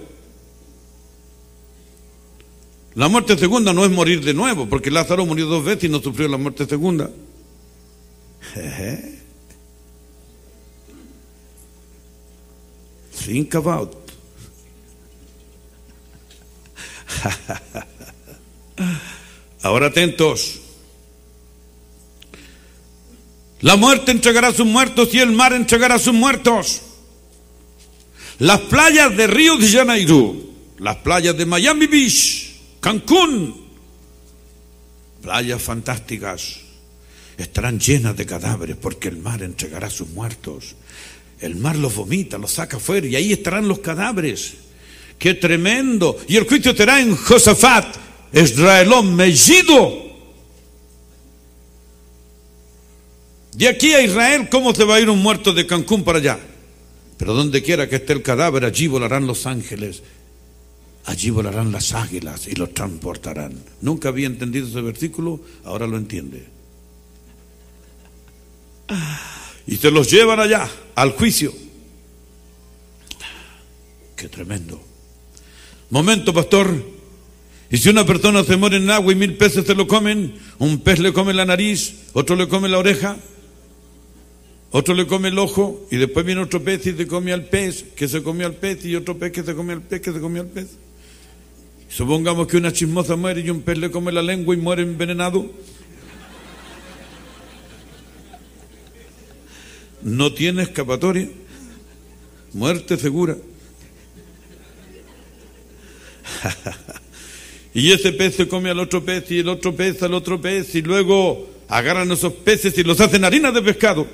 La 2.95 3.07
muerte 3.07 3.37
segunda 3.37 3.71
no 3.73 3.85
es 3.85 3.91
morir 3.91 4.23
de 4.23 4.33
nuevo, 4.33 4.67
porque 4.67 4.91
Lázaro 4.91 5.25
murió 5.25 5.45
dos 5.45 5.63
veces 5.63 5.85
y 5.85 5.89
no 5.89 6.01
sufrió 6.01 6.27
la 6.27 6.37
muerte 6.37 6.65
segunda. 6.65 7.09
Think 13.11 13.55
about. 13.55 13.95
Ahora 19.61 19.87
atentos. 19.87 20.58
La 23.61 23.75
muerte 23.75 24.11
entregará 24.11 24.49
a 24.49 24.53
sus 24.53 24.65
muertos 24.65 25.13
y 25.13 25.19
el 25.19 25.31
mar 25.31 25.53
entregará 25.53 25.95
a 25.95 25.99
sus 25.99 26.13
muertos. 26.13 26.81
Las 28.39 28.61
playas 28.61 29.15
de 29.17 29.27
Río 29.27 29.57
de 29.57 29.67
Janeiro, 29.69 30.35
las 30.77 30.97
playas 30.97 31.37
de 31.37 31.45
Miami 31.45 31.87
Beach, 31.87 32.55
Cancún, 32.79 33.67
playas 35.21 35.61
fantásticas, 35.61 36.61
estarán 37.37 37.79
llenas 37.79 38.15
de 38.15 38.25
cadáveres 38.25 38.77
porque 38.77 39.09
el 39.09 39.17
mar 39.17 39.43
entregará 39.43 39.87
a 39.87 39.91
sus 39.91 40.09
muertos. 40.09 40.75
El 41.41 41.55
mar 41.55 41.75
los 41.75 41.95
vomita, 41.95 42.37
los 42.37 42.51
saca 42.51 42.77
afuera 42.77 43.07
y 43.07 43.15
ahí 43.15 43.33
estarán 43.33 43.67
los 43.67 43.79
cadáveres. 43.79 44.53
¡Qué 45.17 45.33
tremendo! 45.33 46.17
Y 46.29 46.37
el 46.37 46.47
juicio 46.47 46.73
será 46.73 47.01
en 47.01 47.15
Josafat, 47.15 47.95
Israelón 48.31 49.15
mellido. 49.15 50.08
De 53.53 53.67
aquí 53.67 53.93
a 53.93 54.01
Israel, 54.01 54.47
¿cómo 54.49 54.73
se 54.73 54.83
va 54.83 54.95
a 54.95 54.99
ir 54.99 55.09
un 55.09 55.21
muerto 55.21 55.53
de 55.53 55.65
Cancún 55.65 56.03
para 56.03 56.19
allá? 56.19 56.39
Pero 57.17 57.33
donde 57.33 57.61
quiera 57.61 57.89
que 57.89 57.97
esté 57.97 58.13
el 58.13 58.21
cadáver, 58.21 58.63
allí 58.63 58.87
volarán 58.87 59.27
los 59.27 59.45
ángeles, 59.45 60.03
allí 61.05 61.29
volarán 61.29 61.71
las 61.71 61.93
águilas 61.93 62.47
y 62.47 62.55
los 62.55 62.73
transportarán. 62.73 63.53
Nunca 63.81 64.09
había 64.09 64.27
entendido 64.27 64.67
ese 64.67 64.81
versículo, 64.81 65.41
ahora 65.65 65.87
lo 65.87 65.97
entiende. 65.97 66.47
Y 69.67 69.75
se 69.75 69.91
los 69.91 70.09
llevan 70.09 70.39
allá, 70.39 70.69
al 70.95 71.11
juicio. 71.11 71.53
Qué 74.15 74.29
tremendo. 74.29 74.81
Momento, 75.89 76.33
pastor. 76.33 76.99
Y 77.71 77.77
si 77.77 77.89
una 77.89 78.05
persona 78.05 78.43
se 78.43 78.57
muere 78.57 78.77
en 78.77 78.89
agua 78.89 79.11
y 79.13 79.15
mil 79.15 79.35
peces 79.37 79.65
se 79.65 79.75
lo 79.75 79.87
comen, 79.87 80.39
un 80.57 80.79
pez 80.79 80.99
le 80.99 81.13
come 81.13 81.33
la 81.33 81.45
nariz, 81.45 81.93
otro 82.13 82.35
le 82.35 82.47
come 82.47 82.67
la 82.67 82.79
oreja, 82.79 83.17
otro 84.71 84.93
le 84.93 85.07
come 85.07 85.29
el 85.29 85.39
ojo, 85.39 85.87
y 85.89 85.97
después 85.97 86.25
viene 86.25 86.41
otro 86.41 86.63
pez 86.63 86.85
y 86.85 86.93
se 86.93 87.07
come 87.07 87.33
al 87.33 87.45
pez, 87.45 87.85
que 87.95 88.07
se 88.07 88.21
comió 88.21 88.45
al 88.45 88.53
pez, 88.53 88.85
y 88.85 88.95
otro 88.95 89.17
pez 89.17 89.31
que 89.31 89.43
se 89.43 89.55
come 89.55 89.73
al 89.73 89.81
pez, 89.81 90.01
que 90.01 90.13
se 90.13 90.19
comió 90.19 90.43
al 90.43 90.47
pez. 90.47 90.67
Supongamos 91.89 92.47
que 92.47 92.57
una 92.57 92.71
chismosa 92.71 93.15
muere 93.15 93.41
y 93.41 93.49
un 93.49 93.61
pez 93.61 93.79
le 93.79 93.89
come 93.89 94.11
la 94.11 94.21
lengua 94.21 94.53
y 94.53 94.57
muere 94.59 94.83
envenenado. 94.83 95.49
No 100.03 100.31
tiene 100.33 100.61
escapatoria. 100.61 101.27
Muerte 102.53 102.95
segura. 102.97 103.35
y 107.73 107.91
ese 107.91 108.11
pez 108.11 108.35
se 108.35 108.47
come 108.47 108.69
al 108.69 108.79
otro 108.79 109.03
pez 109.03 109.31
y 109.31 109.39
el 109.39 109.49
otro 109.49 109.75
pez 109.75 110.01
al 110.03 110.13
otro 110.13 110.39
pez 110.39 110.75
y 110.75 110.83
luego 110.83 111.49
agarran 111.67 112.11
esos 112.11 112.33
peces 112.33 112.77
y 112.77 112.83
los 112.83 113.01
hacen 113.01 113.25
harina 113.25 113.51
de 113.51 113.63
pescado. 113.63 114.07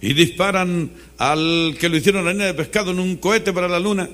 Y 0.00 0.14
disparan 0.14 0.90
al 1.18 1.76
que 1.78 1.88
lo 1.88 1.96
hicieron 1.96 2.26
harina 2.26 2.46
de 2.46 2.54
pescado 2.54 2.90
en 2.90 3.00
un 3.00 3.16
cohete 3.16 3.52
para 3.52 3.68
la 3.68 3.78
luna. 3.78 4.08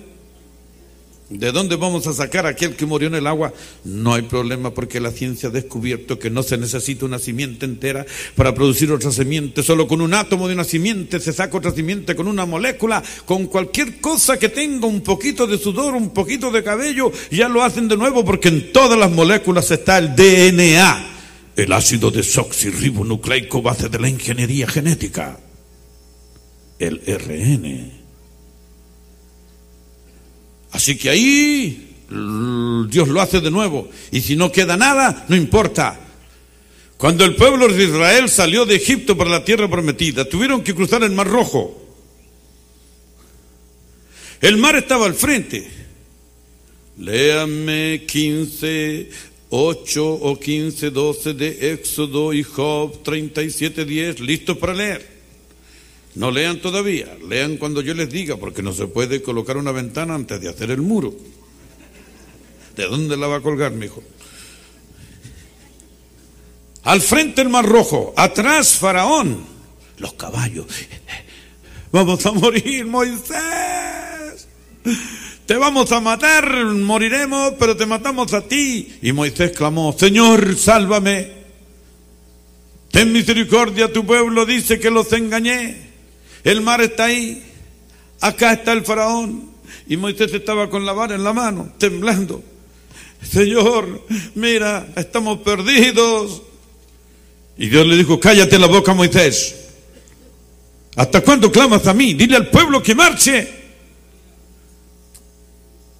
¿De 1.28 1.50
dónde 1.50 1.74
vamos 1.74 2.06
a 2.06 2.12
sacar 2.12 2.46
a 2.46 2.50
aquel 2.50 2.76
que 2.76 2.86
murió 2.86 3.08
en 3.08 3.16
el 3.16 3.26
agua? 3.26 3.52
No 3.82 4.14
hay 4.14 4.22
problema 4.22 4.72
porque 4.72 5.00
la 5.00 5.10
ciencia 5.10 5.48
ha 5.48 5.52
descubierto 5.52 6.20
que 6.20 6.30
no 6.30 6.44
se 6.44 6.56
necesita 6.56 7.04
una 7.04 7.18
simiente 7.18 7.66
entera 7.66 8.06
para 8.36 8.54
producir 8.54 8.92
otra 8.92 9.10
simiente. 9.10 9.64
Solo 9.64 9.88
con 9.88 10.00
un 10.00 10.14
átomo 10.14 10.46
de 10.46 10.54
una 10.54 10.62
simiente 10.62 11.18
se 11.18 11.32
saca 11.32 11.58
otra 11.58 11.72
simiente, 11.72 12.14
con 12.14 12.28
una 12.28 12.46
molécula, 12.46 13.02
con 13.24 13.46
cualquier 13.46 14.00
cosa 14.00 14.38
que 14.38 14.50
tenga 14.50 14.86
un 14.86 15.00
poquito 15.00 15.48
de 15.48 15.58
sudor, 15.58 15.94
un 15.94 16.10
poquito 16.10 16.52
de 16.52 16.62
cabello, 16.62 17.10
ya 17.32 17.48
lo 17.48 17.64
hacen 17.64 17.88
de 17.88 17.96
nuevo 17.96 18.24
porque 18.24 18.46
en 18.46 18.72
todas 18.72 18.96
las 18.96 19.10
moléculas 19.10 19.68
está 19.72 19.98
el 19.98 20.14
DNA, 20.14 21.06
el 21.56 21.72
ácido 21.72 22.12
desoxirribonucleico 22.12 23.62
base 23.62 23.88
de 23.88 23.98
la 23.98 24.08
ingeniería 24.08 24.68
genética, 24.68 25.40
el 26.78 27.00
RN. 27.06 27.92
Así 30.72 30.96
que 30.96 31.10
ahí 31.10 31.96
Dios 32.08 33.08
lo 33.08 33.20
hace 33.20 33.40
de 33.40 33.50
nuevo. 33.50 33.88
Y 34.12 34.20
si 34.20 34.36
no 34.36 34.52
queda 34.52 34.76
nada, 34.76 35.24
no 35.28 35.36
importa. 35.36 36.00
Cuando 36.96 37.24
el 37.24 37.34
pueblo 37.34 37.68
de 37.68 37.84
Israel 37.84 38.28
salió 38.28 38.64
de 38.64 38.76
Egipto 38.76 39.16
para 39.16 39.30
la 39.30 39.44
tierra 39.44 39.68
prometida, 39.68 40.28
tuvieron 40.28 40.62
que 40.62 40.74
cruzar 40.74 41.02
el 41.02 41.12
Mar 41.12 41.28
Rojo. 41.28 41.82
El 44.40 44.58
mar 44.58 44.76
estaba 44.76 45.06
al 45.06 45.14
frente. 45.14 45.66
Léame 46.98 48.04
15, 48.06 49.10
8 49.50 50.06
o 50.06 50.38
15, 50.38 50.90
12 50.90 51.34
de 51.34 51.72
Éxodo 51.72 52.32
y 52.32 52.42
Job 52.42 53.02
37, 53.02 53.84
10, 53.84 54.20
listos 54.20 54.56
para 54.56 54.74
leer. 54.74 55.15
No 56.16 56.30
lean 56.30 56.60
todavía, 56.60 57.14
lean 57.28 57.58
cuando 57.58 57.82
yo 57.82 57.92
les 57.92 58.08
diga, 58.08 58.38
porque 58.38 58.62
no 58.62 58.72
se 58.72 58.86
puede 58.86 59.22
colocar 59.22 59.58
una 59.58 59.70
ventana 59.70 60.14
antes 60.14 60.40
de 60.40 60.48
hacer 60.48 60.70
el 60.70 60.80
muro. 60.80 61.14
¿De 62.74 62.84
dónde 62.84 63.18
la 63.18 63.26
va 63.26 63.36
a 63.36 63.40
colgar, 63.42 63.72
mi 63.72 63.84
hijo? 63.84 64.02
Al 66.84 67.02
frente 67.02 67.42
el 67.42 67.50
mar 67.50 67.66
rojo, 67.66 68.14
atrás 68.16 68.76
Faraón, 68.78 69.44
los 69.98 70.14
caballos. 70.14 70.66
Vamos 71.92 72.24
a 72.24 72.32
morir, 72.32 72.86
Moisés. 72.86 74.48
Te 75.44 75.54
vamos 75.56 75.92
a 75.92 76.00
matar, 76.00 76.64
moriremos, 76.64 77.54
pero 77.58 77.76
te 77.76 77.84
matamos 77.84 78.32
a 78.32 78.40
ti. 78.40 78.98
Y 79.02 79.12
Moisés 79.12 79.52
clamó, 79.52 79.94
Señor, 79.98 80.56
sálvame. 80.56 81.30
Ten 82.90 83.12
misericordia, 83.12 83.92
tu 83.92 84.06
pueblo 84.06 84.46
dice 84.46 84.80
que 84.80 84.90
los 84.90 85.12
engañé. 85.12 85.85
El 86.46 86.60
mar 86.60 86.80
está 86.80 87.06
ahí. 87.06 87.42
Acá 88.20 88.52
está 88.52 88.72
el 88.72 88.84
faraón. 88.84 89.50
Y 89.88 89.96
Moisés 89.96 90.32
estaba 90.32 90.70
con 90.70 90.86
la 90.86 90.92
vara 90.92 91.16
en 91.16 91.24
la 91.24 91.32
mano, 91.32 91.72
temblando. 91.76 92.40
Señor, 93.20 94.06
mira, 94.36 94.86
estamos 94.94 95.40
perdidos. 95.40 96.42
Y 97.58 97.68
Dios 97.68 97.84
le 97.84 97.96
dijo, 97.96 98.20
cállate 98.20 98.60
la 98.60 98.68
boca, 98.68 98.94
Moisés. 98.94 99.56
¿Hasta 100.94 101.20
cuándo 101.20 101.50
clamas 101.50 101.84
a 101.88 101.94
mí? 101.94 102.14
Dile 102.14 102.36
al 102.36 102.48
pueblo 102.48 102.80
que 102.80 102.94
marche. 102.94 103.48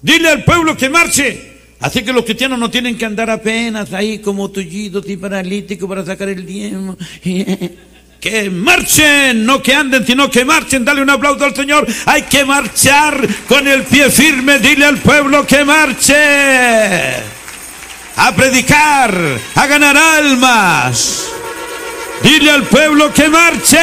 Dile 0.01 0.29
al 0.29 0.45
pueblo 0.45 0.77
que 0.77 0.89
marche. 0.89 1.57
Así 1.81 2.03
que 2.03 2.13
los 2.13 2.23
cristianos 2.23 2.57
no 2.57 2.71
tienen 2.71 2.97
que 2.97 3.03
andar 3.03 3.29
apenas 3.29 3.91
ahí 3.91 4.19
como 4.19 4.49
tullidos 4.49 5.09
y 5.09 5.17
paralíticos 5.17 5.89
para 5.89 6.05
sacar 6.05 6.29
el 6.29 6.45
diezmo. 6.45 6.95
Que 8.19 8.49
marchen, 8.49 9.45
no 9.45 9.61
que 9.61 9.73
anden, 9.73 10.05
sino 10.05 10.29
que 10.29 10.43
marchen. 10.43 10.83
Dale 10.83 11.01
un 11.01 11.09
aplauso 11.09 11.45
al 11.45 11.55
Señor. 11.55 11.87
Hay 12.05 12.23
que 12.23 12.45
marchar 12.45 13.27
con 13.47 13.67
el 13.67 13.83
pie 13.83 14.09
firme. 14.09 14.59
Dile 14.59 14.85
al 14.85 14.97
pueblo 14.97 15.45
que 15.45 15.63
marche. 15.63 16.15
A 18.15 18.35
predicar, 18.35 19.15
a 19.55 19.67
ganar 19.67 19.95
almas. 19.95 21.27
Dile 22.23 22.49
al 22.49 22.63
pueblo 22.63 23.13
que 23.13 23.29
marche. 23.29 23.77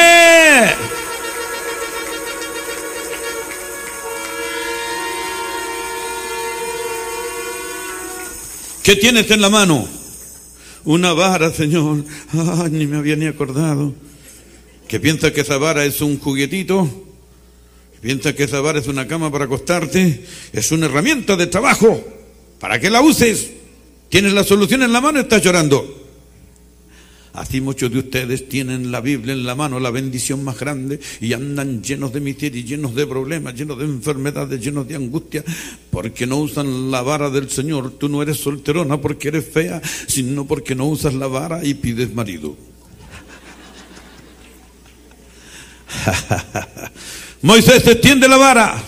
¿Qué 8.82 8.96
tienes 8.96 9.30
en 9.30 9.40
la 9.40 9.48
mano? 9.48 9.88
Una 10.84 11.14
vara, 11.14 11.50
Señor. 11.50 12.04
Ay, 12.32 12.70
ni 12.70 12.86
me 12.86 12.98
había 12.98 13.16
ni 13.16 13.26
acordado. 13.26 13.94
Que 14.88 15.00
piensa 15.00 15.32
que 15.32 15.40
esa 15.40 15.58
vara 15.58 15.84
es 15.84 16.00
un 16.00 16.18
juguetito. 16.18 16.88
Piensa 18.00 18.34
que 18.34 18.44
esa 18.44 18.60
vara 18.60 18.78
es 18.78 18.86
una 18.86 19.06
cama 19.06 19.30
para 19.30 19.46
acostarte. 19.46 20.24
Es 20.52 20.72
una 20.72 20.86
herramienta 20.86 21.36
de 21.36 21.46
trabajo. 21.46 22.02
¿Para 22.60 22.78
que 22.78 22.90
la 22.90 23.00
uses? 23.00 23.50
Tienes 24.08 24.32
la 24.32 24.44
solución 24.44 24.82
en 24.82 24.92
la 24.92 25.00
mano 25.00 25.18
y 25.18 25.22
estás 25.22 25.42
llorando. 25.42 26.04
Así 27.34 27.60
muchos 27.60 27.90
de 27.90 27.98
ustedes 27.98 28.48
tienen 28.48 28.92
la 28.92 29.00
Biblia 29.00 29.32
en 29.32 29.44
la 29.44 29.56
mano, 29.56 29.80
la 29.80 29.90
bendición 29.90 30.44
más 30.44 30.56
grande, 30.56 31.00
y 31.20 31.32
andan 31.32 31.82
llenos 31.82 32.12
de 32.12 32.20
miseria, 32.20 32.62
llenos 32.62 32.94
de 32.94 33.08
problemas, 33.08 33.56
llenos 33.56 33.76
de 33.76 33.86
enfermedades, 33.86 34.60
llenos 34.60 34.86
de 34.86 34.94
angustia, 34.94 35.44
porque 35.90 36.28
no 36.28 36.38
usan 36.38 36.92
la 36.92 37.02
vara 37.02 37.30
del 37.30 37.50
Señor. 37.50 37.90
Tú 37.98 38.08
no 38.08 38.22
eres 38.22 38.36
solterona 38.36 39.00
porque 39.00 39.28
eres 39.28 39.46
fea, 39.46 39.82
sino 40.06 40.46
porque 40.46 40.76
no 40.76 40.86
usas 40.86 41.14
la 41.14 41.26
vara 41.26 41.64
y 41.64 41.74
pides 41.74 42.14
marido. 42.14 42.56
Moisés 47.42 47.86
extiende 47.86 48.28
la 48.28 48.36
vara. 48.36 48.82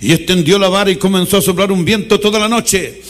Y 0.00 0.12
extendió 0.12 0.58
la 0.58 0.68
vara 0.68 0.90
y 0.90 0.96
comenzó 0.96 1.38
a 1.38 1.42
soplar 1.42 1.72
un 1.72 1.84
viento 1.84 2.20
toda 2.20 2.38
la 2.38 2.48
noche. 2.48 3.02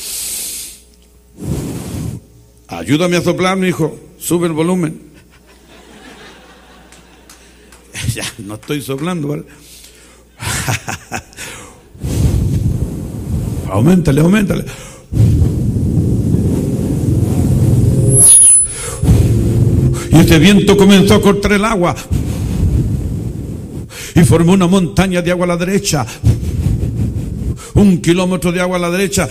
Ayúdame 2.69 3.17
a 3.17 3.23
soplar, 3.23 3.57
mi 3.57 3.69
hijo. 3.69 3.99
Sube 4.19 4.47
el 4.47 4.53
volumen. 4.53 5.07
ya, 8.15 8.25
no 8.39 8.55
estoy 8.55 8.83
soplando, 8.83 9.29
¿vale? 9.29 9.45
aumentale, 13.71 14.21
aumentale. 14.21 14.65
Y 20.17 20.21
este 20.21 20.39
viento 20.39 20.77
comenzó 20.77 21.15
a 21.15 21.21
cortar 21.21 21.53
el 21.53 21.65
agua. 21.65 21.95
Y 24.15 24.21
formó 24.25 24.53
una 24.53 24.67
montaña 24.67 25.21
de 25.21 25.31
agua 25.31 25.45
a 25.45 25.49
la 25.49 25.57
derecha. 25.59 26.07
Un 27.75 28.01
kilómetro 28.01 28.51
de 28.51 28.61
agua 28.61 28.79
a 28.79 28.81
la 28.81 28.91
derecha 28.91 29.29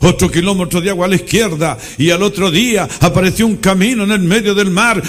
otro 0.00 0.30
kilómetro 0.30 0.80
de 0.80 0.90
agua 0.90 1.06
a 1.06 1.08
la 1.08 1.16
izquierda 1.16 1.76
y 1.98 2.10
al 2.10 2.22
otro 2.22 2.50
día 2.50 2.88
apareció 3.00 3.46
un 3.46 3.56
camino 3.56 4.04
en 4.04 4.12
el 4.12 4.20
medio 4.20 4.54
del 4.54 4.70
mar 4.70 5.02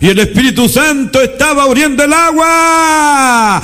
y 0.00 0.08
el 0.08 0.18
Espíritu 0.18 0.68
Santo 0.68 1.20
estaba 1.22 1.62
abriendo 1.62 2.04
el 2.04 2.12
agua 2.12 3.62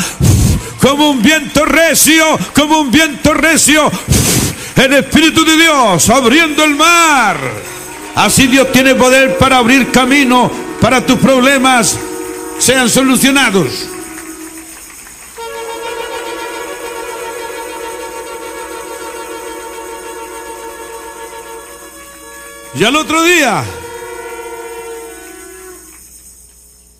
como 0.81 1.11
un 1.11 1.23
viento 1.23 1.64
recio, 1.64 2.25
como 2.55 2.81
un 2.81 2.91
viento 2.91 3.35
recio. 3.35 3.91
El 4.77 4.95
Espíritu 4.95 5.45
de 5.45 5.57
Dios 5.57 6.09
abriendo 6.09 6.64
el 6.64 6.77
mar. 6.77 7.68
Así 8.19 8.49
Dios 8.49 8.73
tiene 8.73 8.97
poder 8.97 9.39
para 9.39 9.59
abrir 9.59 9.93
camino 9.93 10.51
para 10.81 11.07
tus 11.07 11.21
problemas 11.21 11.97
sean 12.59 12.89
solucionados. 12.89 13.89
Y 22.75 22.83
al 22.83 22.97
otro 22.97 23.23
día, 23.23 23.64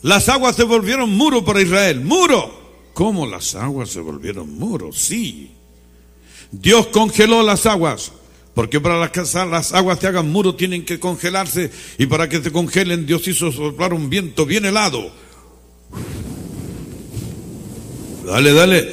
las 0.03 0.29
aguas 0.29 0.55
se 0.55 0.63
volvieron 0.63 1.11
muro 1.11 1.45
para 1.45 1.61
Israel. 1.61 2.01
Muro. 2.01 2.57
¿Cómo 2.95 3.27
las 3.27 3.57
aguas 3.57 3.91
se 3.91 3.99
volvieron 3.99 4.57
muro? 4.57 4.93
Sí. 4.93 5.51
Dios 6.53 6.87
congeló 6.87 7.43
las 7.43 7.67
aguas. 7.67 8.13
Porque 8.59 8.81
para 8.81 9.13
que 9.13 9.21
las 9.21 9.73
aguas 9.73 10.01
se 10.01 10.09
hagan 10.09 10.33
muro 10.33 10.57
tienen 10.57 10.85
que 10.85 10.99
congelarse. 10.99 11.71
Y 11.97 12.07
para 12.07 12.29
que 12.29 12.43
se 12.43 12.51
congelen, 12.51 13.07
Dios 13.07 13.29
hizo 13.29 13.53
soplar 13.53 13.95
un 13.95 14.11
viento 14.11 14.47
bien 14.47 14.65
helado. 14.65 15.13
Dale, 18.27 18.53
dale. 18.53 18.89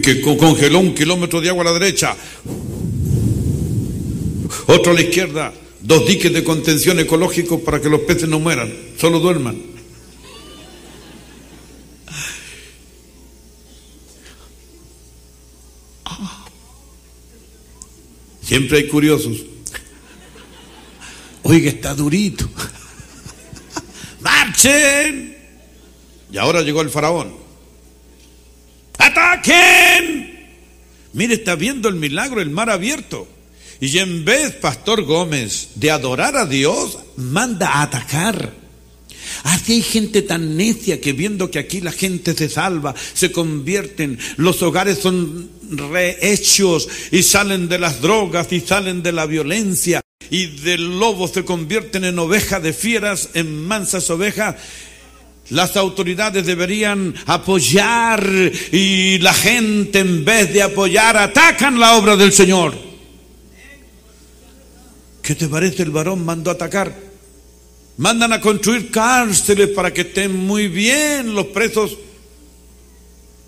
que 0.00 0.20
congeló 0.20 0.78
un 0.78 0.94
kilómetro 0.94 1.40
de 1.40 1.48
agua 1.48 1.62
a 1.62 1.72
la 1.72 1.72
derecha, 1.72 2.14
otro 4.66 4.92
a 4.92 4.94
la 4.94 5.00
izquierda, 5.00 5.52
dos 5.80 6.06
diques 6.06 6.32
de 6.32 6.44
contención 6.44 7.00
ecológico 7.00 7.58
para 7.64 7.80
que 7.80 7.88
los 7.88 8.02
peces 8.02 8.28
no 8.28 8.38
mueran, 8.38 8.72
solo 8.98 9.18
duerman. 9.18 9.73
Siempre 18.44 18.78
hay 18.78 18.88
curiosos. 18.88 19.38
Oiga, 21.42 21.70
está 21.70 21.94
durito. 21.94 22.48
¡Marchen! 24.20 25.36
Y 26.30 26.38
ahora 26.38 26.62
llegó 26.62 26.80
el 26.80 26.90
faraón. 26.90 27.34
¡Ataquen! 28.98 30.48
Mire, 31.12 31.34
está 31.34 31.54
viendo 31.54 31.88
el 31.88 31.94
milagro, 31.94 32.40
el 32.40 32.50
mar 32.50 32.70
abierto. 32.70 33.28
Y 33.80 33.98
en 33.98 34.24
vez, 34.24 34.52
Pastor 34.54 35.02
Gómez, 35.02 35.70
de 35.74 35.90
adorar 35.90 36.36
a 36.36 36.46
Dios, 36.46 36.98
manda 37.16 37.68
a 37.68 37.82
atacar. 37.82 38.63
Así 39.44 39.74
hay 39.74 39.82
gente 39.82 40.22
tan 40.22 40.56
necia 40.56 41.00
que 41.02 41.12
viendo 41.12 41.50
que 41.50 41.58
aquí 41.58 41.82
la 41.82 41.92
gente 41.92 42.34
se 42.34 42.48
salva, 42.48 42.94
se 43.12 43.30
convierten, 43.30 44.18
los 44.36 44.62
hogares 44.62 44.98
son 44.98 45.50
rehechos 45.70 46.88
y 47.12 47.22
salen 47.22 47.68
de 47.68 47.78
las 47.78 48.00
drogas 48.00 48.50
y 48.52 48.60
salen 48.60 49.02
de 49.02 49.12
la 49.12 49.26
violencia 49.26 50.00
y 50.30 50.46
del 50.46 50.98
lobo 50.98 51.28
se 51.28 51.44
convierten 51.44 52.04
en 52.04 52.18
ovejas 52.18 52.62
de 52.62 52.72
fieras, 52.72 53.28
en 53.34 53.66
mansas 53.66 54.08
ovejas 54.08 54.56
las 55.50 55.76
autoridades 55.76 56.46
deberían 56.46 57.14
apoyar 57.26 58.26
y 58.72 59.18
la 59.18 59.34
gente 59.34 59.98
en 59.98 60.24
vez 60.24 60.54
de 60.54 60.62
apoyar 60.62 61.18
atacan 61.18 61.78
la 61.78 61.98
obra 61.98 62.16
del 62.16 62.32
Señor. 62.32 62.74
¿Qué 65.20 65.34
te 65.34 65.48
parece? 65.48 65.82
El 65.82 65.90
varón 65.90 66.24
mandó 66.24 66.50
atacar. 66.50 67.13
Mandan 67.96 68.32
a 68.32 68.40
construir 68.40 68.90
cárceles 68.90 69.68
para 69.68 69.92
que 69.92 70.00
estén 70.02 70.34
muy 70.34 70.68
bien 70.68 71.34
los 71.34 71.46
presos. 71.46 71.96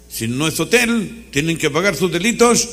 Si 0.09 0.29
no 0.29 0.47
es 0.47 0.59
hotel, 0.61 1.27
tienen 1.31 1.59
que 1.59 1.69
pagar 1.69 1.97
sus 1.97 2.13
delitos, 2.13 2.69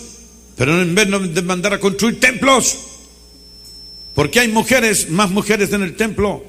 pero 0.55 0.79
en 0.81 0.93
vez 0.93 1.09
de 1.33 1.41
mandar 1.41 1.73
a 1.73 1.79
construir 1.79 2.19
templos, 2.19 2.77
porque 4.13 4.39
hay 4.39 4.49
mujeres, 4.49 5.09
más 5.09 5.31
mujeres 5.31 5.73
en 5.73 5.81
el 5.81 5.95
templo, 5.95 6.43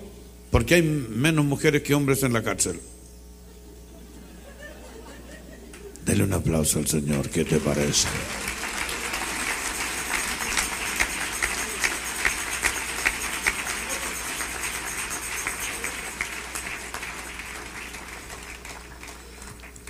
porque 0.50 0.74
hay 0.74 0.82
menos 0.82 1.44
mujeres 1.44 1.82
que 1.82 1.94
hombres 1.94 2.22
en 2.22 2.32
la 2.32 2.42
cárcel. 2.42 2.78
Dele 6.04 6.24
un 6.24 6.34
aplauso 6.34 6.78
al 6.78 6.86
Señor, 6.86 7.30
¿qué 7.30 7.44
te 7.44 7.58
parece? 7.58 8.08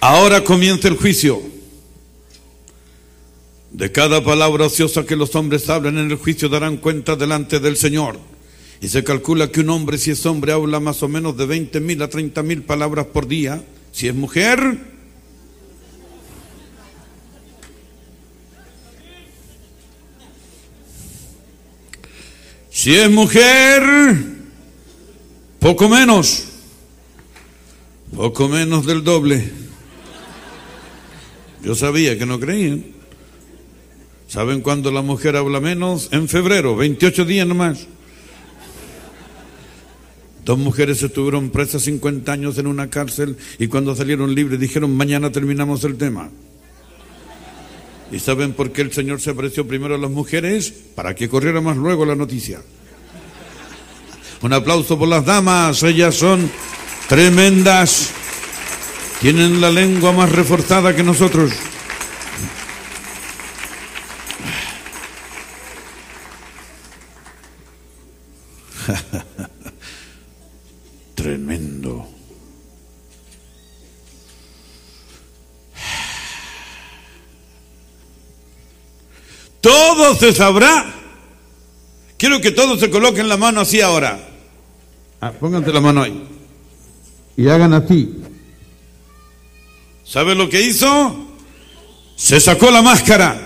Ahora 0.07 0.44
comienza 0.44 0.86
el 0.88 0.98
juicio. 0.98 1.40
De 3.70 3.90
cada 3.90 4.22
palabra 4.22 4.66
ociosa 4.66 5.07
que 5.07 5.16
los 5.16 5.34
hombres 5.34 5.70
hablan 5.70 5.96
en 5.96 6.11
el 6.11 6.18
juicio 6.18 6.50
darán 6.50 6.76
cuenta 6.76 7.16
delante 7.16 7.59
del 7.59 7.78
Señor. 7.78 8.18
Y 8.82 8.88
se 8.88 9.02
calcula 9.02 9.50
que 9.50 9.61
un 9.61 9.70
hombre, 9.70 9.96
si 9.96 10.11
es 10.11 10.26
hombre, 10.26 10.52
habla 10.52 10.78
más 10.78 11.02
o 11.02 11.09
menos 11.09 11.38
de 11.38 11.46
20 11.46 11.80
mil 11.80 12.02
a 12.02 12.11
30 12.11 12.42
mil 12.42 12.62
palabras 12.64 13.07
por 13.07 13.26
día. 13.26 13.64
Si 13.92 14.07
es 14.07 14.14
mujer, 14.14 14.78
si 22.70 22.94
es 22.94 23.11
mujer, 23.11 23.82
poco 25.61 25.88
menos, 25.88 26.44
poco 28.14 28.50
menos 28.50 28.84
del 28.84 29.02
doble. 29.02 29.63
Yo 31.64 31.74
sabía 31.74 32.18
que 32.18 32.26
no 32.26 32.38
creían. 32.38 32.84
¿Saben 34.28 34.60
cuándo 34.60 34.90
la 34.90 35.02
mujer 35.02 35.36
habla 35.36 35.60
menos? 35.60 36.08
En 36.12 36.28
febrero, 36.28 36.76
28 36.76 37.24
días 37.24 37.46
nomás. 37.46 37.86
Dos 40.44 40.58
mujeres 40.58 41.02
estuvieron 41.02 41.48
presas 41.48 41.82
50 41.82 42.30
años 42.30 42.58
en 42.58 42.66
una 42.66 42.90
cárcel 42.90 43.38
y 43.58 43.68
cuando 43.68 43.96
salieron 43.96 44.34
libres 44.34 44.60
dijeron, 44.60 44.94
mañana 44.94 45.32
terminamos 45.32 45.82
el 45.84 45.96
tema. 45.96 46.30
¿Y 48.12 48.18
saben 48.18 48.52
por 48.52 48.70
qué 48.70 48.82
el 48.82 48.92
Señor 48.92 49.20
se 49.20 49.30
apareció 49.30 49.66
primero 49.66 49.94
a 49.94 49.98
las 49.98 50.10
mujeres? 50.10 50.72
Para 50.94 51.14
que 51.14 51.30
corriera 51.30 51.62
más 51.62 51.78
luego 51.78 52.04
la 52.04 52.14
noticia. 52.14 52.60
Un 54.42 54.52
aplauso 54.52 54.98
por 54.98 55.08
las 55.08 55.24
damas, 55.24 55.82
ellas 55.82 56.14
son 56.14 56.50
tremendas. 57.08 58.12
Tienen 59.25 59.59
la 59.59 59.70
lengua 59.70 60.12
más 60.12 60.31
reforzada 60.31 60.95
que 60.95 61.03
nosotros. 61.03 61.51
Tremendo. 71.14 72.07
Todo 79.62 80.14
se 80.16 80.35
sabrá. 80.35 80.85
Quiero 82.18 82.43
que 82.43 82.51
todos 82.51 82.79
se 82.79 82.91
coloquen 82.91 83.31
la 83.31 83.39
mano 83.39 83.62
así 83.62 83.81
ahora. 83.81 84.18
Ah, 85.18 85.33
pónganse 85.33 85.72
la 85.72 85.81
mano 85.81 86.03
ahí. 86.03 86.29
Y 87.39 87.49
hagan 87.49 87.72
así. 87.72 88.34
¿Sabe 90.14 90.34
lo 90.36 90.48
que 90.48 90.62
hizo? 90.62 91.26
Se 92.14 92.38
sacó 92.38 92.70
la 92.70 92.82
máscara. 92.82 93.36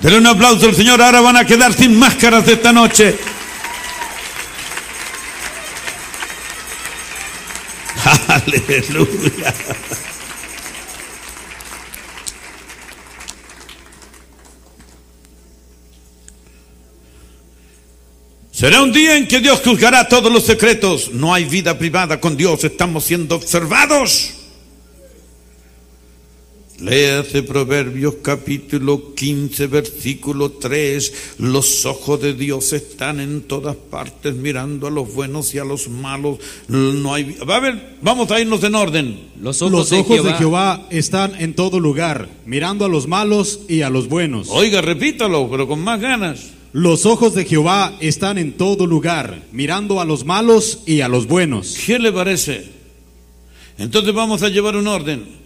Denle 0.00 0.20
un 0.20 0.26
aplauso 0.26 0.64
al 0.64 0.74
Señor. 0.74 1.02
Ahora 1.02 1.20
van 1.20 1.36
a 1.36 1.44
quedar 1.44 1.74
sin 1.74 1.98
máscaras 1.98 2.48
esta 2.48 2.72
noche. 2.72 3.14
Aleluya. 8.28 9.54
Será 18.50 18.80
un 18.80 18.94
día 18.94 19.18
en 19.18 19.28
que 19.28 19.40
Dios 19.40 19.60
juzgará 19.62 20.08
todos 20.08 20.32
los 20.32 20.46
secretos. 20.46 21.10
No 21.12 21.34
hay 21.34 21.44
vida 21.44 21.76
privada 21.76 22.18
con 22.18 22.34
Dios. 22.34 22.64
Estamos 22.64 23.04
siendo 23.04 23.34
observados. 23.36 24.37
Léase 26.80 27.42
Proverbios 27.42 28.16
capítulo 28.22 29.12
15, 29.12 29.66
versículo 29.66 30.52
3. 30.52 31.38
Los 31.38 31.84
ojos 31.86 32.22
de 32.22 32.34
Dios 32.34 32.72
están 32.72 33.18
en 33.18 33.42
todas 33.42 33.74
partes 33.74 34.36
mirando 34.36 34.86
a 34.86 34.90
los 34.90 35.12
buenos 35.12 35.52
y 35.54 35.58
a 35.58 35.64
los 35.64 35.88
malos. 35.88 36.38
No 36.68 37.14
hay... 37.14 37.36
Va 37.38 37.56
a 37.56 37.60
ver, 37.60 37.96
vamos 38.00 38.30
a 38.30 38.40
irnos 38.40 38.62
en 38.62 38.76
orden. 38.76 39.18
Los 39.42 39.60
ojos, 39.60 39.72
Los 39.72 39.90
de, 39.90 40.04
Jehová, 40.04 40.30
de 40.30 40.34
Jehová 40.38 40.86
están 40.90 41.34
en 41.40 41.54
todo 41.54 41.80
lugar, 41.80 42.28
mirando 42.46 42.84
a 42.84 42.88
los 42.88 43.08
malos 43.08 43.62
y 43.68 43.82
a 43.82 43.90
los 43.90 44.08
buenos. 44.08 44.48
Oiga, 44.48 44.80
repítalo, 44.80 45.50
pero 45.50 45.66
con 45.66 45.82
más 45.82 46.00
ganas. 46.00 46.50
Los 46.72 47.06
ojos 47.06 47.34
de 47.34 47.44
Jehová 47.44 47.96
están 47.98 48.38
en 48.38 48.52
todo 48.52 48.86
lugar, 48.86 49.42
mirando 49.50 50.00
a 50.00 50.04
los 50.04 50.24
malos 50.24 50.80
y 50.86 51.00
a 51.00 51.08
los 51.08 51.26
buenos. 51.26 51.76
¿Qué 51.84 51.98
le 51.98 52.12
parece? 52.12 52.66
Entonces 53.78 54.14
vamos 54.14 54.44
a 54.44 54.48
llevar 54.48 54.76
un 54.76 54.86
orden. 54.86 55.37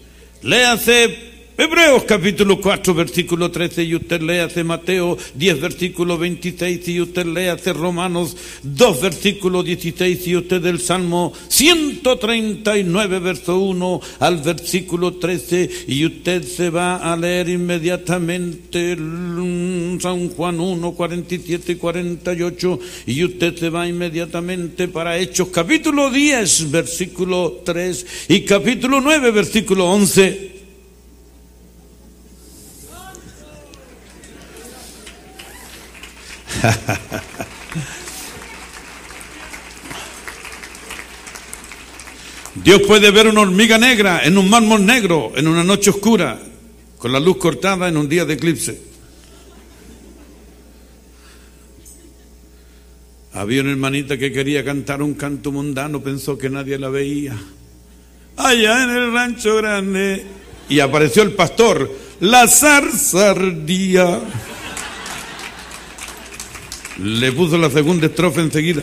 Léase 0.42 1.31
Hebreos 1.58 2.04
capítulo 2.04 2.62
4 2.62 2.94
versículo 2.94 3.50
13 3.50 3.84
y 3.84 3.94
usted 3.94 4.22
léase 4.22 4.64
Mateo 4.64 5.18
10 5.34 5.60
versículo 5.60 6.16
26 6.16 6.88
y 6.88 7.00
usted 7.02 7.26
léase 7.26 7.74
Romanos 7.74 8.34
2 8.62 9.00
versículo 9.02 9.62
16 9.62 10.26
y 10.28 10.36
usted 10.36 10.64
el 10.64 10.80
Salmo 10.80 11.34
139 11.48 13.18
verso 13.18 13.58
1 13.58 14.00
al 14.20 14.38
versículo 14.38 15.14
13 15.14 15.68
y 15.88 16.06
usted 16.06 16.42
se 16.42 16.70
va 16.70 16.96
a 16.96 17.14
leer 17.18 17.50
inmediatamente 17.50 18.96
San 20.00 20.30
Juan 20.30 20.58
1 20.58 20.92
47 20.92 21.72
y 21.72 21.76
48 21.76 22.80
y 23.06 23.24
usted 23.24 23.56
se 23.58 23.68
va 23.68 23.86
inmediatamente 23.86 24.88
para 24.88 25.18
Hechos 25.18 25.48
capítulo 25.48 26.10
10 26.10 26.70
versículo 26.70 27.60
3 27.62 28.06
y 28.28 28.40
capítulo 28.40 29.02
9 29.02 29.30
versículo 29.32 29.90
11 29.90 30.51
Dios 42.54 42.82
puede 42.86 43.10
ver 43.10 43.26
una 43.28 43.40
hormiga 43.40 43.78
negra 43.78 44.20
en 44.24 44.38
un 44.38 44.48
mármol 44.48 44.86
negro, 44.86 45.32
en 45.34 45.48
una 45.48 45.64
noche 45.64 45.90
oscura, 45.90 46.40
con 46.98 47.10
la 47.12 47.18
luz 47.18 47.38
cortada 47.38 47.88
en 47.88 47.96
un 47.96 48.08
día 48.08 48.24
de 48.24 48.34
eclipse. 48.34 48.92
Había 53.32 53.62
una 53.62 53.70
hermanita 53.70 54.18
que 54.18 54.30
quería 54.30 54.62
cantar 54.62 55.02
un 55.02 55.14
canto 55.14 55.50
mundano, 55.50 56.02
pensó 56.02 56.36
que 56.36 56.50
nadie 56.50 56.78
la 56.78 56.90
veía. 56.90 57.34
Allá 58.36 58.84
en 58.84 58.90
el 58.90 59.12
rancho 59.12 59.56
grande. 59.56 60.22
Y 60.68 60.80
apareció 60.80 61.22
el 61.22 61.32
pastor, 61.32 61.90
la 62.20 62.46
zarza 62.46 63.30
ardía. 63.30 64.20
Le 66.98 67.32
puso 67.32 67.56
la 67.56 67.70
segunda 67.70 68.06
estrofa 68.06 68.40
enseguida. 68.42 68.82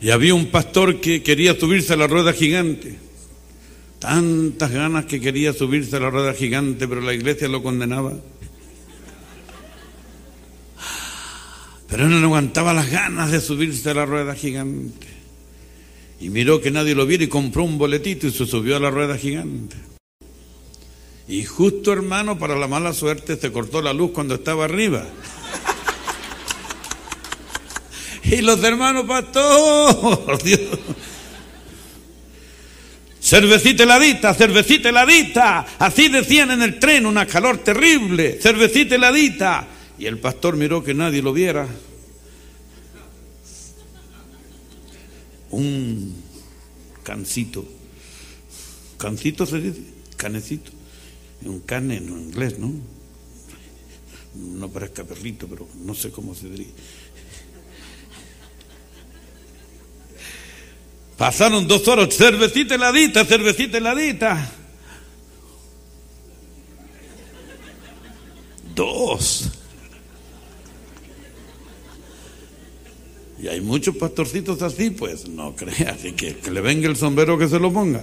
y 0.00 0.10
había 0.10 0.34
un 0.34 0.46
pastor 0.46 1.00
que 1.00 1.22
quería 1.22 1.58
subirse 1.58 1.92
a 1.92 1.96
la 1.96 2.06
rueda 2.06 2.32
gigante. 2.32 2.98
Tantas 3.98 4.70
ganas 4.70 5.06
que 5.06 5.20
quería 5.20 5.52
subirse 5.52 5.96
a 5.96 6.00
la 6.00 6.10
rueda 6.10 6.34
gigante, 6.34 6.86
pero 6.88 7.00
la 7.00 7.14
iglesia 7.14 7.48
lo 7.48 7.62
condenaba. 7.62 8.12
Pero 11.88 12.08
no 12.08 12.16
aguantaba 12.26 12.74
las 12.74 12.90
ganas 12.90 13.30
de 13.30 13.40
subirse 13.40 13.88
a 13.90 13.94
la 13.94 14.04
rueda 14.04 14.34
gigante. 14.34 15.06
Y 16.20 16.28
miró 16.28 16.60
que 16.60 16.70
nadie 16.70 16.94
lo 16.94 17.06
viera 17.06 17.24
y 17.24 17.28
compró 17.28 17.62
un 17.64 17.78
boletito 17.78 18.26
y 18.26 18.32
se 18.32 18.46
subió 18.46 18.76
a 18.76 18.80
la 18.80 18.90
rueda 18.90 19.16
gigante. 19.16 19.93
Y 21.26 21.44
justo 21.44 21.92
hermano, 21.92 22.38
para 22.38 22.56
la 22.56 22.68
mala 22.68 22.92
suerte, 22.92 23.36
se 23.36 23.50
cortó 23.50 23.80
la 23.80 23.92
luz 23.92 24.10
cuando 24.12 24.34
estaba 24.34 24.64
arriba. 24.64 25.06
Y 28.24 28.40
los 28.40 28.62
hermanos, 28.62 29.04
pastor, 29.04 30.42
Dios. 30.42 30.60
Cervecita 33.20 33.84
heladita, 33.84 34.34
cervecita 34.34 34.90
heladita. 34.90 35.66
Así 35.78 36.08
decían 36.08 36.50
en 36.50 36.62
el 36.62 36.78
tren, 36.78 37.06
una 37.06 37.26
calor 37.26 37.58
terrible. 37.58 38.38
Cervecita 38.40 38.96
heladita. 38.96 39.66
Y 39.98 40.06
el 40.06 40.18
pastor 40.18 40.56
miró 40.56 40.84
que 40.84 40.92
nadie 40.92 41.22
lo 41.22 41.32
viera. 41.32 41.66
Un 45.50 46.22
cancito. 47.02 47.64
Cancito 48.98 49.46
se 49.46 49.60
dice, 49.60 49.80
canecito. 50.16 50.73
Un 51.42 51.60
cane 51.60 51.96
en 51.96 52.08
inglés, 52.08 52.58
¿no? 52.58 52.72
No 54.34 54.68
parezca 54.68 55.04
perrito, 55.04 55.46
pero 55.46 55.68
no 55.84 55.94
sé 55.94 56.10
cómo 56.10 56.34
se 56.34 56.48
diría. 56.48 56.66
Pasaron 61.16 61.68
dos 61.68 61.86
horas, 61.86 62.14
cervecita 62.14 62.74
heladita, 62.74 63.24
cervecita 63.24 63.78
heladita. 63.78 64.50
Dos. 68.74 69.50
Y 73.40 73.46
hay 73.46 73.60
muchos 73.60 73.96
pastorcitos 73.96 74.62
así, 74.62 74.90
pues 74.90 75.28
no 75.28 75.54
creas, 75.54 75.98
así 75.98 76.12
que, 76.12 76.36
que 76.36 76.50
le 76.50 76.60
venga 76.60 76.88
el 76.88 76.96
sombrero 76.96 77.38
que 77.38 77.48
se 77.48 77.60
lo 77.60 77.72
ponga. 77.72 78.02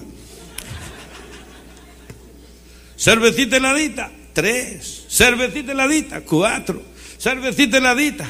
Cervecita 3.01 3.57
heladita, 3.57 4.11
tres. 4.31 5.05
Cervecita 5.09 5.71
heladita, 5.71 6.21
cuatro. 6.21 6.83
Cervecita 7.17 7.79
heladita. 7.79 8.27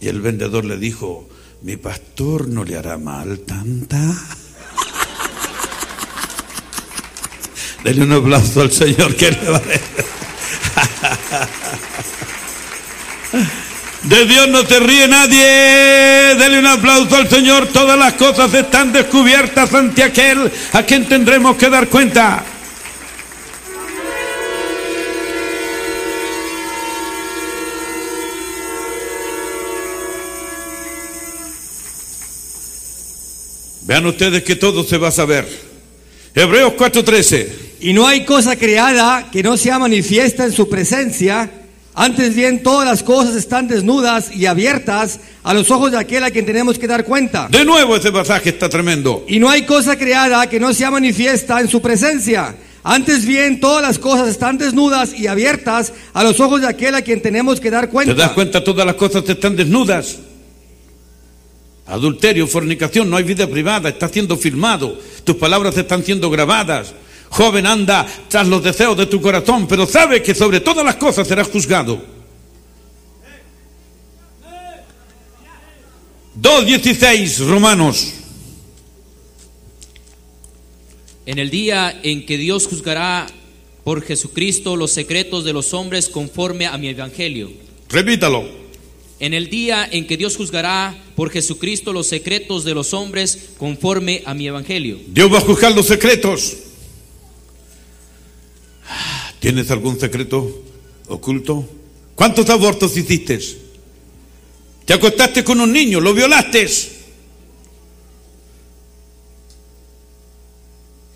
Y 0.00 0.06
el 0.06 0.20
vendedor 0.20 0.64
le 0.64 0.76
dijo, 0.76 1.28
mi 1.62 1.76
pastor 1.76 2.46
no 2.46 2.62
le 2.62 2.76
hará 2.76 2.98
mal 2.98 3.40
tanta. 3.40 3.98
Dele 7.82 8.04
un 8.04 8.12
aplauso 8.12 8.60
al 8.60 8.70
Señor 8.70 9.16
que 9.16 9.32
le 9.32 9.50
va 9.50 9.58
a 9.58 11.48
De 14.04 14.26
Dios 14.26 14.48
no 14.48 14.66
se 14.66 14.80
ríe 14.80 15.06
nadie. 15.06 16.34
Dele 16.36 16.58
un 16.58 16.66
aplauso 16.66 17.16
al 17.16 17.28
Señor. 17.28 17.68
Todas 17.68 17.96
las 17.96 18.14
cosas 18.14 18.52
están 18.52 18.92
descubiertas 18.92 19.72
ante 19.72 20.02
aquel 20.02 20.50
a 20.72 20.82
quien 20.82 21.08
tendremos 21.08 21.56
que 21.56 21.70
dar 21.70 21.88
cuenta. 21.88 22.44
Vean 33.82 34.06
ustedes 34.06 34.42
que 34.42 34.56
todo 34.56 34.84
se 34.84 34.96
va 34.96 35.08
a 35.08 35.12
saber. 35.12 35.46
Hebreos 36.34 36.72
4:13. 36.74 37.48
Y 37.80 37.92
no 37.92 38.06
hay 38.06 38.24
cosa 38.24 38.56
creada 38.56 39.28
que 39.30 39.42
no 39.42 39.56
sea 39.56 39.78
manifiesta 39.78 40.44
en 40.44 40.52
su 40.52 40.68
presencia. 40.68 41.61
Antes 41.94 42.34
bien, 42.34 42.62
todas 42.62 42.88
las 42.88 43.02
cosas 43.02 43.36
están 43.36 43.68
desnudas 43.68 44.34
y 44.34 44.46
abiertas 44.46 45.20
a 45.42 45.52
los 45.52 45.70
ojos 45.70 45.90
de 45.90 45.98
aquel 45.98 46.24
a 46.24 46.30
quien 46.30 46.46
tenemos 46.46 46.78
que 46.78 46.86
dar 46.86 47.04
cuenta. 47.04 47.48
De 47.50 47.66
nuevo 47.66 47.94
ese 47.96 48.10
pasaje 48.10 48.48
está 48.48 48.68
tremendo. 48.68 49.24
Y 49.28 49.38
no 49.38 49.50
hay 49.50 49.66
cosa 49.66 49.96
creada 49.98 50.46
que 50.48 50.58
no 50.58 50.72
sea 50.72 50.90
manifiesta 50.90 51.60
en 51.60 51.68
su 51.68 51.82
presencia. 51.82 52.56
Antes 52.82 53.26
bien, 53.26 53.60
todas 53.60 53.82
las 53.82 53.98
cosas 53.98 54.28
están 54.28 54.56
desnudas 54.56 55.12
y 55.16 55.26
abiertas 55.26 55.92
a 56.14 56.24
los 56.24 56.40
ojos 56.40 56.62
de 56.62 56.66
aquel 56.68 56.94
a 56.94 57.02
quien 57.02 57.20
tenemos 57.20 57.60
que 57.60 57.70
dar 57.70 57.84
¿Te 57.86 57.90
cuenta. 57.92 58.14
das 58.14 58.32
cuenta? 58.32 58.64
Todas 58.64 58.86
las 58.86 58.96
cosas 58.96 59.28
están 59.28 59.54
desnudas. 59.54 60.18
Adulterio, 61.86 62.46
fornicación, 62.46 63.10
no 63.10 63.16
hay 63.18 63.24
vida 63.24 63.46
privada, 63.46 63.90
está 63.90 64.08
siendo 64.08 64.36
filmado, 64.36 64.98
tus 65.24 65.36
palabras 65.36 65.76
están 65.76 66.02
siendo 66.02 66.30
grabadas. 66.30 66.94
Joven, 67.32 67.66
anda 67.66 68.06
tras 68.28 68.46
los 68.46 68.62
deseos 68.62 68.94
de 68.94 69.06
tu 69.06 69.18
corazón, 69.18 69.66
pero 69.66 69.86
sabe 69.86 70.22
que 70.22 70.34
sobre 70.34 70.60
todas 70.60 70.84
las 70.84 70.96
cosas 70.96 71.26
serás 71.26 71.48
juzgado. 71.48 71.98
2.16 76.38 77.46
Romanos. 77.46 78.12
En 81.24 81.38
el 81.38 81.48
día 81.48 81.98
en 82.02 82.26
que 82.26 82.36
Dios 82.36 82.66
juzgará 82.66 83.26
por 83.82 84.02
Jesucristo 84.02 84.76
los 84.76 84.90
secretos 84.90 85.44
de 85.44 85.54
los 85.54 85.72
hombres 85.72 86.10
conforme 86.10 86.66
a 86.66 86.76
mi 86.76 86.88
evangelio. 86.88 87.50
Repítalo. 87.88 88.46
En 89.20 89.32
el 89.32 89.48
día 89.48 89.88
en 89.90 90.06
que 90.06 90.18
Dios 90.18 90.36
juzgará 90.36 91.02
por 91.16 91.30
Jesucristo 91.30 91.94
los 91.94 92.08
secretos 92.08 92.64
de 92.64 92.74
los 92.74 92.92
hombres 92.92 93.52
conforme 93.56 94.22
a 94.26 94.34
mi 94.34 94.48
evangelio. 94.48 94.98
Dios 95.06 95.32
va 95.32 95.38
a 95.38 95.42
juzgar 95.42 95.74
los 95.74 95.86
secretos. 95.86 96.71
¿Tienes 99.42 99.72
algún 99.72 99.98
secreto 99.98 100.62
oculto? 101.08 101.68
¿Cuántos 102.14 102.48
abortos 102.48 102.96
hiciste? 102.96 103.40
¿Te 104.84 104.94
acostaste 104.94 105.42
con 105.42 105.60
un 105.60 105.72
niño? 105.72 105.98
¿Lo 105.98 106.14
violaste? 106.14 106.68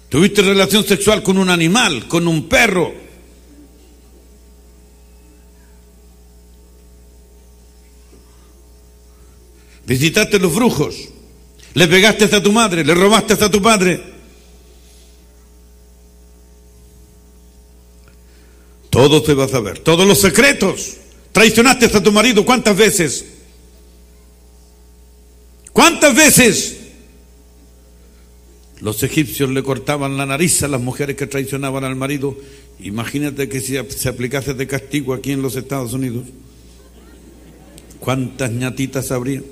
¿Tuviste 0.08 0.42
relación 0.42 0.84
sexual 0.84 1.22
con 1.22 1.38
un 1.38 1.50
animal, 1.50 2.08
con 2.08 2.26
un 2.26 2.48
perro? 2.48 2.92
¿Visitaste 9.86 10.40
los 10.40 10.52
brujos? 10.52 10.96
¿Le 11.74 11.86
pegaste 11.86 12.24
a 12.24 12.42
tu 12.42 12.50
madre? 12.50 12.82
¿Le 12.82 12.92
robaste 12.92 13.34
a 13.34 13.48
tu 13.48 13.62
padre? 13.62 14.15
Todo 18.96 19.22
se 19.22 19.34
va 19.34 19.44
a 19.44 19.48
saber, 19.48 19.80
todos 19.80 20.08
los 20.08 20.18
secretos. 20.18 20.96
Traicionaste 21.30 21.84
a 21.84 22.02
tu 22.02 22.10
marido, 22.10 22.46
¿cuántas 22.46 22.74
veces? 22.74 23.26
¿Cuántas 25.70 26.16
veces? 26.16 26.78
Los 28.80 29.02
egipcios 29.02 29.50
le 29.50 29.62
cortaban 29.62 30.16
la 30.16 30.24
nariz 30.24 30.62
a 30.62 30.68
las 30.68 30.80
mujeres 30.80 31.14
que 31.14 31.26
traicionaban 31.26 31.84
al 31.84 31.94
marido. 31.94 32.38
Imagínate 32.80 33.50
que 33.50 33.60
si 33.60 33.76
se 33.76 34.08
aplicase 34.08 34.54
de 34.54 34.66
castigo 34.66 35.12
aquí 35.12 35.32
en 35.32 35.42
los 35.42 35.56
Estados 35.56 35.92
Unidos. 35.92 36.24
¿Cuántas 38.00 38.50
ñatitas 38.50 39.12
habría? 39.12 39.42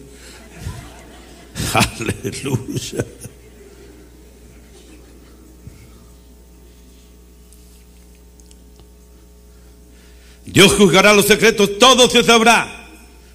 Aleluya. 1.75 3.05
Dios 10.55 10.73
juzgará 10.73 11.13
los 11.13 11.27
secretos, 11.27 11.79
todo 11.79 12.09
se 12.09 12.23
sabrá. 12.25 12.87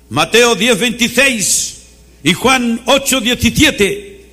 Mateo 0.10 0.56
10, 0.56 0.80
26 0.80 1.78
y 2.24 2.34
Juan 2.34 2.82
8, 2.86 3.22
17 3.22 4.26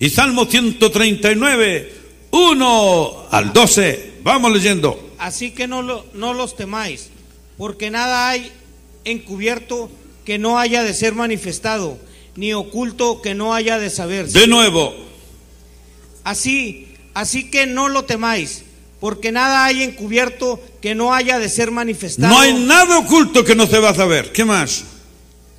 y 0.00 0.10
Salmo 0.10 0.44
139, 0.44 1.92
1 2.32 3.26
al 3.30 3.52
12. 3.52 4.12
Vamos 4.22 4.52
leyendo. 4.52 5.10
Así 5.18 5.52
que 5.52 5.66
no, 5.68 5.82
lo- 5.82 6.04
no 6.14 6.34
los 6.34 6.56
temáis, 6.56 7.10
porque 7.56 7.90
nada 7.90 8.28
hay 8.28 8.50
encubierto 9.04 9.90
que 10.24 10.38
no 10.38 10.58
haya 10.58 10.82
de 10.82 10.94
ser 10.94 11.14
manifestado, 11.14 11.96
ni 12.34 12.52
oculto 12.52 13.22
que 13.22 13.34
no 13.34 13.54
haya 13.54 13.78
de 13.78 13.88
saberse. 13.90 14.38
De 14.38 14.46
nuevo, 14.48 14.92
Así, 16.24 16.88
así 17.14 17.50
que 17.50 17.66
no 17.66 17.88
lo 17.88 18.04
temáis, 18.04 18.62
porque 19.02 19.32
nada 19.32 19.66
hay 19.66 19.82
encubierto 19.82 20.58
que 20.80 20.94
no 20.94 21.12
haya 21.12 21.38
de 21.38 21.50
ser 21.50 21.70
manifestado, 21.70 22.32
no 22.32 22.40
hay 22.40 22.54
nada 22.54 23.00
oculto 23.00 23.44
que 23.44 23.54
no 23.54 23.66
se 23.66 23.78
va 23.78 23.90
a 23.90 23.94
saber. 23.94 24.32
¿Qué 24.32 24.46
más? 24.46 24.84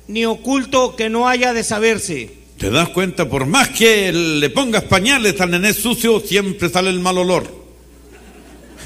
ni 0.06 0.24
oculto 0.24 0.96
que 0.96 1.08
no 1.08 1.28
haya 1.28 1.52
de 1.52 1.64
saberse. 1.64 2.30
¿Te 2.58 2.70
das 2.70 2.88
cuenta? 2.90 3.28
Por 3.28 3.46
más 3.46 3.70
que 3.70 4.12
le 4.12 4.50
pongas 4.50 4.84
pañales 4.84 5.40
al 5.40 5.50
nené 5.50 5.72
sucio, 5.72 6.20
siempre 6.20 6.68
sale 6.68 6.90
el 6.90 7.00
mal 7.00 7.18
olor. 7.18 7.64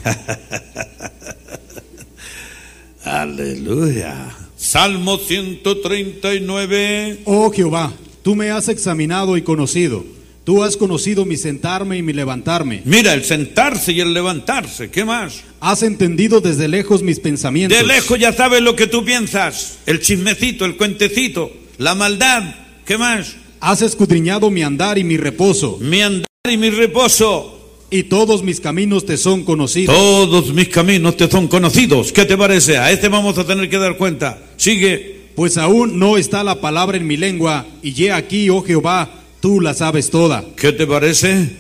Aleluya. 3.05 4.35
Salmo 4.57 5.19
139. 5.19 7.21
Oh 7.25 7.51
Jehová, 7.51 7.93
tú 8.23 8.35
me 8.35 8.51
has 8.51 8.69
examinado 8.69 9.37
y 9.37 9.43
conocido. 9.43 10.05
Tú 10.49 10.64
has 10.64 10.78
conocido 10.78 11.26
mi 11.26 11.36
sentarme 11.36 11.99
y 11.99 12.03
mi 12.03 12.14
levantarme. 12.14 12.80
Mira, 12.86 13.12
el 13.12 13.22
sentarse 13.22 13.92
y 13.92 14.01
el 14.01 14.14
levantarse. 14.14 14.88
¿Qué 14.88 15.05
más? 15.05 15.42
Has 15.61 15.82
entendido 15.82 16.40
desde 16.40 16.68
lejos 16.68 17.03
mis 17.03 17.20
pensamientos. 17.20 17.78
De 17.78 17.84
lejos 17.84 18.18
ya 18.18 18.32
sabes 18.32 18.62
lo 18.62 18.74
que 18.74 18.86
tú 18.86 19.05
piensas. 19.05 19.80
El 19.84 20.01
chismecito, 20.01 20.64
el 20.64 20.78
cuentecito, 20.78 21.53
la 21.76 21.94
maldad. 21.94 22.44
¿Qué 22.86 22.96
más? 22.96 23.36
Has 23.61 23.82
escudriñado 23.82 24.51
mi 24.51 24.62
andar 24.62 24.96
y 24.96 25.05
mi 25.05 25.18
reposo. 25.18 25.76
Mi 25.82 26.01
andar 26.01 26.26
y 26.51 26.57
mi 26.57 26.70
reposo. 26.70 27.84
Y 27.90 28.05
todos 28.05 28.42
mis 28.42 28.59
caminos 28.59 29.05
te 29.05 29.18
son 29.18 29.44
conocidos. 29.44 29.94
Todos 29.94 30.55
mis 30.55 30.70
caminos 30.70 31.18
te 31.18 31.30
son 31.30 31.49
conocidos. 31.49 32.11
¿Qué 32.11 32.24
te 32.24 32.38
parece? 32.38 32.78
A 32.78 32.90
este 32.90 33.09
vamos 33.09 33.36
a 33.36 33.46
tener 33.46 33.68
que 33.68 33.76
dar 33.76 33.99
cuenta. 33.99 34.38
Sigue. 34.57 35.28
Pues 35.34 35.59
aún 35.59 35.99
no 35.99 36.16
está 36.16 36.42
la 36.42 36.62
palabra 36.62 36.96
en 36.96 37.07
mi 37.07 37.18
lengua. 37.18 37.66
Y 37.82 38.03
he 38.03 38.12
aquí, 38.12 38.49
oh 38.49 38.62
Jehová, 38.62 39.18
tú 39.41 39.61
la 39.61 39.74
sabes 39.74 40.11
toda. 40.11 40.45
¿Qué 40.57 40.72
te 40.72 40.86
parece? 40.86 41.51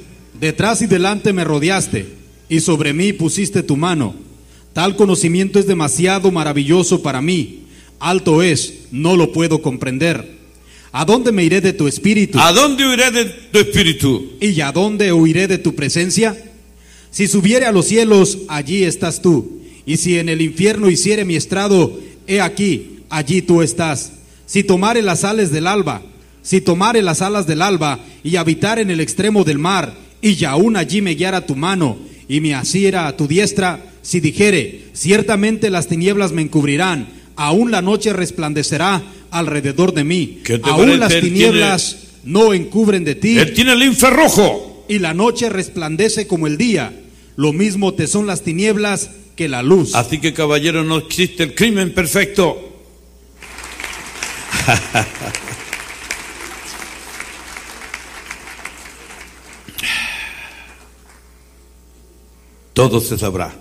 Detrás 0.40 0.82
y 0.82 0.86
delante 0.86 1.32
me 1.32 1.44
rodeaste, 1.44 2.06
y 2.48 2.60
sobre 2.60 2.92
mí 2.92 3.12
pusiste 3.12 3.62
tu 3.62 3.76
mano. 3.76 4.14
Tal 4.72 4.96
conocimiento 4.96 5.58
es 5.58 5.66
demasiado 5.66 6.30
maravilloso 6.30 7.02
para 7.02 7.20
mí. 7.20 7.64
Alto 7.98 8.42
es, 8.42 8.74
no 8.92 9.16
lo 9.16 9.32
puedo 9.32 9.60
comprender. 9.60 10.38
¿A 10.92 11.04
dónde 11.04 11.32
me 11.32 11.44
iré 11.44 11.60
de 11.60 11.72
tu 11.72 11.88
espíritu? 11.88 12.38
¿A 12.38 12.52
dónde 12.52 12.86
huiré 12.88 13.10
de 13.10 13.24
tu 13.24 13.58
espíritu? 13.58 14.32
¿Y 14.40 14.60
a 14.60 14.72
dónde 14.72 15.12
huiré 15.12 15.48
de 15.48 15.58
tu 15.58 15.74
presencia? 15.74 16.36
Si 17.10 17.26
subiere 17.26 17.66
a 17.66 17.72
los 17.72 17.86
cielos, 17.86 18.38
allí 18.48 18.84
estás 18.84 19.20
tú. 19.20 19.60
Y 19.84 19.96
si 19.96 20.18
en 20.18 20.28
el 20.28 20.40
infierno 20.40 20.88
hiciere 20.88 21.24
mi 21.24 21.36
estrado, 21.36 21.98
he 22.26 22.40
aquí, 22.40 23.00
allí 23.10 23.42
tú 23.42 23.62
estás. 23.62 24.12
Si 24.46 24.62
tomare 24.62 25.02
las 25.02 25.20
sales 25.20 25.50
del 25.50 25.66
alba, 25.66 26.02
si 26.48 26.62
tomare 26.62 27.02
las 27.02 27.20
alas 27.20 27.46
del 27.46 27.60
alba 27.60 27.98
y 28.24 28.36
habitar 28.36 28.78
en 28.78 28.90
el 28.90 29.00
extremo 29.00 29.44
del 29.44 29.58
mar, 29.58 29.92
y 30.22 30.42
aún 30.46 30.78
allí 30.78 31.02
me 31.02 31.14
guiara 31.14 31.44
tu 31.44 31.54
mano 31.54 31.98
y 32.26 32.40
me 32.40 32.54
asiera 32.54 33.06
a 33.06 33.18
tu 33.18 33.28
diestra, 33.28 33.84
si 34.00 34.20
dijere, 34.20 34.86
ciertamente 34.94 35.68
las 35.68 35.88
tinieblas 35.88 36.32
me 36.32 36.40
encubrirán, 36.40 37.06
aún 37.36 37.70
la 37.70 37.82
noche 37.82 38.14
resplandecerá 38.14 39.02
alrededor 39.30 39.92
de 39.92 40.04
mí, 40.04 40.38
¿Qué 40.42 40.58
te 40.58 40.70
aún 40.70 40.98
las 40.98 41.20
tinieblas 41.20 41.98
no 42.24 42.54
encubren 42.54 43.04
de 43.04 43.14
ti, 43.14 43.36
Él 43.36 43.52
tiene 43.52 43.74
el 43.74 43.82
infrarrojo. 43.82 44.86
y 44.88 45.00
la 45.00 45.12
noche 45.12 45.50
resplandece 45.50 46.26
como 46.26 46.46
el 46.46 46.56
día, 46.56 46.98
lo 47.36 47.52
mismo 47.52 47.92
te 47.92 48.06
son 48.06 48.26
las 48.26 48.40
tinieblas 48.40 49.10
que 49.36 49.48
la 49.48 49.62
luz. 49.62 49.94
Así 49.94 50.18
que 50.18 50.32
caballero, 50.32 50.82
no 50.82 50.96
existe 50.96 51.42
el 51.42 51.54
crimen 51.54 51.92
perfecto. 51.92 52.86
Todo 62.78 63.00
se 63.00 63.18
sabrá. 63.18 63.52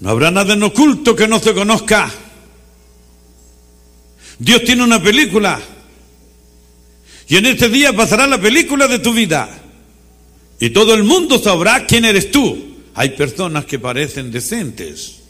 No 0.00 0.10
habrá 0.10 0.32
nada 0.32 0.54
en 0.54 0.62
oculto 0.64 1.14
que 1.14 1.28
no 1.28 1.38
se 1.38 1.54
conozca. 1.54 2.12
Dios 4.40 4.64
tiene 4.64 4.82
una 4.82 5.00
película. 5.00 5.60
Y 7.28 7.36
en 7.36 7.46
este 7.46 7.68
día 7.68 7.92
pasará 7.92 8.26
la 8.26 8.40
película 8.40 8.88
de 8.88 8.98
tu 8.98 9.12
vida. 9.12 9.48
Y 10.58 10.70
todo 10.70 10.94
el 10.94 11.04
mundo 11.04 11.38
sabrá 11.38 11.86
quién 11.86 12.06
eres 12.06 12.32
tú. 12.32 12.74
Hay 12.94 13.10
personas 13.10 13.66
que 13.66 13.78
parecen 13.78 14.32
decentes. 14.32 15.20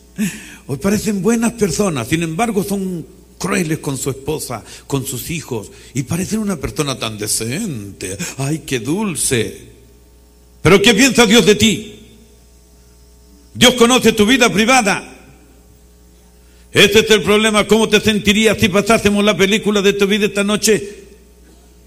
Hoy 0.69 0.79
parecen 0.79 1.21
buenas 1.21 1.53
personas. 1.53 2.09
Sin 2.09 2.23
embargo, 2.23 2.65
son 2.65 3.07
crueles 3.37 3.81
con 3.81 3.99
su 3.99 4.09
esposa, 4.09 4.65
con 4.87 5.05
sus 5.05 5.29
hijos. 5.29 5.71
Y 5.93 6.05
parecen 6.05 6.39
una 6.39 6.57
persona 6.57 6.99
tan 6.99 7.19
decente. 7.19 8.17
Ay, 8.39 8.61
qué 8.61 8.81
dulce. 8.81 9.76
Pero 10.67 10.83
¿qué 10.83 10.95
piensa 10.95 11.27
Dios 11.27 11.47
de 11.47 11.55
ti? 11.55 11.95
Dios 13.55 13.75
conoce 13.75 14.11
tu 14.11 14.27
vida 14.27 14.53
privada. 14.53 15.15
Ese 16.73 16.99
es 16.99 17.11
el 17.13 17.23
problema. 17.23 17.69
¿Cómo 17.69 17.89
te 17.89 18.01
sentirías 18.01 18.59
si 18.59 18.69
pasásemos 18.69 19.25
la 19.25 19.37
película 19.37 19.81
de 19.81 19.93
tu 19.93 20.09
vida 20.09 20.27
esta 20.27 20.43
noche 20.43 21.05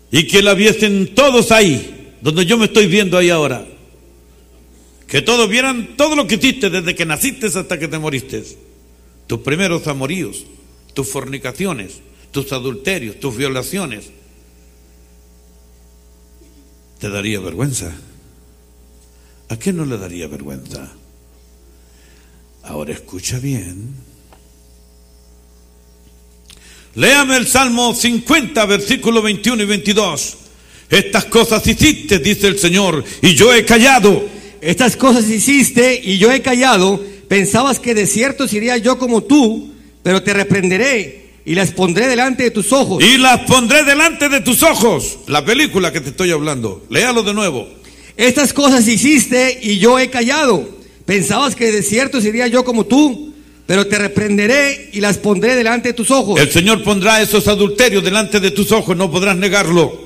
y 0.09 0.25
que 0.27 0.41
la 0.41 0.53
viesen 0.53 1.13
todos 1.13 1.51
ahí, 1.51 2.13
donde 2.21 2.45
yo 2.45 2.57
me 2.57 2.67
estoy 2.67 2.88
viendo 2.88 3.17
ahí 3.17 3.30
ahora? 3.30 3.67
Que 5.07 5.21
todos 5.21 5.49
vieran 5.49 5.97
todo 5.97 6.15
lo 6.15 6.25
que 6.25 6.36
hiciste 6.36 6.69
desde 6.69 6.95
que 6.95 7.05
naciste 7.05 7.47
hasta 7.47 7.77
que 7.77 7.89
te 7.89 7.99
moriste. 7.99 8.45
Tus 9.27 9.41
primeros 9.41 9.88
amoríos, 9.88 10.45
tus 10.93 11.05
fornicaciones, 11.05 11.99
tus 12.32 12.53
adulterios, 12.53 13.19
tus 13.19 13.36
violaciones. 13.36 14.05
¿Te 16.97 17.09
daría 17.09 17.41
vergüenza? 17.41 17.93
¿A 19.49 19.57
qué 19.57 19.73
no 19.73 19.85
le 19.85 19.97
daría 19.97 20.27
vergüenza? 20.27 20.87
Ahora 22.63 22.93
escucha 22.93 23.39
bien. 23.39 23.95
Léame 26.95 27.37
el 27.37 27.47
Salmo 27.47 27.93
50, 27.95 28.65
versículo 28.65 29.21
21 29.21 29.63
y 29.63 29.65
22. 29.65 30.37
Estas 30.89 31.25
cosas 31.25 31.65
hiciste, 31.65 32.19
dice 32.19 32.47
el 32.47 32.59
Señor, 32.59 33.03
y 33.21 33.33
yo 33.33 33.53
he 33.53 33.65
callado. 33.65 34.23
Estas 34.61 34.95
cosas 34.95 35.27
hiciste 35.29 35.99
y 36.03 36.17
yo 36.17 36.31
he 36.31 36.41
callado. 36.41 37.03
Pensabas 37.27 37.79
que 37.79 37.95
de 37.95 38.05
cierto 38.05 38.47
sería 38.47 38.77
yo 38.77 38.97
como 38.97 39.23
tú, 39.23 39.73
pero 40.03 40.21
te 40.21 40.33
reprenderé 40.33 41.29
y 41.45 41.55
las 41.55 41.71
pondré 41.71 42.07
delante 42.07 42.43
de 42.43 42.51
tus 42.51 42.71
ojos. 42.73 43.03
Y 43.03 43.17
las 43.17 43.41
pondré 43.41 43.83
delante 43.83 44.29
de 44.29 44.41
tus 44.41 44.61
ojos. 44.61 45.19
La 45.27 45.43
película 45.43 45.91
que 45.91 46.01
te 46.01 46.09
estoy 46.09 46.31
hablando. 46.31 46.85
Léalo 46.89 47.23
de 47.23 47.33
nuevo. 47.33 47.78
Estas 48.20 48.51
cosas 48.51 48.86
hiciste 48.86 49.59
y 49.61 49.80
yo 49.80 49.97
he 49.97 50.09
callado. 50.09 50.67
Pensabas 51.05 51.55
que 51.55 51.72
de 51.72 51.82
cierto 51.82 52.20
sería 52.20 52.47
yo 52.47 52.65
como 52.65 52.86
tú, 52.86 53.34
pero 53.65 53.88
te 53.88 53.97
reprenderé 53.97 54.89
y 54.91 54.99
las 54.99 55.17
pondré 55.17 55.55
delante 55.55 55.89
de 55.89 55.93
tus 55.93 56.11
ojos. 56.11 56.38
El 56.38 56.51
Señor 56.51 56.84
pondrá 56.84 57.22
esos 57.22 57.47
adulterios 57.47 58.03
delante 58.03 58.41
de 58.41 58.51
tus 58.51 58.74
ojos, 58.74 58.97
no 58.97 59.09
podrás 59.09 59.38
negarlo. 59.38 59.97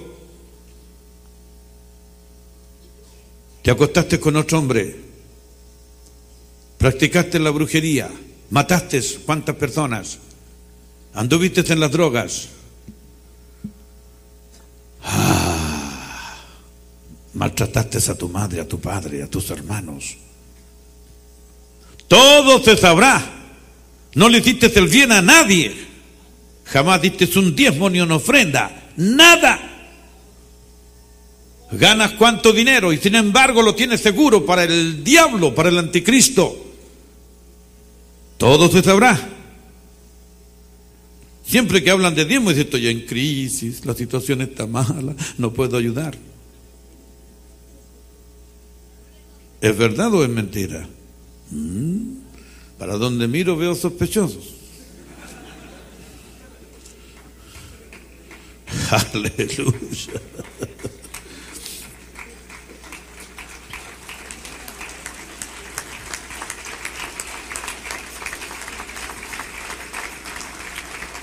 Te 3.63 3.71
acostaste 3.71 4.19
con 4.19 4.35
otro 4.35 4.59
hombre, 4.59 4.95
practicaste 6.77 7.39
la 7.39 7.49
brujería, 7.49 8.11
mataste 8.51 9.01
cuántas 9.25 9.55
personas, 9.55 10.19
anduviste 11.15 11.63
en 11.73 11.79
las 11.79 11.91
drogas, 11.91 12.49
Ah, 15.03 15.42
maltrataste 17.43 17.99
a 18.09 18.15
tu 18.15 18.29
madre, 18.29 18.61
a 18.61 18.67
tu 18.67 18.79
padre, 18.79 19.21
a 19.21 19.27
tus 19.27 19.49
hermanos. 19.49 20.15
Todo 22.07 22.63
se 22.63 22.77
sabrá. 22.77 23.21
No 24.15 24.29
le 24.29 24.37
hiciste 24.37 24.71
el 24.79 24.87
bien 24.87 25.11
a 25.11 25.21
nadie. 25.21 25.75
Jamás 26.63 27.01
diste 27.01 27.27
un 27.37 27.53
diezmo 27.53 27.89
ni 27.89 27.99
una 27.99 28.15
ofrenda. 28.15 28.91
Nada. 28.95 29.59
Ganas 31.71 32.13
cuánto 32.13 32.53
dinero 32.53 32.93
y 32.93 32.97
sin 32.97 33.15
embargo 33.15 33.61
lo 33.61 33.75
tienes 33.75 33.99
seguro 33.99 34.45
para 34.45 34.63
el 34.63 35.03
diablo, 35.03 35.53
para 35.53 35.67
el 35.67 35.77
anticristo. 35.77 36.55
Todo 38.37 38.71
se 38.71 38.81
sabrá. 38.81 39.19
Siempre 41.45 41.83
que 41.83 41.91
hablan 41.91 42.15
de 42.15 42.23
diezmo, 42.23 42.51
dicen 42.51 42.67
estoy 42.67 42.87
en 42.87 43.01
crisis, 43.01 43.85
la 43.85 43.93
situación 43.93 44.41
está 44.43 44.65
mala, 44.65 45.13
no 45.37 45.51
puedo 45.51 45.75
ayudar. 45.75 46.17
¿Es 49.63 49.77
verdad 49.77 50.13
o 50.13 50.23
es 50.25 50.29
mentira? 50.29 50.85
Mm, 51.49 52.17
Para 52.77 52.97
donde 52.97 53.29
miro 53.29 53.55
veo 53.55 53.73
sospechosos. 53.75 54.55
Aleluya. 59.13 60.19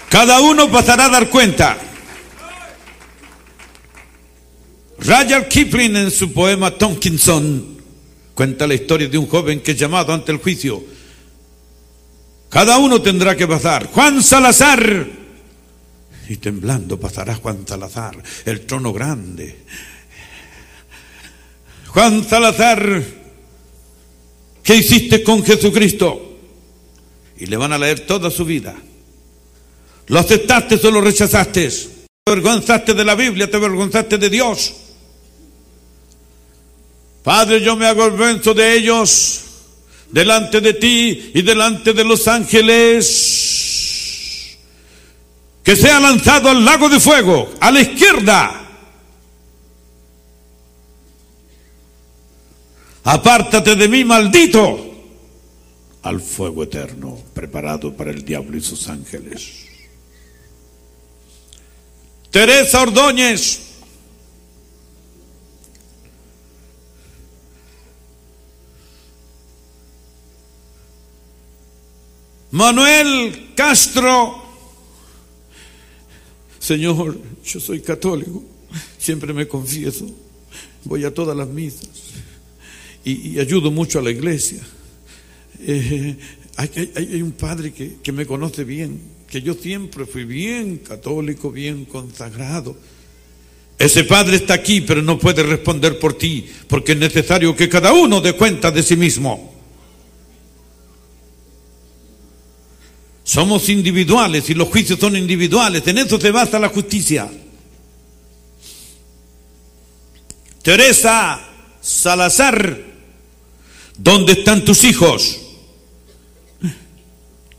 Cada 0.09 0.41
uno 0.41 0.71
pasará 0.71 1.05
a 1.05 1.11
dar 1.11 1.29
cuenta. 1.29 1.77
Rudyard 4.99 5.47
Kipling 5.49 5.97
en 5.97 6.11
su 6.11 6.33
poema 6.33 6.71
Tompkinson 6.71 7.70
cuenta 8.41 8.67
la 8.67 8.73
historia 8.73 9.07
de 9.07 9.19
un 9.19 9.27
joven 9.27 9.61
que 9.61 9.73
es 9.73 9.77
llamado 9.77 10.15
ante 10.15 10.33
el 10.33 10.39
juicio. 10.39 10.83
Cada 12.49 12.79
uno 12.79 13.03
tendrá 13.03 13.37
que 13.37 13.47
pasar. 13.47 13.89
Juan 13.89 14.23
Salazar. 14.23 15.07
Y 16.27 16.37
temblando 16.39 16.99
pasará 16.99 17.35
Juan 17.35 17.67
Salazar, 17.69 18.17
el 18.47 18.65
trono 18.65 18.95
grande. 18.95 19.59
Juan 21.89 22.27
Salazar, 22.27 23.03
¿qué 24.63 24.75
hiciste 24.75 25.23
con 25.23 25.45
Jesucristo? 25.45 26.39
Y 27.37 27.45
le 27.45 27.59
van 27.59 27.75
a 27.75 27.79
leer 27.79 28.07
toda 28.07 28.31
su 28.31 28.47
vida. 28.47 28.75
¿Lo 30.07 30.19
aceptaste 30.19 30.81
o 30.83 30.91
lo 30.91 31.03
rechazaste? 31.03 31.69
¿Te 31.69 32.33
avergonzaste 32.33 32.95
de 32.95 33.05
la 33.05 33.15
Biblia? 33.15 33.51
¿Te 33.51 33.59
avergonzaste 33.59 34.17
de 34.17 34.31
Dios? 34.31 34.90
Padre, 37.23 37.61
yo 37.61 37.77
me 37.77 37.87
avergüenzo 37.87 38.55
de 38.55 38.75
ellos 38.75 39.43
delante 40.11 40.61
de 40.61 40.75
ti 40.75 41.33
y 41.35 41.43
delante 41.43 41.93
de 41.93 42.05
los 42.05 42.27
ángeles. 42.29 43.37
Que 45.63 45.77
sea 45.77 46.01
lanzado 46.01 46.49
al 46.49 46.65
lago 46.65 46.89
de 46.89 46.99
fuego, 46.99 47.53
a 47.61 47.71
la 47.71 47.83
izquierda. 47.83 48.57
Apártate 53.05 53.77
de 53.77 53.89
mí, 53.89 54.05
maldito, 54.05 54.79
al 56.03 56.21
fuego 56.21 56.65
eterno 56.65 57.19
preparado 57.35 57.95
para 57.95 58.11
el 58.11 58.25
diablo 58.25 58.57
y 58.57 58.61
sus 58.61 58.89
ángeles. 58.89 59.67
Teresa 62.31 62.83
Ordóñez. 62.83 63.70
Manuel 72.51 73.53
Castro. 73.55 74.43
Señor, 76.59 77.19
yo 77.45 77.61
soy 77.61 77.81
católico, 77.81 78.45
siempre 78.99 79.33
me 79.33 79.49
confieso, 79.49 80.07
voy 80.85 81.05
a 81.05 81.15
todas 81.15 81.37
las 81.37 81.49
misas 81.49 81.89
y, 83.05 83.39
ayudo 83.39 83.71
mucho 83.71 83.99
a 83.99 84.03
la 84.03 84.11
iglesia. 84.11 84.61
Eh, 85.61 86.17
hay 86.57 87.23
un 87.23 87.33
padre 87.33 87.73
que, 87.73 87.97
que 88.03 88.13
me 88.13 88.27
conoce 88.27 88.65
bien, 88.65 89.01
que 89.29 89.41
yo 89.41 89.55
siempre 89.55 90.05
fui 90.05 90.25
bien 90.25 90.79
católico, 90.79 91.51
bien 91.51 91.87
consagrado. 91.87 92.77
Ese 93.79 94.05
padre 94.05 94.37
está 94.37 94.53
aquí, 94.55 94.83
pero 94.83 95.01
no 95.01 95.19
puede 95.19 95.43
responder 95.43 95.99
por 95.99 96.19
ti, 96.19 96.47
porque 96.69 96.93
es 96.93 96.99
necesario 96.99 97.57
que 97.57 97.69
cada 97.69 97.95
uno 97.95 98.21
dé 98.21 98.35
cuenta 98.35 98.71
de 98.71 98.83
sí 98.83 98.97
mismo. 98.97 99.50
Somos 103.31 103.69
individuales 103.69 104.51
y 104.51 104.55
los 104.55 104.67
juicios 104.67 104.99
son 104.99 105.15
individuales. 105.17 105.87
En 105.87 105.99
eso 105.99 106.21
se 106.21 106.33
basa 106.33 106.59
la 106.59 106.69
justicia. 106.69 107.31
Teresa 110.63 111.41
Salazar, 111.81 112.77
¿dónde 113.97 114.33
están 114.33 114.65
tus 114.65 114.83
hijos? 114.83 115.39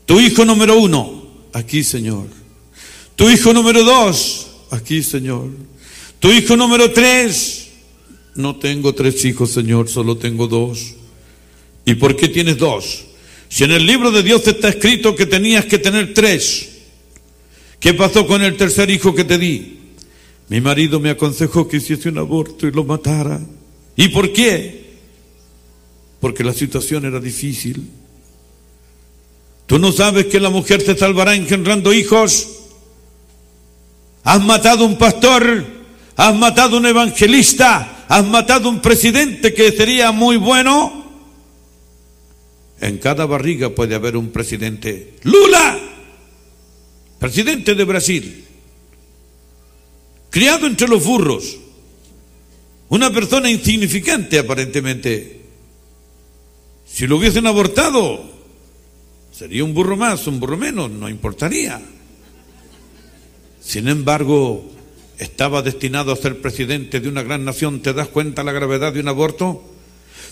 Tu 0.04 0.20
hijo 0.20 0.44
número 0.44 0.78
uno, 0.78 1.24
aquí 1.54 1.82
Señor. 1.82 2.26
Tu 3.16 3.30
hijo 3.30 3.54
número 3.54 3.82
dos, 3.82 4.48
aquí 4.70 5.02
Señor. 5.02 5.48
Tu 6.18 6.32
hijo 6.32 6.54
número 6.54 6.92
tres, 6.92 7.68
no 8.34 8.56
tengo 8.56 8.94
tres 8.94 9.24
hijos 9.24 9.52
Señor, 9.52 9.88
solo 9.88 10.18
tengo 10.18 10.48
dos. 10.48 10.96
¿Y 11.86 11.94
por 11.94 12.14
qué 12.14 12.28
tienes 12.28 12.58
dos? 12.58 13.06
Si 13.52 13.64
en 13.64 13.72
el 13.72 13.84
libro 13.84 14.10
de 14.10 14.22
Dios 14.22 14.48
está 14.48 14.70
escrito 14.70 15.14
que 15.14 15.26
tenías 15.26 15.66
que 15.66 15.78
tener 15.78 16.14
tres, 16.14 16.70
¿qué 17.78 17.92
pasó 17.92 18.26
con 18.26 18.40
el 18.40 18.56
tercer 18.56 18.88
hijo 18.88 19.14
que 19.14 19.24
te 19.24 19.36
di? 19.36 19.78
Mi 20.48 20.62
marido 20.62 20.98
me 21.00 21.10
aconsejó 21.10 21.68
que 21.68 21.76
hiciese 21.76 22.08
un 22.08 22.16
aborto 22.16 22.66
y 22.66 22.72
lo 22.72 22.82
matara. 22.82 23.38
¿Y 23.94 24.08
por 24.08 24.32
qué? 24.32 24.94
Porque 26.18 26.42
la 26.42 26.54
situación 26.54 27.04
era 27.04 27.20
difícil. 27.20 27.90
¿Tú 29.66 29.78
no 29.78 29.92
sabes 29.92 30.28
que 30.28 30.40
la 30.40 30.48
mujer 30.48 30.80
se 30.80 30.96
salvará 30.96 31.34
engendrando 31.34 31.92
hijos? 31.92 32.48
¿Has 34.24 34.42
matado 34.42 34.86
un 34.86 34.96
pastor? 34.96 35.62
¿Has 36.16 36.34
matado 36.34 36.78
un 36.78 36.86
evangelista? 36.86 38.06
¿Has 38.08 38.24
matado 38.24 38.70
un 38.70 38.80
presidente 38.80 39.52
que 39.52 39.72
sería 39.72 40.10
muy 40.10 40.38
bueno? 40.38 41.01
En 42.82 42.98
cada 42.98 43.26
barriga 43.26 43.70
puede 43.70 43.94
haber 43.94 44.16
un 44.16 44.30
presidente. 44.30 45.14
Lula, 45.22 45.78
presidente 47.20 47.76
de 47.76 47.84
Brasil, 47.84 48.44
criado 50.28 50.66
entre 50.66 50.88
los 50.88 51.04
burros, 51.04 51.58
una 52.88 53.12
persona 53.12 53.48
insignificante 53.48 54.36
aparentemente. 54.40 55.42
Si 56.84 57.06
lo 57.06 57.18
hubiesen 57.18 57.46
abortado, 57.46 58.20
sería 59.32 59.62
un 59.62 59.74
burro 59.74 59.96
más, 59.96 60.26
un 60.26 60.40
burro 60.40 60.56
menos, 60.56 60.90
no 60.90 61.08
importaría. 61.08 61.80
Sin 63.60 63.86
embargo, 63.86 64.68
estaba 65.18 65.62
destinado 65.62 66.10
a 66.10 66.16
ser 66.16 66.40
presidente 66.40 66.98
de 66.98 67.08
una 67.08 67.22
gran 67.22 67.44
nación. 67.44 67.80
¿Te 67.80 67.92
das 67.92 68.08
cuenta 68.08 68.42
la 68.42 68.50
gravedad 68.50 68.92
de 68.92 68.98
un 68.98 69.08
aborto? 69.08 69.71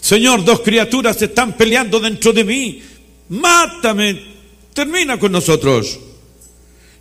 Señor, 0.01 0.45
dos 0.45 0.61
criaturas 0.61 1.21
están 1.21 1.57
peleando 1.57 2.01
dentro 2.01 2.33
de 2.33 2.45
mí. 2.45 2.83
Mátame. 3.29 4.21
Termina 4.73 5.19
con 5.19 5.33
nosotros. 5.33 5.99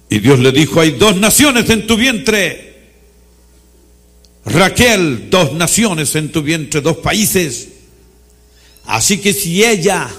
Y 0.09 0.19
Dios 0.19 0.39
le 0.39 0.51
dijo, 0.51 0.81
hay 0.81 0.91
dos 0.91 1.17
naciones 1.17 1.69
en 1.69 1.85
tu 1.85 1.95
vientre. 1.95 2.69
Raquel, 4.45 5.29
dos 5.29 5.53
naciones 5.53 6.15
en 6.15 6.31
tu 6.31 6.41
vientre, 6.41 6.81
dos 6.81 6.97
países. 6.97 7.69
Así 8.85 9.19
que 9.19 9.33
si 9.33 9.63
ella, 9.63 10.09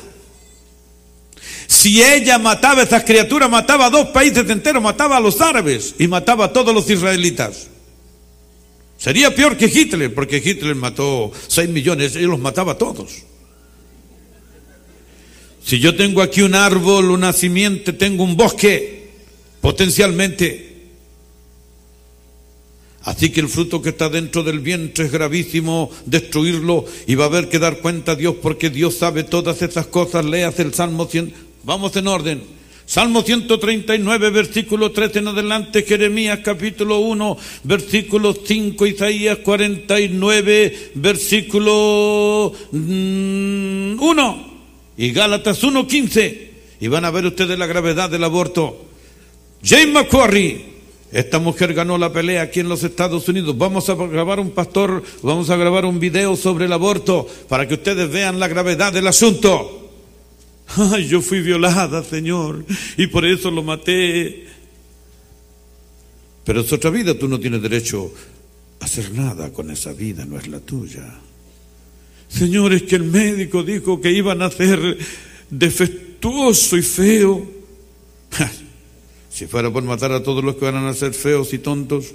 si 1.67 2.03
ella 2.03 2.39
mataba 2.39 2.83
a 2.83 2.85
esas 2.85 3.03
criaturas, 3.03 3.51
mataba 3.51 3.87
a 3.87 3.91
dos 3.91 4.09
países 4.11 4.49
enteros, 4.49 4.83
mataba 4.83 5.17
a 5.17 5.21
los 5.21 5.41
árabes 5.41 5.97
y 5.99 6.07
mataba 6.07 6.47
a 6.47 6.53
todos 6.53 6.73
los 6.73 6.89
israelitas. 6.89 7.70
Sería 9.01 9.35
peor 9.35 9.57
que 9.57 9.65
Hitler, 9.65 10.15
porque 10.15 10.43
Hitler 10.45 10.75
mató 10.75 11.33
6 11.49 11.71
millones, 11.71 12.17
él 12.17 12.27
los 12.27 12.39
mataba 12.39 12.73
a 12.73 12.79
todos. 12.79 13.23
Si 15.65 15.81
yo 15.81 15.97
tengo 15.97 16.21
aquí 16.21 16.43
un 16.43 16.55
árbol, 16.55 17.11
una 17.11 17.33
simiente, 17.33 17.95
tengo 17.95 18.25
un 18.25 18.37
bosque, 18.37 19.09
potencialmente. 19.63 20.91
Así 23.05 23.31
que 23.31 23.41
el 23.41 23.49
fruto 23.49 23.81
que 23.81 23.89
está 23.89 24.11
dentro 24.11 24.43
del 24.43 24.61
vientre 24.61 25.07
es 25.07 25.13
gravísimo 25.13 25.91
destruirlo 26.05 26.85
y 27.07 27.15
va 27.15 27.25
a 27.25 27.29
haber 27.29 27.49
que 27.49 27.59
dar 27.59 27.79
cuenta 27.79 28.13
a 28.13 28.17
Dios 28.17 28.35
porque 28.43 28.69
Dios 28.69 28.97
sabe 28.97 29.25
todas 29.25 29.63
esas 29.63 29.87
cosas. 29.87 30.27
Leas 30.27 30.61
el 30.61 30.75
Salmo 30.75 31.07
100. 31.07 31.33
Vamos 31.65 31.97
en 31.97 32.07
orden. 32.07 32.60
Salmo 32.91 33.23
139, 33.23 34.31
versículo 34.31 34.91
13 34.91 35.21
en 35.21 35.29
adelante, 35.29 35.85
Jeremías 35.85 36.41
capítulo 36.43 36.99
1, 36.99 37.39
versículo 37.63 38.35
5, 38.35 38.85
Isaías 38.85 39.39
49, 39.45 40.91
versículo 40.97 42.53
mm, 42.73 43.95
1 43.97 44.47
y 44.97 45.13
Gálatas 45.13 45.63
1, 45.63 45.87
15. 45.87 46.51
Y 46.81 46.89
van 46.89 47.05
a 47.05 47.13
ver 47.13 47.27
ustedes 47.27 47.57
la 47.57 47.67
gravedad 47.67 48.11
del 48.11 48.25
aborto. 48.25 48.87
James 49.63 49.95
McQuarrie, 49.95 50.65
esta 51.13 51.39
mujer 51.39 51.75
ganó 51.75 51.97
la 51.97 52.13
pelea 52.13 52.43
aquí 52.43 52.59
en 52.59 52.69
los 52.69 52.83
Estados 52.83 53.29
Unidos. 53.29 53.57
Vamos 53.57 53.89
a 53.89 53.95
grabar 53.95 54.41
un 54.41 54.51
pastor, 54.51 55.05
vamos 55.23 55.49
a 55.51 55.57
grabar 55.57 55.85
un 55.85 56.01
video 56.01 56.35
sobre 56.35 56.65
el 56.65 56.73
aborto 56.73 57.29
para 57.49 57.69
que 57.69 57.75
ustedes 57.75 58.11
vean 58.11 58.41
la 58.41 58.49
gravedad 58.49 58.93
del 58.93 59.07
asunto. 59.07 59.80
Ay, 60.77 61.09
yo 61.09 61.21
fui 61.21 61.41
violada, 61.41 62.05
Señor, 62.05 62.65
y 62.97 63.07
por 63.09 63.25
eso 63.25 63.51
lo 63.51 63.63
maté. 63.63 64.47
Pero 66.45 66.61
es 66.61 66.73
otra 66.73 66.91
vida, 66.91 67.19
tú 67.19 67.29
no 67.29 67.41
tienes 67.41 67.63
derecho 67.63 68.13
a 68.79 68.85
hacer 68.85 69.13
nada 69.13 69.53
con 69.53 69.71
esa 69.71 69.93
vida, 69.93 70.25
no 70.25 70.39
es 70.39 70.49
la 70.49 70.61
tuya. 70.61 71.05
Señor, 72.29 72.73
es 72.73 72.85
que 72.85 72.97
el 72.97 73.05
médico 73.05 73.63
dijo 73.63 74.01
que 74.01 74.13
iban 74.13 74.43
a 74.43 74.51
ser 74.51 74.97
defectuoso 75.51 76.77
y 76.77 76.83
feo. 76.83 77.51
Si 79.31 79.47
fuera 79.47 79.73
por 79.73 79.83
matar 79.83 80.13
a 80.13 80.23
todos 80.23 80.45
los 80.45 80.57
que 80.57 80.67
van 80.67 80.87
a 80.87 80.95
ser 80.95 81.15
feos 81.15 81.53
y 81.53 81.59
tontos, 81.59 82.13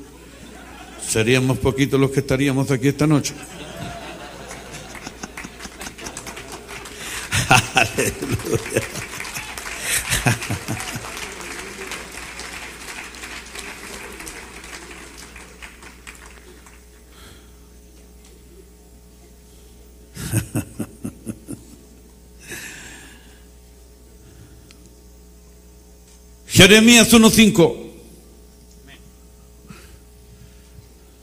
seríamos 1.06 1.58
poquitos 1.58 2.00
los 2.00 2.12
que 2.12 2.22
estaríamos 2.22 2.72
aquí 2.72 2.90
esta 2.90 3.08
noche. 3.08 3.34
Aleluya. 7.76 8.82
Jeremías 26.48 27.14
1.5. 27.14 27.76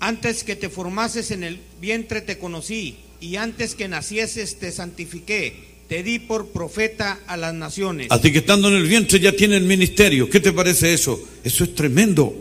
Antes 0.01 0.45
que 0.45 0.55
te 0.57 0.69
formases 0.69 1.31
en 1.31 1.45
el 1.45 1.62
vientre 1.81 2.20
te 2.20 2.39
conocí, 2.39 2.99
y 3.20 3.37
antes 3.37 3.74
que 3.74 3.89
nacieses 3.89 4.59
te 4.59 4.70
santifiqué, 4.70 5.72
te 5.93 6.02
di 6.02 6.20
por 6.20 6.47
profeta 6.47 7.20
a 7.27 7.36
las 7.36 7.52
naciones. 7.52 8.06
Así 8.09 8.32
que 8.32 8.39
estando 8.39 8.69
en 8.69 8.77
el 8.77 8.86
vientre 8.86 9.20
ya 9.20 9.32
tiene 9.32 9.59
el 9.59 9.64
ministerio. 9.64 10.31
¿Qué 10.31 10.40
te 10.40 10.51
parece 10.51 10.94
eso? 10.94 11.23
Eso 11.44 11.64
es 11.64 11.74
tremendo. 11.74 12.35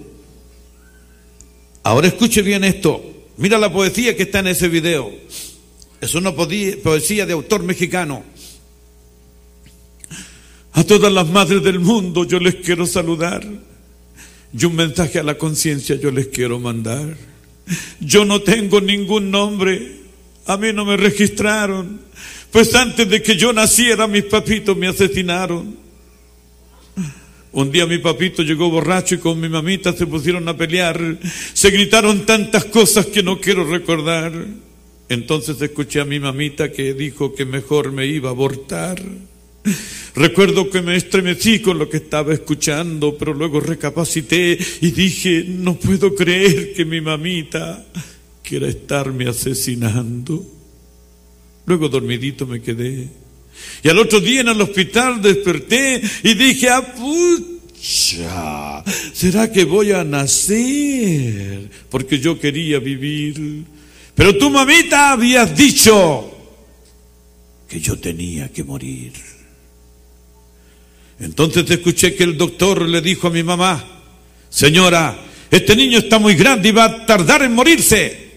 Ahora 1.84 2.08
escuche 2.08 2.44
bien 2.44 2.64
esto. 2.64 3.04
Mira 3.36 3.58
la 3.58 3.70
poesía 3.70 4.16
que 4.16 4.24
está 4.24 4.40
en 4.40 4.48
ese 4.48 4.70
video. 4.70 5.12
Es 6.00 6.16
una 6.16 6.34
poesía 6.34 7.26
de 7.26 7.34
autor 7.34 7.64
mexicano. 7.64 8.24
A 10.72 10.86
todas 10.86 11.12
las 11.12 11.28
madres 11.28 11.62
del 11.62 11.82
mundo 11.82 12.24
yo 12.24 12.40
les 12.40 12.56
quiero 12.56 12.86
saludar. 12.86 13.46
Y 14.58 14.64
un 14.64 14.78
mensaje 14.78 15.20
a 15.20 15.24
la 15.24 15.38
conciencia 15.38 15.98
yo 15.98 16.10
les 16.10 16.28
quiero 16.28 16.58
mandar. 16.58 17.18
Yo 18.00 18.24
no 18.24 18.44
tengo 18.44 18.80
ningún 18.80 19.30
nombre. 19.30 19.98
A 20.46 20.56
mí 20.56 20.72
no 20.72 20.86
me 20.86 20.96
registraron. 20.96 22.11
Pues 22.52 22.76
antes 22.76 23.10
de 23.10 23.22
que 23.22 23.38
yo 23.38 23.54
naciera 23.54 24.08
mis 24.08 24.26
papitos 24.26 24.76
me 24.76 24.88
asesinaron. 24.88 25.78
Un 27.54 27.72
día 27.72 27.86
mi 27.86 27.98
papito 27.98 28.44
llegó 28.44 28.70
borracho 28.70 29.16
y 29.16 29.18
con 29.18 29.40
mi 29.40 29.50
mamita 29.50 29.94
se 29.94 30.06
pusieron 30.06 30.48
a 30.48 30.56
pelear. 30.56 31.18
Se 31.54 31.70
gritaron 31.70 32.26
tantas 32.26 32.66
cosas 32.66 33.06
que 33.08 33.24
no 33.24 33.40
quiero 33.40 33.66
recordar. 33.66 34.34
Entonces 35.08 35.62
escuché 35.62 36.02
a 36.02 36.06
mi 36.06 36.20
mamita 36.20 36.72
que 36.72 36.94
dijo 36.94 37.34
que 37.34 37.46
mejor 37.46 37.92
me 37.92 38.06
iba 38.06 38.30
a 38.30 38.34
abortar. 38.34 39.02
Recuerdo 40.16 40.70
que 40.70 40.82
me 40.82 40.96
estremecí 40.96 41.60
con 41.60 41.78
lo 41.78 41.90
que 41.90 41.98
estaba 41.98 42.34
escuchando, 42.34 43.18
pero 43.18 43.34
luego 43.34 43.60
recapacité 43.60 44.58
y 44.82 44.92
dije, 44.92 45.46
no 45.48 45.76
puedo 45.76 46.16
creer 46.16 46.74
que 46.74 46.84
mi 46.84 47.00
mamita 47.00 47.86
quiera 48.44 48.68
estarme 48.68 49.28
asesinando. 49.28 50.61
Luego 51.66 51.90
dormidito 51.90 52.46
me 52.46 52.62
quedé. 52.62 53.08
Y 53.84 53.90
al 53.90 54.00
otro 54.00 54.20
día 54.20 54.42
en 54.42 54.50
el 54.50 54.62
hospital 54.62 55.22
desperté 55.22 56.02
y 56.24 56.34
dije, 56.34 56.70
ah, 56.70 56.94
pucha, 56.96 58.84
¿será 59.14 59.52
que 59.52 59.66
voy 59.66 59.92
a 59.92 60.04
nacer? 60.04 61.70
Porque 61.90 62.20
yo 62.20 62.40
quería 62.40 62.80
vivir. 62.80 63.64
Pero 64.16 64.38
tu 64.38 64.50
mamita 64.50 65.12
habías 65.12 65.56
dicho 65.56 66.32
que 67.68 67.80
yo 67.80 67.98
tenía 67.98 68.50
que 68.50 68.64
morir. 68.64 69.14
Entonces 71.20 71.70
escuché 71.70 72.16
que 72.16 72.24
el 72.24 72.38
doctor 72.38 72.82
le 72.88 73.02
dijo 73.02 73.28
a 73.28 73.32
mi 73.32 73.44
mamá, 73.44 73.84
señora, 74.50 75.18
este 75.50 75.76
niño 75.76 76.00
está 76.00 76.18
muy 76.18 76.36
grande 76.36 76.70
y 76.70 76.72
va 76.72 76.86
a 76.86 77.06
tardar 77.06 77.44
en 77.44 77.54
morirse. 77.54 78.32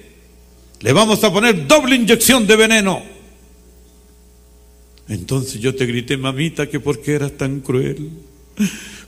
Le 0.80 0.92
vamos 0.92 1.24
a 1.24 1.32
poner 1.32 1.66
doble 1.66 1.96
inyección 1.96 2.46
de 2.46 2.56
veneno. 2.56 3.13
Entonces 5.08 5.60
yo 5.60 5.74
te 5.74 5.86
grité, 5.86 6.16
mamita, 6.16 6.68
que 6.68 6.80
por 6.80 7.00
qué 7.00 7.14
eras 7.14 7.32
tan 7.36 7.60
cruel. 7.60 8.10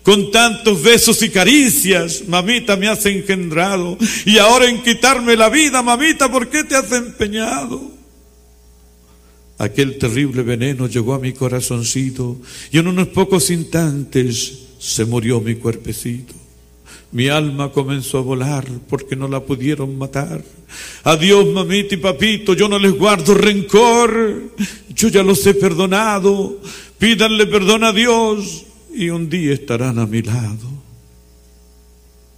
Con 0.03 0.31
tantos 0.31 0.83
besos 0.83 1.21
y 1.23 1.31
caricias, 1.31 2.25
mamita, 2.29 2.77
me 2.77 2.89
has 2.89 3.05
engendrado. 3.07 3.99
Y 4.25 4.39
ahora 4.39 4.69
en 4.69 4.83
quitarme 4.83 5.37
la 5.37 5.49
vida, 5.49 5.83
mamita, 5.83 6.31
¿por 6.31 6.49
qué 6.49 6.65
te 6.65 6.77
has 6.77 6.93
empeñado? 6.93 7.97
Aquel 9.59 9.99
terrible 9.99 10.43
veneno 10.43 10.87
llegó 10.87 11.15
a 11.15 11.19
mi 11.19 11.33
corazoncito 11.33 12.41
y 12.71 12.79
en 12.79 12.89
unos 12.89 13.09
pocos 13.09 13.51
instantes 13.51 14.67
se 14.79 15.05
murió 15.07 15.41
mi 15.41 15.55
cuerpecito. 15.57 16.35
Mi 17.17 17.31
alma 17.31 17.73
comenzó 17.73 18.19
a 18.19 18.21
volar 18.21 18.67
porque 18.91 19.17
no 19.17 19.27
la 19.27 19.41
pudieron 19.41 19.97
matar. 19.97 20.45
Adiós, 21.03 21.47
mamita 21.47 21.95
y 21.95 21.97
papito, 21.97 22.53
yo 22.53 22.69
no 22.69 22.79
les 22.79 22.93
guardo 22.93 23.33
rencor. 23.33 24.53
Yo 24.91 25.09
ya 25.09 25.23
los 25.23 25.47
he 25.47 25.55
perdonado. 25.55 26.61
Pídanle 26.99 27.47
perdón 27.47 27.85
a 27.85 27.95
Dios 27.95 28.67
y 28.95 29.09
un 29.09 29.31
día 29.31 29.55
estarán 29.55 29.99
a 29.99 30.05
mi 30.05 30.21
lado. 30.21 30.69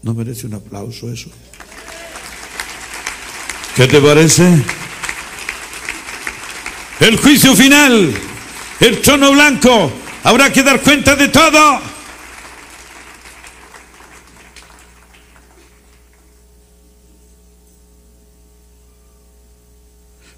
¿No 0.02 0.14
merece 0.14 0.46
un 0.46 0.54
aplauso 0.54 1.12
eso? 1.12 1.30
¿Qué 3.74 3.88
te 3.88 4.00
parece? 4.00 4.62
El 7.00 7.16
juicio 7.16 7.56
final, 7.56 8.14
el 8.78 9.00
trono 9.00 9.32
blanco, 9.32 9.90
habrá 10.22 10.52
que 10.52 10.62
dar 10.62 10.80
cuenta 10.82 11.16
de 11.16 11.26
todo. 11.26 11.97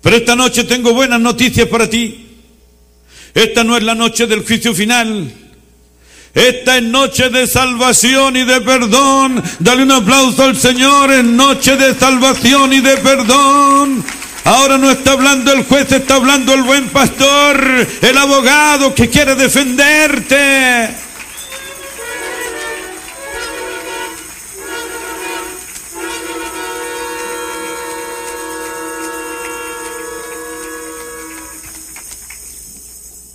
Pero 0.03 0.17
esta 0.17 0.35
noche 0.35 0.65
tengo 0.65 0.93
buenas 0.93 1.21
noticias 1.21 1.69
para 1.69 1.89
ti. 1.89 2.27
Esta 3.35 3.65
no 3.65 3.77
es 3.77 3.83
la 3.83 3.95
noche 3.95 4.27
del 4.27 4.45
juicio 4.45 4.75
final. 4.75 5.33
Esta 6.35 6.79
es 6.79 6.83
noche 6.85 7.29
de 7.29 7.47
salvación 7.47 8.37
y 8.37 8.45
de 8.45 8.61
perdón. 8.61 9.43
Dale 9.59 9.83
un 9.83 9.93
aplauso 9.93 10.45
al 10.45 10.57
Señor 10.57 11.13
en 11.13 11.37
noche 11.37 11.77
de 11.77 11.95
salvación 11.95 12.73
y 12.73 12.81
de 12.81 12.97
perdón. 12.99 14.05
Ahora 14.45 14.79
no 14.79 14.91
está 14.91 15.13
hablando 15.13 15.53
el 15.53 15.65
juez, 15.65 15.91
está 15.93 16.15
hablando 16.15 16.55
el 16.55 16.63
buen 16.63 16.89
pastor, 16.89 17.87
el 18.01 18.19
abogado 18.19 18.95
que 18.95 19.09
quiere 19.09 19.35
defenderte. 19.35 20.89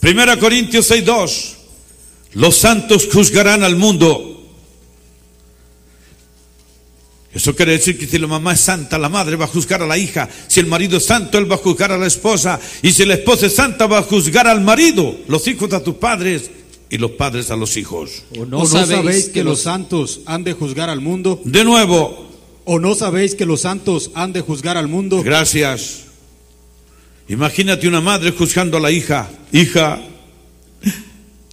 Primera 0.06 0.38
Corintios 0.38 0.92
6:2. 0.92 1.56
Los 2.34 2.58
santos 2.58 3.10
juzgarán 3.12 3.64
al 3.64 3.76
mundo. 3.76 4.40
Eso 7.34 7.56
quiere 7.56 7.72
decir 7.72 7.98
que 7.98 8.06
si 8.06 8.20
la 8.20 8.28
mamá 8.28 8.54
es 8.54 8.60
santa, 8.60 9.00
la 9.00 9.10
madre 9.10 9.36
va 9.36 9.46
a 9.46 9.48
juzgar 9.48 9.82
a 9.82 9.88
la 9.88 9.98
hija. 9.98 10.30
Si 10.48 10.60
el 10.60 10.68
marido 10.68 10.98
es 10.98 11.06
santo, 11.06 11.40
él 11.40 11.52
va 11.52 11.56
a 11.56 11.58
juzgar 11.58 11.92
a 11.92 11.98
la 11.98 12.06
esposa. 12.06 12.60
Y 12.84 12.92
si 12.92 13.04
la 13.04 13.16
esposa 13.16 13.48
es 13.48 13.56
santa, 13.56 13.88
va 13.88 13.98
a 13.98 14.04
juzgar 14.04 14.46
al 14.46 14.62
marido. 14.62 15.18
Los 15.28 15.48
hijos 15.48 15.74
a 15.74 15.82
tus 15.82 15.96
padres 15.96 16.52
y 16.92 17.00
los 17.00 17.12
padres 17.14 17.50
a 17.50 17.56
los 17.56 17.76
hijos. 17.76 18.26
¿O 18.38 18.46
no, 18.46 18.64
sabéis, 18.68 19.30
que 19.30 19.44
los 19.44 19.62
santos 19.62 20.20
han 20.28 20.44
de 20.44 20.54
juzgar 20.54 20.92
al 20.92 21.02
mundo? 21.02 21.42
De 21.46 21.64
nuevo. 21.64 22.30
¿O 22.64 22.78
no 22.78 22.94
sabéis 22.94 23.34
que 23.34 23.48
los 23.48 23.62
santos 23.62 24.12
han 24.14 24.34
de 24.34 24.42
juzgar 24.42 24.78
al 24.78 24.88
mundo? 24.88 25.24
Gracias. 25.24 26.05
Imagínate 27.28 27.88
una 27.88 28.02
madre 28.02 28.32
juzgando 28.32 28.78
a 28.78 28.80
la 28.80 28.92
hija. 28.92 29.30
Hija, 29.52 30.02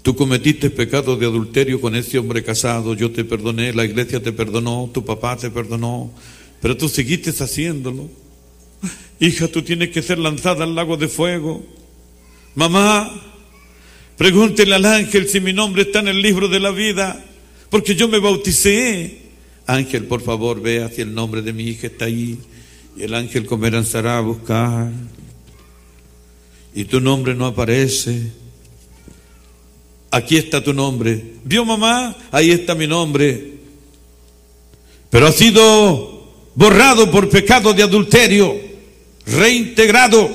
Tú 0.03 0.16
cometiste 0.16 0.69
pecado 0.69 1.16
de 1.16 1.27
adulterio 1.27 1.81
con 1.81 1.94
ese 1.94 2.19
hombre 2.19 2.43
casado, 2.43 2.94
yo 2.94 3.12
te 3.12 3.24
perdoné, 3.24 3.73
la 3.73 3.85
iglesia 3.85 4.20
te 4.20 4.32
perdonó, 4.32 4.90
tu 4.93 5.05
papá 5.05 5.36
te 5.36 5.49
perdonó, 5.49 6.12
pero 6.61 6.77
tú 6.77 6.89
seguiste 6.89 7.31
haciéndolo. 7.31 8.11
Hija, 9.20 9.47
tú 9.47 9.62
tienes 9.62 9.90
que 9.90 10.03
ser 10.03 10.19
lanzada 10.19 10.65
al 10.65 10.74
lago 10.74 10.97
de 10.97 11.07
fuego. 11.07 11.65
Mamá, 12.57 13.12
pregúntele 14.16 14.74
al 14.74 14.85
ángel 14.85 15.28
si 15.28 15.40
mi 15.40 15.53
nombre 15.53 15.82
está 15.82 16.01
en 16.01 16.09
el 16.09 16.20
libro 16.20 16.49
de 16.49 16.59
la 16.59 16.73
vida, 16.73 17.24
porque 17.70 17.94
yo 17.94 18.09
me 18.09 18.19
bauticé. 18.19 19.19
Ángel, 19.69 20.07
por 20.07 20.20
favor, 20.20 20.61
vea 20.61 20.89
si 20.89 21.03
el 21.03 21.15
nombre 21.15 21.43
de 21.43 21.53
mi 21.53 21.69
hija 21.69 21.86
está 21.86 22.07
ahí. 22.07 22.40
Y 22.97 23.05
el 23.05 23.15
ángel 23.15 23.47
comenzará 23.47 24.19
a 24.19 24.20
buscar. 24.20 24.90
Y 26.74 26.85
tu 26.85 27.01
nombre 27.01 27.35
no 27.35 27.47
aparece 27.47 28.43
aquí 30.12 30.36
está 30.36 30.62
tu 30.62 30.73
nombre. 30.73 31.20
¿Vio 31.43 31.65
mamá? 31.65 32.15
Ahí 32.31 32.53
está 32.53 32.77
mi 32.77 32.86
nombre. 32.86 33.55
Pero 35.11 35.27
ha 35.27 35.32
sido 35.32 36.31
borrado 36.55 37.11
por 37.11 37.28
pecado 37.28 37.73
de 37.73 37.82
adulterio, 37.82 38.55
reintegrado, 39.27 40.31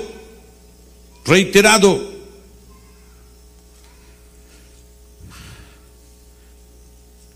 reiterado. 1.25 2.17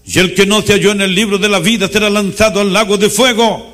Y 0.03 0.19
el 0.19 0.33
que 0.33 0.45
no 0.45 0.61
se 0.61 0.73
halló 0.73 0.91
en 0.91 1.01
el 1.01 1.15
libro 1.15 1.37
de 1.37 1.47
la 1.47 1.59
vida 1.59 1.87
será 1.87 2.09
lanzado 2.09 2.59
al 2.59 2.73
lago 2.73 2.97
de 2.97 3.09
fuego. 3.09 3.69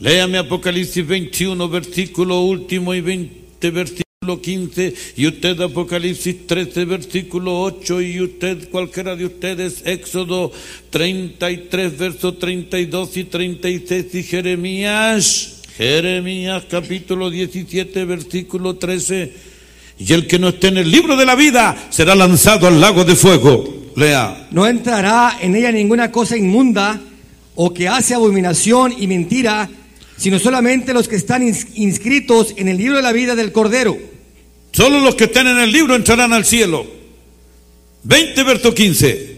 Léame 0.00 0.38
Apocalipsis 0.38 1.06
21, 1.06 1.68
versículo 1.68 2.40
último 2.40 2.92
y 2.94 3.00
20 3.00 3.41
versículo 3.70 4.40
15 4.40 4.94
y 5.16 5.26
usted 5.26 5.60
Apocalipsis 5.60 6.46
13 6.46 6.84
versículo 6.84 7.60
8 7.62 8.02
y 8.02 8.20
usted 8.20 8.68
cualquiera 8.70 9.16
de 9.16 9.26
ustedes 9.26 9.82
Éxodo 9.84 10.52
33 10.90 11.98
verso 11.98 12.34
32 12.34 13.16
y 13.16 13.24
36 13.24 14.14
y 14.14 14.22
Jeremías 14.22 15.62
Jeremías 15.76 16.64
capítulo 16.70 17.30
17 17.30 18.04
versículo 18.04 18.76
13 18.76 19.52
y 19.98 20.12
el 20.12 20.26
que 20.26 20.38
no 20.38 20.48
esté 20.48 20.68
en 20.68 20.78
el 20.78 20.90
libro 20.90 21.16
de 21.16 21.26
la 21.26 21.34
vida 21.34 21.76
será 21.90 22.14
lanzado 22.14 22.66
al 22.66 22.80
lago 22.80 23.04
de 23.04 23.14
fuego. 23.14 23.92
Lea. 23.94 24.48
No 24.50 24.66
entrará 24.66 25.38
en 25.40 25.54
ella 25.54 25.70
ninguna 25.70 26.10
cosa 26.10 26.36
inmunda 26.36 26.98
o 27.54 27.72
que 27.72 27.88
hace 27.88 28.14
abominación 28.14 28.94
y 28.98 29.06
mentira 29.06 29.68
sino 30.16 30.38
solamente 30.38 30.92
los 30.92 31.08
que 31.08 31.16
están 31.16 31.42
inscritos 31.42 32.54
en 32.56 32.68
el 32.68 32.76
libro 32.76 32.96
de 32.96 33.02
la 33.02 33.12
vida 33.12 33.34
del 33.34 33.52
Cordero. 33.52 33.96
Solo 34.72 35.00
los 35.00 35.14
que 35.14 35.24
estén 35.24 35.46
en 35.46 35.58
el 35.58 35.70
libro 35.70 35.94
entrarán 35.94 36.32
al 36.32 36.44
cielo. 36.44 36.86
20 38.04 38.42
verso 38.44 38.74
15. 38.74 39.36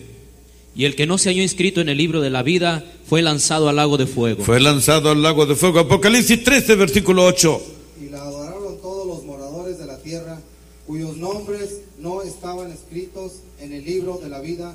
Y 0.76 0.84
el 0.84 0.96
que 0.96 1.06
no 1.06 1.18
se 1.18 1.30
halló 1.30 1.42
inscrito 1.42 1.80
en 1.80 1.88
el 1.88 1.98
libro 1.98 2.20
de 2.20 2.30
la 2.30 2.42
vida 2.42 2.84
fue 3.06 3.22
lanzado 3.22 3.68
al 3.68 3.76
lago 3.76 3.96
de 3.96 4.06
fuego. 4.06 4.44
Fue 4.44 4.60
lanzado 4.60 5.10
al 5.10 5.22
lago 5.22 5.46
de 5.46 5.54
fuego. 5.54 5.80
Apocalipsis 5.80 6.42
13, 6.42 6.74
versículo 6.74 7.24
8. 7.24 7.62
Y 8.04 8.10
la 8.10 8.22
adoraron 8.22 8.80
todos 8.80 9.06
los 9.06 9.24
moradores 9.24 9.78
de 9.78 9.86
la 9.86 9.98
tierra, 9.98 10.40
cuyos 10.86 11.16
nombres 11.16 11.80
no 11.98 12.22
estaban 12.22 12.72
escritos 12.72 13.32
en 13.60 13.72
el 13.72 13.84
libro 13.84 14.18
de 14.22 14.28
la 14.28 14.40
vida 14.40 14.74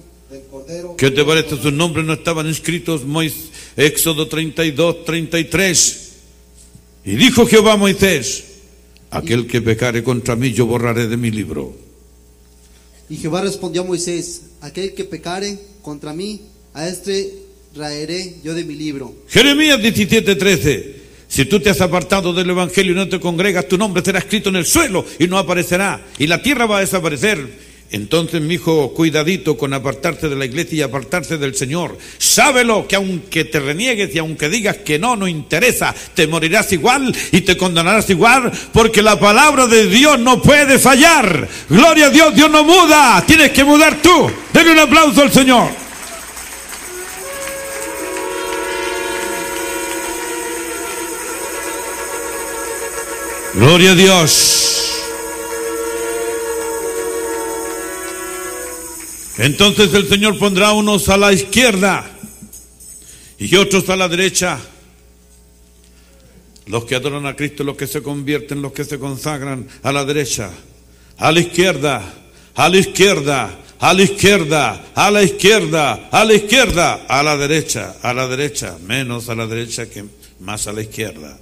¿Qué 0.98 1.12
te 1.12 1.24
parece? 1.24 1.58
Sus 1.58 1.74
nombres 1.74 2.06
no 2.06 2.14
estaban 2.14 2.48
escritos. 2.48 3.02
Éxodo 3.76 4.28
32, 4.28 5.06
33. 5.06 6.10
Y 7.06 7.16
dijo 7.16 7.46
Jehová 7.48 7.74
a 7.74 7.78
Moisés, 7.78 8.46
Aquel 9.12 9.48
que 9.48 9.62
pecare 9.62 10.04
contra 10.04 10.36
mí, 10.36 10.54
yo 10.54 10.68
borraré 10.68 11.08
de 11.08 11.18
mi 11.18 11.32
libro. 11.32 11.74
Y 13.10 13.18
Jehová 13.18 13.42
respondió 13.42 13.82
a 13.82 13.86
Moisés, 13.86 14.42
aquel 14.62 14.94
que 14.94 15.04
pecare 15.04 15.58
contra 15.82 16.14
mí, 16.14 16.42
a 16.76 16.88
este 16.88 17.34
raeré 17.76 18.36
yo 18.44 18.54
de 18.54 18.64
mi 18.64 18.76
libro. 18.76 19.16
Jeremías 19.28 19.80
17:13. 19.80 21.00
Si 21.28 21.46
tú 21.46 21.60
te 21.60 21.70
has 21.72 21.82
apartado 21.82 22.34
del 22.34 22.50
Evangelio 22.50 22.92
y 22.92 22.96
no 22.96 23.10
te 23.10 23.20
congregas, 23.20 23.68
tu 23.68 23.78
nombre 23.78 24.04
será 24.04 24.20
escrito 24.20 24.50
en 24.50 24.58
el 24.58 24.66
suelo 24.66 25.06
y 25.18 25.28
no 25.28 25.38
aparecerá. 25.38 26.06
Y 26.20 26.28
la 26.28 26.42
tierra 26.42 26.66
va 26.68 26.78
a 26.78 26.82
desaparecer. 26.82 27.69
Entonces, 27.92 28.40
mi 28.42 28.56
hijo, 28.56 28.94
cuidadito 28.94 29.58
con 29.58 29.74
apartarte 29.74 30.30
de 30.30 30.36
la 30.36 30.46
iglesia 30.46 30.78
y 30.78 30.82
apartarse 30.84 31.40
del 31.40 31.56
Señor. 31.56 31.98
Sábelo 32.20 32.88
que 32.88 32.96
aunque 32.96 33.46
te 33.46 33.60
reniegues 33.60 34.14
y 34.14 34.20
aunque 34.20 34.48
digas 34.48 34.78
que 34.78 35.00
no, 35.00 35.16
no 35.16 35.28
interesa, 35.28 35.96
te 36.14 36.28
morirás 36.28 36.72
igual 36.72 37.16
y 37.32 37.42
te 37.42 37.58
condenarás 37.58 38.08
igual, 38.12 38.52
porque 38.74 39.02
la 39.02 39.20
palabra 39.20 39.66
de 39.66 39.88
Dios 39.88 40.20
no 40.20 40.40
puede 40.40 40.78
fallar. 40.78 41.48
Gloria 41.68 42.08
a 42.08 42.10
Dios, 42.12 42.36
Dios 42.36 42.52
no 42.52 42.64
muda, 42.64 43.24
tienes 43.26 43.50
que 43.52 43.64
mudar 43.64 44.00
tú. 44.02 44.32
Denle 44.54 44.74
un 44.74 44.80
aplauso 44.80 45.24
al 45.24 45.32
Señor. 45.32 45.70
Gloria 53.56 53.92
a 53.92 53.96
Dios. 53.96 54.79
Entonces 59.40 59.94
el 59.94 60.06
Señor 60.10 60.38
pondrá 60.38 60.74
unos 60.74 61.08
a 61.08 61.16
la 61.16 61.32
izquierda 61.32 62.04
y 63.38 63.56
otros 63.56 63.90
a 63.90 63.96
la 63.96 64.10
derecha. 64.10 64.60
Los 66.66 66.84
que 66.84 66.96
adoran 66.96 67.26
a 67.26 67.38
Cristo, 67.38 67.64
los 67.64 67.78
que 67.78 67.88
se 67.88 68.04
convierten, 68.04 68.62
los 68.62 68.74
que 68.74 68.84
se 68.84 69.00
consagran 69.00 69.66
a 69.82 69.94
la 69.94 70.04
derecha, 70.04 70.52
a 71.18 71.32
la 71.32 71.40
izquierda, 71.40 72.04
a 72.54 72.68
la 72.68 72.78
izquierda, 72.78 73.60
a 73.80 73.94
la 73.94 74.02
izquierda, 74.02 74.86
a 74.94 75.10
la 75.10 75.24
izquierda, 75.24 76.10
a 76.12 76.26
la 76.26 76.34
izquierda, 76.34 77.06
a 77.08 77.24
la 77.24 77.38
derecha, 77.38 77.96
a 78.02 78.14
la 78.14 78.28
derecha, 78.28 78.78
menos 78.86 79.30
a 79.30 79.36
la 79.36 79.48
derecha 79.48 79.90
que 79.90 80.04
más 80.42 80.68
a 80.68 80.74
la 80.74 80.82
izquierda. 80.82 81.40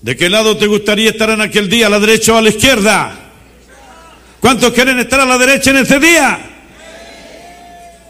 ¿De 0.00 0.16
qué 0.16 0.30
lado 0.30 0.56
te 0.56 0.66
gustaría 0.66 1.10
estar 1.10 1.28
en 1.28 1.42
aquel 1.42 1.68
día, 1.68 1.88
a 1.88 1.90
la 1.90 2.00
derecha 2.00 2.32
o 2.32 2.36
a 2.38 2.42
la 2.42 2.48
izquierda? 2.48 3.25
¿Cuántos 4.40 4.72
quieren 4.72 4.98
estar 4.98 5.20
a 5.20 5.24
la 5.24 5.38
derecha 5.38 5.70
en 5.70 5.78
ese 5.78 5.98
día? 5.98 6.38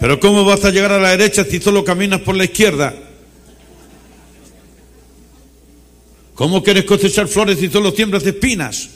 Pero 0.00 0.20
¿cómo 0.20 0.44
vas 0.44 0.64
a 0.64 0.70
llegar 0.70 0.92
a 0.92 1.00
la 1.00 1.10
derecha 1.10 1.44
si 1.44 1.60
solo 1.60 1.84
caminas 1.84 2.20
por 2.20 2.36
la 2.36 2.44
izquierda? 2.44 2.94
¿Cómo 6.34 6.62
quieres 6.62 6.84
cosechar 6.84 7.28
flores 7.28 7.58
si 7.58 7.68
solo 7.68 7.92
siembras 7.92 8.26
espinas? 8.26 8.90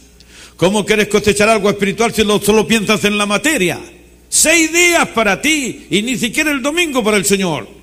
¿Cómo 0.57 0.85
quieres 0.85 1.09
cosechar 1.09 1.48
algo 1.48 1.70
espiritual 1.70 2.12
si 2.12 2.23
solo 2.23 2.66
piensas 2.66 3.02
en 3.05 3.16
la 3.16 3.24
materia? 3.24 3.81
Seis 4.28 4.70
días 4.73 5.09
para 5.09 5.40
ti 5.40 5.86
y 5.89 6.02
ni 6.02 6.19
siquiera 6.19 6.51
el 6.51 6.61
domingo 6.61 7.02
para 7.02 7.16
el 7.16 7.24
Señor. 7.24 7.80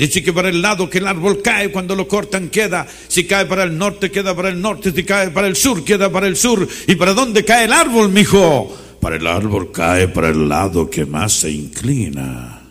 Dice 0.00 0.22
que 0.22 0.32
para 0.32 0.48
el 0.48 0.62
lado 0.62 0.88
que 0.88 0.96
el 0.96 1.06
árbol 1.06 1.42
cae, 1.42 1.70
cuando 1.70 1.94
lo 1.94 2.08
cortan 2.08 2.48
queda. 2.48 2.86
Si 3.06 3.24
cae 3.24 3.44
para 3.44 3.64
el 3.64 3.76
norte, 3.76 4.10
queda 4.10 4.34
para 4.34 4.48
el 4.48 4.58
norte. 4.58 4.92
Si 4.92 5.04
cae 5.04 5.28
para 5.28 5.46
el 5.46 5.56
sur, 5.56 5.84
queda 5.84 6.10
para 6.10 6.26
el 6.26 6.36
sur. 6.36 6.66
¿Y 6.86 6.94
para 6.94 7.12
dónde 7.12 7.44
cae 7.44 7.66
el 7.66 7.72
árbol, 7.74 8.08
mijo? 8.08 8.74
Para 8.98 9.16
el 9.16 9.26
árbol 9.26 9.70
cae 9.70 10.08
para 10.08 10.30
el 10.30 10.48
lado 10.48 10.88
que 10.88 11.04
más 11.04 11.34
se 11.34 11.50
inclina. 11.50 12.62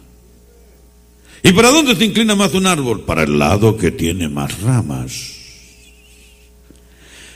¿Y 1.43 1.51
para 1.51 1.69
dónde 1.69 1.95
se 1.95 2.05
inclina 2.05 2.33
más 2.33 2.55
un 2.55 2.65
árbol? 2.65 3.01
Para 3.01 3.21
el 3.21 3.37
lado 3.37 3.77
que 3.77 3.91
tiene 3.91 4.27
más 4.27 4.59
ramas. 4.61 5.35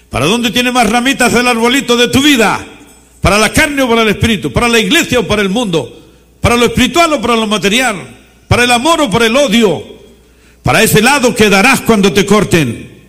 ¿Para 0.10 0.26
dónde 0.26 0.50
tiene 0.50 0.72
más 0.72 0.90
ramitas 0.90 1.32
el 1.36 1.48
arbolito 1.48 1.96
de 1.96 2.08
tu 2.08 2.20
vida? 2.24 2.66
¿Para 3.22 3.38
la 3.38 3.54
carne 3.54 3.84
o 3.84 3.88
para 3.88 4.02
el 4.02 4.10
espíritu? 4.10 4.52
¿Para 4.52 4.68
la 4.68 4.80
iglesia 4.80 5.20
o 5.20 5.28
para 5.28 5.44
el 5.44 5.50
mundo? 5.50 6.02
¿Para 6.42 6.58
lo 6.58 6.66
espiritual 6.66 7.14
o 7.14 7.22
para 7.22 7.36
lo 7.36 7.46
material? 7.46 8.23
Para 8.54 8.66
el 8.66 8.72
amor 8.72 9.02
o 9.02 9.10
por 9.10 9.24
el 9.24 9.36
odio. 9.36 9.84
Para 10.62 10.84
ese 10.84 11.02
lado 11.02 11.34
quedarás 11.34 11.82
cuando 11.82 12.14
te 12.14 12.24
corten. 12.24 13.02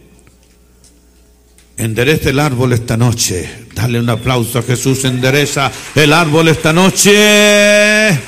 Endereza 1.76 2.30
el 2.30 2.40
árbol 2.40 2.72
esta 2.72 2.96
noche. 2.96 3.66
Dale 3.74 4.00
un 4.00 4.08
aplauso 4.08 4.60
a 4.60 4.62
Jesús. 4.62 5.04
Endereza 5.04 5.70
el 5.96 6.14
árbol 6.14 6.48
esta 6.48 6.72
noche. 6.72 8.18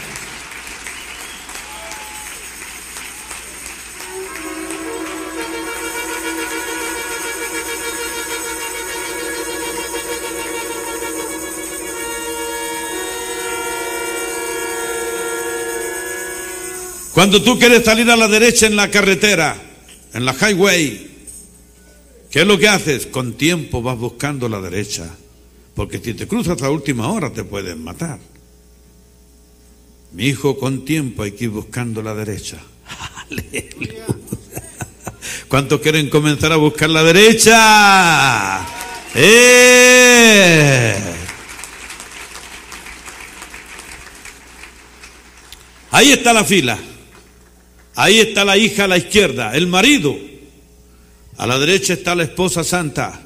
Cuando 17.16 17.43
tú 17.43 17.59
quieres 17.59 17.82
salir 17.82 18.10
a 18.10 18.16
la 18.16 18.28
derecha 18.28 18.66
en 18.66 18.76
la 18.76 18.90
carretera, 18.90 19.56
en 20.12 20.26
la 20.26 20.34
highway, 20.34 21.10
¿qué 22.30 22.43
es 22.43 22.47
lo 22.47 22.59
que 22.59 22.68
haces? 22.68 23.06
Con 23.06 23.38
tiempo 23.38 23.80
vas 23.80 23.97
buscando 23.97 24.51
la 24.51 24.60
derecha. 24.60 25.09
Porque 25.74 25.98
si 25.98 26.12
te 26.12 26.28
cruzas 26.28 26.60
a 26.60 26.68
última 26.68 27.10
hora 27.10 27.32
te 27.32 27.43
pueden 27.43 27.82
matar. 27.82 28.18
Mi 30.12 30.26
hijo, 30.26 30.59
con 30.59 30.84
tiempo 30.84 31.22
hay 31.22 31.32
que 31.32 31.44
ir 31.44 31.51
buscando 31.52 32.02
la 32.02 32.14
derecha. 32.14 32.59
Aleluya. 33.30 34.05
¿Cuántos 35.48 35.80
quieren 35.80 36.10
comenzar 36.10 36.52
a 36.52 36.56
buscar 36.56 36.90
la 36.90 37.02
derecha? 37.02 38.62
¡Eh! 39.14 40.94
Ahí 45.93 46.12
está 46.12 46.34
la 46.34 46.44
fila. 46.44 46.78
Ahí 47.97 48.20
está 48.20 48.44
la 48.44 48.59
hija 48.59 48.85
a 48.85 48.89
la 48.89 48.98
izquierda, 48.98 49.56
el 49.56 49.66
marido. 49.66 50.14
A 51.39 51.47
la 51.47 51.59
derecha 51.59 51.94
está 51.94 52.14
la 52.14 52.24
esposa 52.24 52.62
santa. 52.62 53.23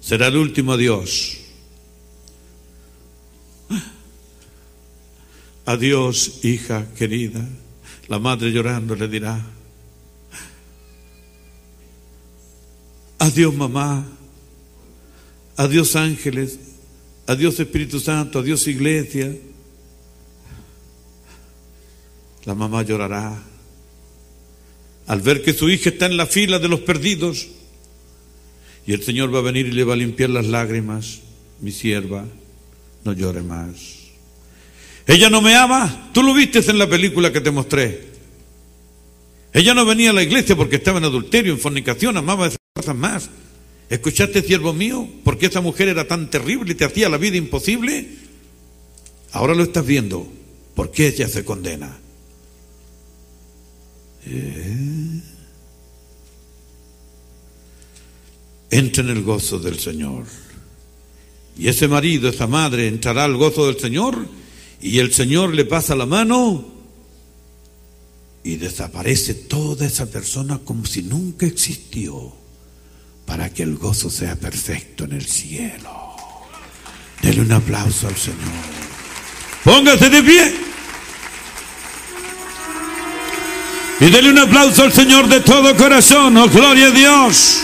Será 0.00 0.28
el 0.28 0.36
último 0.36 0.76
Dios. 0.76 1.36
Adiós, 5.64 6.44
hija 6.44 6.86
querida. 6.96 7.44
La 8.06 8.20
madre 8.20 8.52
llorando 8.52 8.94
le 8.94 9.08
dirá. 9.08 9.44
Adiós, 13.18 13.52
mamá. 13.52 14.06
Adiós, 15.56 15.96
ángeles. 15.96 16.60
Adiós, 17.26 17.58
Espíritu 17.58 17.98
Santo. 17.98 18.38
Adiós, 18.38 18.68
iglesia. 18.68 19.36
La 22.46 22.54
mamá 22.54 22.82
llorará 22.82 23.42
al 25.06 25.20
ver 25.20 25.42
que 25.42 25.52
su 25.52 25.68
hija 25.68 25.90
está 25.90 26.06
en 26.06 26.16
la 26.16 26.26
fila 26.26 26.58
de 26.58 26.68
los 26.68 26.80
perdidos. 26.80 27.48
Y 28.86 28.92
el 28.92 29.02
Señor 29.02 29.34
va 29.34 29.40
a 29.40 29.42
venir 29.42 29.66
y 29.66 29.72
le 29.72 29.84
va 29.84 29.94
a 29.94 29.96
limpiar 29.96 30.30
las 30.30 30.46
lágrimas. 30.46 31.20
Mi 31.60 31.72
sierva, 31.72 32.24
no 33.04 33.12
llore 33.12 33.42
más. 33.42 33.96
Ella 35.06 35.30
no 35.30 35.40
me 35.40 35.54
ama. 35.54 36.10
Tú 36.12 36.22
lo 36.22 36.34
viste 36.34 36.58
en 36.58 36.78
la 36.78 36.88
película 36.88 37.32
que 37.32 37.40
te 37.40 37.50
mostré. 37.50 38.06
Ella 39.52 39.74
no 39.74 39.84
venía 39.84 40.10
a 40.10 40.12
la 40.12 40.22
iglesia 40.22 40.54
porque 40.54 40.76
estaba 40.76 40.98
en 40.98 41.04
adulterio, 41.04 41.52
en 41.52 41.58
fornicación, 41.58 42.16
amaba 42.16 42.48
esas 42.48 42.58
cosas 42.74 42.94
más. 42.94 43.30
¿Escuchaste, 43.88 44.42
siervo 44.42 44.72
mío? 44.72 45.08
¿Por 45.24 45.38
qué 45.38 45.46
esa 45.46 45.60
mujer 45.60 45.88
era 45.88 46.06
tan 46.06 46.28
terrible 46.28 46.72
y 46.72 46.74
te 46.74 46.84
hacía 46.84 47.08
la 47.08 47.16
vida 47.16 47.36
imposible? 47.36 48.08
Ahora 49.32 49.54
lo 49.54 49.62
estás 49.62 49.86
viendo. 49.86 50.28
¿Por 50.74 50.90
qué 50.90 51.06
ella 51.08 51.28
se 51.28 51.44
condena? 51.44 51.96
Eh. 54.26 55.20
Entra 58.70 59.02
en 59.04 59.10
el 59.10 59.22
gozo 59.22 59.58
del 59.58 59.78
Señor. 59.78 60.24
Y 61.56 61.68
ese 61.68 61.88
marido, 61.88 62.28
esa 62.28 62.46
madre, 62.46 62.88
entrará 62.88 63.24
al 63.24 63.36
gozo 63.36 63.66
del 63.66 63.78
Señor 63.78 64.26
y 64.80 64.98
el 64.98 65.12
Señor 65.14 65.54
le 65.54 65.64
pasa 65.64 65.94
la 65.94 66.04
mano 66.04 66.66
y 68.42 68.56
desaparece 68.56 69.34
toda 69.34 69.86
esa 69.86 70.06
persona 70.06 70.58
como 70.58 70.84
si 70.84 71.02
nunca 71.02 71.46
existió 71.46 72.34
para 73.24 73.52
que 73.52 73.62
el 73.62 73.76
gozo 73.76 74.10
sea 74.10 74.36
perfecto 74.36 75.04
en 75.04 75.12
el 75.12 75.26
cielo. 75.26 75.90
Dele 77.22 77.40
un 77.40 77.52
aplauso 77.52 78.06
al 78.06 78.16
Señor. 78.16 78.38
Póngase 79.64 80.10
de 80.10 80.22
pie. 80.22 80.54
Y 83.98 84.10
denle 84.10 84.30
un 84.30 84.38
aplauso 84.38 84.82
al 84.82 84.92
Señor 84.92 85.26
de 85.28 85.40
todo 85.40 85.74
corazón. 85.74 86.36
Oh, 86.36 86.48
gloria 86.48 86.88
a 86.88 86.90
Dios. 86.90 87.62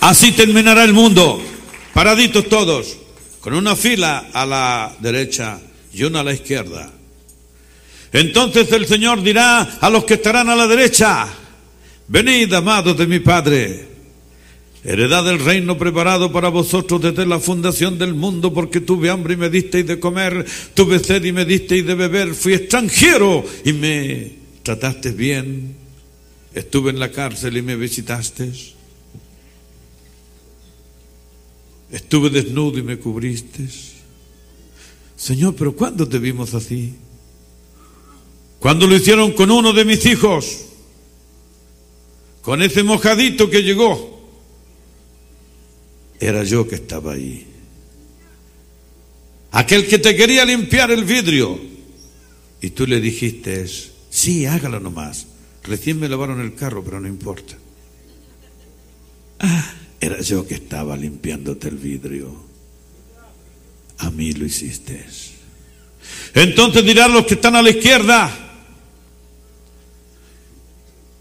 Así 0.00 0.32
terminará 0.32 0.82
el 0.82 0.92
mundo, 0.92 1.40
paraditos 1.94 2.48
todos, 2.48 2.96
con 3.38 3.54
una 3.54 3.76
fila 3.76 4.26
a 4.32 4.44
la 4.44 4.96
derecha 4.98 5.60
y 5.92 6.02
una 6.02 6.20
a 6.20 6.24
la 6.24 6.32
izquierda. 6.32 6.90
Entonces 8.12 8.72
el 8.72 8.86
Señor 8.86 9.22
dirá 9.22 9.78
a 9.80 9.88
los 9.88 10.02
que 10.02 10.14
estarán 10.14 10.48
a 10.48 10.56
la 10.56 10.66
derecha, 10.66 11.28
Venid, 12.10 12.52
amados 12.54 12.98
de 12.98 13.06
mi 13.06 13.20
Padre, 13.20 13.86
Heredad 14.82 15.24
del 15.24 15.38
reino 15.38 15.78
preparado 15.78 16.32
para 16.32 16.48
vosotros 16.48 17.00
desde 17.00 17.24
la 17.24 17.38
fundación 17.38 17.98
del 17.98 18.14
mundo, 18.14 18.52
porque 18.52 18.80
tuve 18.80 19.10
hambre 19.10 19.34
y 19.34 19.36
me 19.36 19.48
disteis 19.48 19.86
de 19.86 20.00
comer, 20.00 20.44
tuve 20.74 20.98
sed 20.98 21.22
y 21.24 21.30
me 21.30 21.44
disteis 21.44 21.86
de 21.86 21.94
beber, 21.94 22.34
fui 22.34 22.54
extranjero 22.54 23.44
y 23.64 23.72
me 23.74 24.32
trataste 24.64 25.12
bien, 25.12 25.76
estuve 26.52 26.90
en 26.90 26.98
la 26.98 27.12
cárcel 27.12 27.56
y 27.56 27.62
me 27.62 27.76
visitaste, 27.76 28.50
estuve 31.92 32.30
desnudo 32.30 32.76
y 32.76 32.82
me 32.82 32.98
cubriste. 32.98 33.68
Señor, 35.14 35.54
pero 35.54 35.76
¿cuándo 35.76 36.08
te 36.08 36.18
vimos 36.18 36.54
así? 36.54 36.92
Cuando 38.58 38.88
lo 38.88 38.96
hicieron 38.96 39.30
con 39.30 39.52
uno 39.52 39.72
de 39.72 39.84
mis 39.84 40.04
hijos, 40.06 40.69
con 42.42 42.62
ese 42.62 42.82
mojadito 42.82 43.50
que 43.50 43.62
llegó 43.62 44.10
era 46.20 46.44
yo 46.44 46.68
que 46.68 46.74
estaba 46.74 47.14
ahí. 47.14 47.46
Aquel 49.52 49.88
que 49.88 49.98
te 49.98 50.14
quería 50.14 50.44
limpiar 50.44 50.90
el 50.90 51.04
vidrio. 51.04 51.58
Y 52.60 52.70
tú 52.70 52.86
le 52.86 53.00
dijiste, 53.00 53.66
sí, 54.10 54.44
hágalo 54.44 54.78
nomás. 54.80 55.26
Recién 55.64 55.98
me 55.98 56.08
lavaron 56.08 56.40
el 56.40 56.54
carro, 56.54 56.84
pero 56.84 57.00
no 57.00 57.08
importa. 57.08 57.54
Ah, 59.40 59.72
era 59.98 60.20
yo 60.20 60.46
que 60.46 60.54
estaba 60.54 60.94
limpiándote 60.94 61.68
el 61.68 61.76
vidrio. 61.76 62.34
A 63.98 64.10
mí 64.10 64.32
lo 64.32 64.44
hiciste. 64.44 65.06
Entonces 66.34 66.84
dirán 66.84 67.12
los 67.12 67.24
que 67.24 67.34
están 67.34 67.56
a 67.56 67.62
la 67.62 67.70
izquierda, 67.70 68.49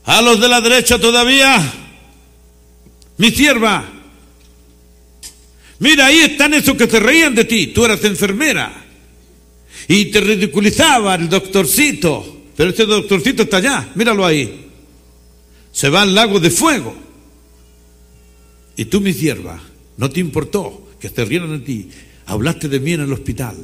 a 0.09 0.21
los 0.21 0.39
de 0.39 0.47
la 0.47 0.59
derecha 0.59 0.99
todavía, 0.99 1.73
mi 3.17 3.31
sierva, 3.31 3.99
Mira, 5.79 6.07
ahí 6.07 6.19
están 6.19 6.53
esos 6.53 6.75
que 6.75 6.87
se 6.87 6.99
reían 6.99 7.33
de 7.33 7.45
ti. 7.45 7.67
Tú 7.67 7.85
eras 7.85 8.03
enfermera. 8.03 8.85
Y 9.87 10.05
te 10.05 10.19
ridiculizaba 10.19 11.15
el 11.15 11.29
doctorcito. 11.29 12.47
Pero 12.55 12.71
ese 12.71 12.85
doctorcito 12.85 13.43
está 13.43 13.57
allá. 13.57 13.89
Míralo 13.95 14.25
ahí. 14.25 14.67
Se 15.71 15.89
va 15.89 16.01
al 16.01 16.13
lago 16.13 16.39
de 16.39 16.49
fuego. 16.49 16.93
Y 18.75 18.85
tú, 18.85 18.99
mi 18.99 19.13
sierva, 19.13 19.61
no 19.97 20.09
te 20.09 20.19
importó 20.19 20.89
que 20.99 21.09
se 21.09 21.23
rieran 21.23 21.51
de 21.51 21.65
ti. 21.65 21.89
Hablaste 22.25 22.67
de 22.67 22.79
mí 22.81 22.93
en 22.93 23.01
el 23.01 23.13
hospital. 23.13 23.55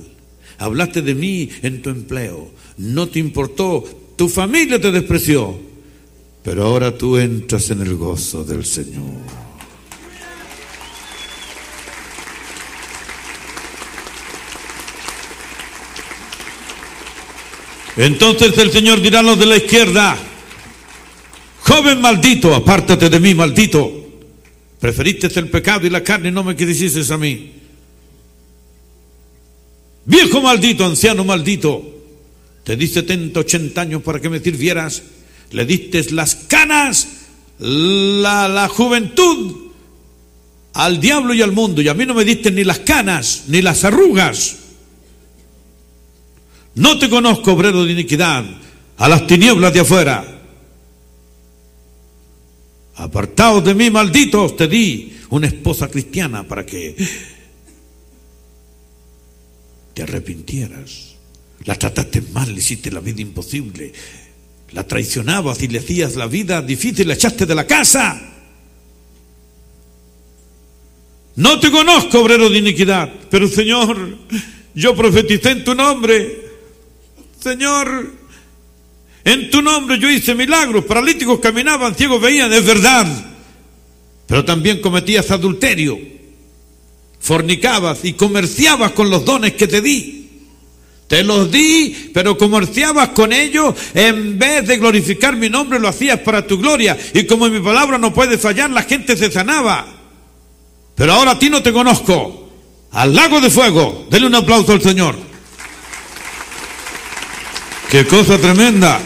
Hablaste 0.58 1.02
de 1.02 1.16
mí 1.16 1.50
en 1.64 1.82
tu 1.82 1.90
empleo. 1.90 2.50
No 2.78 3.08
te 3.08 3.20
importó. 3.20 3.84
Tu 4.16 4.30
familia 4.30 4.80
te 4.80 4.92
despreció. 4.92 5.75
Pero 6.46 6.64
ahora 6.64 6.96
tú 6.96 7.18
entras 7.18 7.72
en 7.72 7.82
el 7.82 7.96
gozo 7.96 8.44
del 8.44 8.64
Señor. 8.64 9.16
Entonces 17.98 18.56
el 18.60 18.72
Señor 18.72 19.02
dirá 19.02 19.22
a 19.22 19.24
los 19.24 19.40
de 19.40 19.48
la 19.48 19.58
izquierda, 19.58 20.16
joven 21.62 22.00
maldito, 22.00 22.54
apártate 22.54 23.10
de 23.10 23.20
mí, 23.20 23.34
maldito. 23.34 23.92
Preferiste 24.80 25.28
el 25.40 25.50
pecado 25.50 25.88
y 25.88 25.90
la 25.90 26.04
carne 26.04 26.30
y 26.30 26.32
no 26.32 26.44
me 26.44 26.56
quisiste 26.56 27.12
a 27.12 27.18
mí. 27.18 27.54
Viejo 30.06 30.42
maldito, 30.42 30.86
anciano 30.86 31.24
maldito, 31.24 31.82
te 32.64 32.76
di 32.76 32.86
70, 32.86 33.40
80 33.40 33.82
años 33.82 34.04
para 34.04 34.20
que 34.20 34.30
me 34.30 34.40
sirvieras. 34.40 35.02
Le 35.52 35.66
diste 35.66 36.12
las 36.12 36.36
canas, 36.36 37.08
la, 37.60 38.48
la 38.48 38.68
juventud 38.68 39.66
al 40.76 41.00
diablo 41.00 41.34
y 41.34 41.42
al 41.42 41.54
mundo. 41.54 41.82
Y 41.82 41.88
a 41.88 41.94
mí 41.94 42.06
no 42.06 42.14
me 42.14 42.26
diste 42.26 42.52
ni 42.52 42.64
las 42.64 42.80
canas, 42.80 43.46
ni 43.48 43.62
las 43.62 43.84
arrugas. 43.84 44.58
No 46.76 47.00
te 47.00 47.10
conozco, 47.10 47.54
obrero 47.54 47.86
de 47.86 47.94
iniquidad, 47.94 48.46
a 48.98 49.10
las 49.10 49.26
tinieblas 49.26 49.74
de 49.74 49.80
afuera. 49.80 50.42
Apartaos 52.96 53.64
de 53.64 53.74
mí, 53.74 53.90
malditos, 53.90 54.56
te 54.58 54.68
di 54.68 55.18
una 55.30 55.48
esposa 55.48 55.88
cristiana 55.88 56.44
para 56.44 56.66
que 56.66 56.96
te 59.94 60.04
arrepintieras. 60.04 61.16
La 61.64 61.76
trataste 61.76 62.22
mal, 62.34 62.54
le 62.54 62.60
hiciste 62.60 62.92
la 62.92 63.00
vida 63.00 63.22
imposible. 63.22 63.94
La 64.72 64.84
traicionabas 64.84 65.62
y 65.62 65.68
le 65.68 65.80
hacías 65.80 66.16
la 66.16 66.28
vida 66.28 66.62
difícil, 66.62 67.08
la 67.08 67.14
echaste 67.14 67.46
de 67.46 67.56
la 67.56 67.66
casa. 67.68 68.22
No 71.36 71.60
te 71.60 71.70
conozco, 71.70 72.22
obrero 72.22 72.50
de 72.50 72.58
iniquidad, 72.58 73.12
pero 73.30 73.48
Señor, 73.48 74.18
yo 74.74 74.96
profeticé 74.96 75.52
en 75.52 75.64
tu 75.64 75.76
nombre 75.76 76.46
Señor, 77.46 78.12
en 79.24 79.52
tu 79.52 79.62
nombre 79.62 80.00
yo 80.00 80.10
hice 80.10 80.34
milagros, 80.34 80.84
paralíticos 80.84 81.40
caminaban, 81.40 81.94
ciegos 81.94 82.20
veían, 82.20 82.52
es 82.52 82.66
verdad. 82.66 83.06
Pero 84.26 84.44
también 84.44 84.82
cometías 84.82 85.30
adulterio, 85.30 85.96
fornicabas 87.20 88.04
y 88.04 88.14
comerciabas 88.14 88.94
con 88.94 89.12
los 89.12 89.24
dones 89.24 89.54
que 89.54 89.68
te 89.68 89.80
di. 89.80 90.25
Te 91.08 91.24
los 91.24 91.52
di, 91.52 92.10
pero 92.14 92.38
comerciabas 92.38 93.10
con 93.10 93.32
ellos, 93.32 93.76
en 93.94 94.40
vez 94.40 94.68
de 94.68 94.78
glorificar 94.78 95.36
mi 95.36 95.50
nombre, 95.50 95.80
lo 95.80 95.88
hacías 95.88 96.20
para 96.20 96.48
tu 96.48 96.58
gloria. 96.58 96.98
Y 97.14 97.26
como 97.26 97.48
mi 97.48 97.60
palabra 97.60 97.98
no 97.98 98.14
puede 98.14 98.38
fallar, 98.38 98.72
la 98.72 98.84
gente 98.84 99.16
se 99.16 99.32
sanaba. 99.32 99.86
Pero 100.96 101.14
ahora 101.14 101.32
a 101.32 101.40
ti 101.40 101.50
no 101.50 101.62
te 101.62 101.72
conozco. 101.72 102.50
Al 102.92 103.14
lago 103.14 103.40
de 103.40 103.50
fuego, 103.50 104.08
denle 104.10 104.28
un 104.28 104.36
aplauso 104.36 104.72
al 104.72 104.82
Señor. 104.82 105.16
Qué 107.92 108.08
cosa 108.08 108.38
tremenda. 108.38 109.00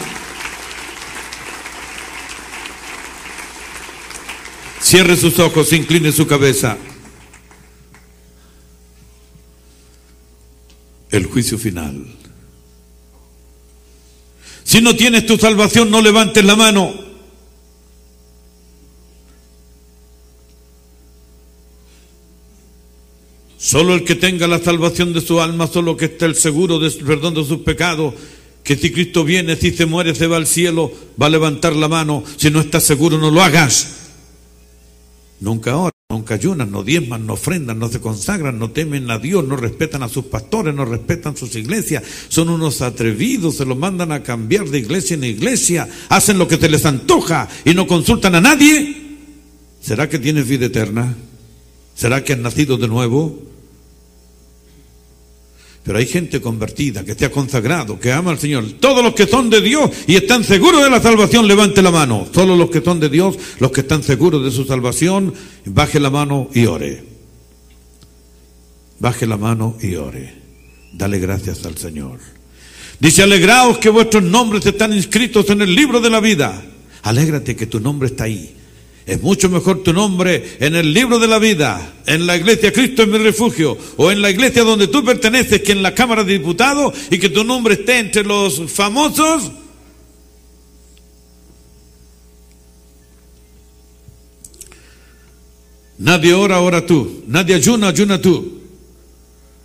Cierre 4.80 5.16
sus 5.16 5.38
ojos, 5.38 5.72
incline 5.72 6.12
su 6.12 6.26
cabeza. 6.26 6.78
El 11.10 11.26
juicio 11.26 11.58
final. 11.58 12.06
Si 14.64 14.80
no 14.80 14.94
tienes 14.94 15.26
tu 15.26 15.36
salvación, 15.36 15.90
no 15.90 16.00
levantes 16.00 16.44
la 16.44 16.54
mano. 16.54 16.94
Solo 23.58 23.94
el 23.94 24.04
que 24.04 24.14
tenga 24.14 24.46
la 24.46 24.58
salvación 24.58 25.12
de 25.12 25.20
su 25.20 25.40
alma, 25.40 25.66
solo 25.66 25.96
que 25.96 26.06
esté 26.06 26.24
el 26.24 26.34
seguro 26.34 26.78
del 26.78 26.92
perdón 27.04 27.34
de 27.34 27.44
sus 27.44 27.58
pecados, 27.58 28.14
que 28.64 28.76
si 28.76 28.90
Cristo 28.90 29.22
viene, 29.22 29.56
si 29.56 29.70
se 29.72 29.86
muere, 29.86 30.14
se 30.14 30.26
va 30.26 30.36
al 30.36 30.46
cielo, 30.46 30.92
va 31.20 31.26
a 31.26 31.30
levantar 31.30 31.76
la 31.76 31.88
mano. 31.88 32.24
Si 32.36 32.50
no 32.50 32.60
estás 32.60 32.84
seguro, 32.84 33.18
no 33.18 33.30
lo 33.30 33.42
hagas. 33.42 33.96
Nunca 35.40 35.76
oran, 35.76 35.92
nunca 36.10 36.34
ayunan, 36.34 36.70
no 36.70 36.82
diezman, 36.82 37.24
no 37.24 37.34
ofrendan, 37.34 37.78
no 37.78 37.88
se 37.88 38.00
consagran, 38.00 38.58
no 38.58 38.72
temen 38.72 39.10
a 39.10 39.18
Dios, 39.18 39.46
no 39.46 39.56
respetan 39.56 40.02
a 40.02 40.08
sus 40.08 40.24
pastores, 40.24 40.74
no 40.74 40.84
respetan 40.84 41.36
sus 41.36 41.54
iglesias. 41.54 42.02
Son 42.28 42.48
unos 42.48 42.82
atrevidos, 42.82 43.56
se 43.56 43.64
los 43.64 43.78
mandan 43.78 44.10
a 44.12 44.22
cambiar 44.22 44.68
de 44.68 44.80
iglesia 44.80 45.14
en 45.14 45.24
iglesia, 45.24 45.88
hacen 46.08 46.36
lo 46.36 46.48
que 46.48 46.56
se 46.56 46.68
les 46.68 46.84
antoja 46.84 47.48
y 47.64 47.74
no 47.74 47.86
consultan 47.86 48.34
a 48.34 48.40
nadie. 48.40 48.96
¿Será 49.80 50.08
que 50.08 50.18
tienes 50.18 50.46
vida 50.46 50.66
eterna? 50.66 51.16
¿Será 51.94 52.24
que 52.24 52.32
has 52.32 52.38
nacido 52.38 52.76
de 52.76 52.88
nuevo? 52.88 53.49
Pero 55.82 55.98
hay 55.98 56.06
gente 56.06 56.40
convertida, 56.40 57.04
que 57.04 57.14
te 57.14 57.24
ha 57.24 57.30
consagrado, 57.30 57.98
que 57.98 58.12
ama 58.12 58.30
al 58.30 58.38
Señor. 58.38 58.64
Todos 58.80 59.02
los 59.02 59.14
que 59.14 59.26
son 59.26 59.48
de 59.48 59.62
Dios 59.62 59.90
y 60.06 60.16
están 60.16 60.44
seguros 60.44 60.82
de 60.82 60.90
la 60.90 61.00
salvación, 61.00 61.48
levante 61.48 61.80
la 61.80 61.90
mano. 61.90 62.28
Solo 62.32 62.54
los 62.54 62.70
que 62.70 62.82
son 62.82 63.00
de 63.00 63.08
Dios, 63.08 63.38
los 63.58 63.72
que 63.72 63.80
están 63.80 64.02
seguros 64.02 64.44
de 64.44 64.50
su 64.50 64.64
salvación, 64.64 65.32
baje 65.64 65.98
la 65.98 66.10
mano 66.10 66.50
y 66.52 66.66
ore. 66.66 67.02
Baje 68.98 69.26
la 69.26 69.38
mano 69.38 69.76
y 69.80 69.94
ore. 69.94 70.34
Dale 70.92 71.18
gracias 71.18 71.64
al 71.64 71.78
Señor. 71.78 72.20
Dice, 72.98 73.22
alegraos 73.22 73.78
que 73.78 73.88
vuestros 73.88 74.22
nombres 74.22 74.66
están 74.66 74.92
inscritos 74.92 75.48
en 75.48 75.62
el 75.62 75.74
libro 75.74 76.00
de 76.00 76.10
la 76.10 76.20
vida. 76.20 76.62
Alégrate 77.02 77.56
que 77.56 77.66
tu 77.66 77.80
nombre 77.80 78.08
está 78.08 78.24
ahí. 78.24 78.54
Es 79.06 79.22
mucho 79.22 79.48
mejor 79.48 79.82
tu 79.82 79.92
nombre 79.92 80.56
en 80.60 80.76
el 80.76 80.92
libro 80.92 81.18
de 81.18 81.26
la 81.26 81.38
vida, 81.38 81.94
en 82.06 82.26
la 82.26 82.36
iglesia 82.36 82.72
Cristo 82.72 83.02
es 83.02 83.08
mi 83.08 83.18
refugio, 83.18 83.76
o 83.96 84.10
en 84.10 84.22
la 84.22 84.30
iglesia 84.30 84.62
donde 84.62 84.88
tú 84.88 85.04
perteneces, 85.04 85.62
que 85.62 85.72
en 85.72 85.82
la 85.82 85.94
Cámara 85.94 86.22
de 86.22 86.34
Diputados, 86.34 86.94
y 87.10 87.18
que 87.18 87.30
tu 87.30 87.42
nombre 87.42 87.74
esté 87.74 87.98
entre 87.98 88.24
los 88.24 88.70
famosos. 88.70 89.50
Nadie 95.98 96.32
ora, 96.32 96.60
ora 96.60 96.86
tú. 96.86 97.24
Nadie 97.26 97.54
ayuna, 97.54 97.88
ayuna 97.88 98.20
tú. 98.20 98.60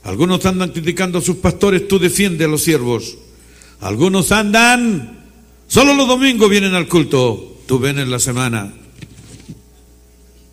Algunos 0.03 0.45
andan 0.45 0.72
criticando 0.72 1.20
a 1.20 1.22
sus 1.22 1.38
pastores, 1.38 1.88
tú 1.88 1.98
defiendes 1.98 2.45
a 2.45 2.49
los 2.49 2.62
siervos. 2.62 3.18
Algunos 3.80 4.32
andan, 4.32 5.26
solo 5.68 5.94
los 5.94 6.07
domingos 6.07 6.49
vienen 6.49 6.74
al 6.74 6.88
culto, 6.88 7.62
tú 7.66 7.80
ven 7.80 7.99
en 7.99 8.12
la 8.12 8.20
semana. 8.20 8.74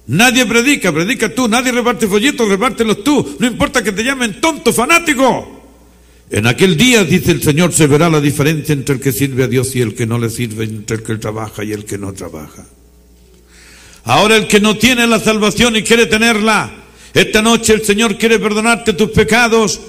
Nadie 0.06 0.46
predica, 0.46 0.92
predica 0.92 1.32
tú. 1.34 1.48
Nadie 1.48 1.72
reparte 1.72 2.06
folletos, 2.06 2.48
repártelos 2.48 3.04
tú. 3.04 3.36
No 3.38 3.46
importa 3.46 3.82
que 3.82 3.92
te 3.92 4.02
llamen 4.02 4.40
tonto, 4.40 4.72
fanático. 4.72 5.60
En 6.30 6.46
aquel 6.46 6.76
día, 6.76 7.04
dice 7.04 7.30
el 7.30 7.42
Señor, 7.42 7.72
se 7.72 7.86
verá 7.86 8.08
la 8.08 8.20
diferencia 8.20 8.72
entre 8.72 8.94
el 8.94 9.00
que 9.00 9.12
sirve 9.12 9.44
a 9.44 9.48
Dios 9.48 9.76
y 9.76 9.82
el 9.82 9.94
que 9.94 10.06
no 10.06 10.18
le 10.18 10.30
sirve, 10.30 10.64
entre 10.64 10.96
el 10.96 11.02
que 11.02 11.16
trabaja 11.16 11.62
y 11.62 11.72
el 11.72 11.84
que 11.84 11.98
no 11.98 12.12
trabaja. 12.14 12.64
Ahora 14.04 14.36
el 14.36 14.48
que 14.48 14.58
no 14.58 14.76
tiene 14.76 15.06
la 15.06 15.20
salvación 15.20 15.76
y 15.76 15.82
quiere 15.82 16.06
tenerla, 16.06 16.72
esta 17.14 17.42
noche 17.42 17.74
el 17.74 17.84
Señor 17.84 18.16
quiere 18.16 18.38
perdonarte 18.38 18.94
tus 18.94 19.10
pecados. 19.10 19.80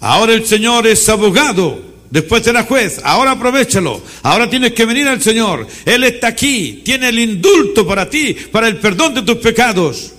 Ahora 0.00 0.34
el 0.34 0.44
Señor 0.44 0.86
es 0.86 1.08
abogado. 1.08 1.93
Después 2.14 2.44
será 2.44 2.62
juez. 2.62 3.00
Ahora 3.02 3.32
aprovechalo. 3.32 4.00
Ahora 4.22 4.48
tienes 4.48 4.72
que 4.72 4.84
venir 4.84 5.08
al 5.08 5.20
Señor. 5.20 5.66
Él 5.84 6.04
está 6.04 6.28
aquí. 6.28 6.80
Tiene 6.84 7.08
el 7.08 7.18
indulto 7.18 7.84
para 7.84 8.08
ti, 8.08 8.32
para 8.52 8.68
el 8.68 8.76
perdón 8.76 9.14
de 9.14 9.22
tus 9.22 9.38
pecados. 9.38 10.12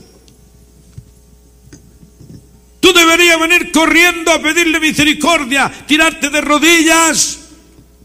Tú 2.82 2.92
deberías 2.92 3.40
venir 3.40 3.72
corriendo 3.72 4.30
a 4.30 4.42
pedirle 4.42 4.82
misericordia, 4.82 5.72
tirarte 5.88 6.30
de 6.30 6.42
rodillas, 6.42 7.40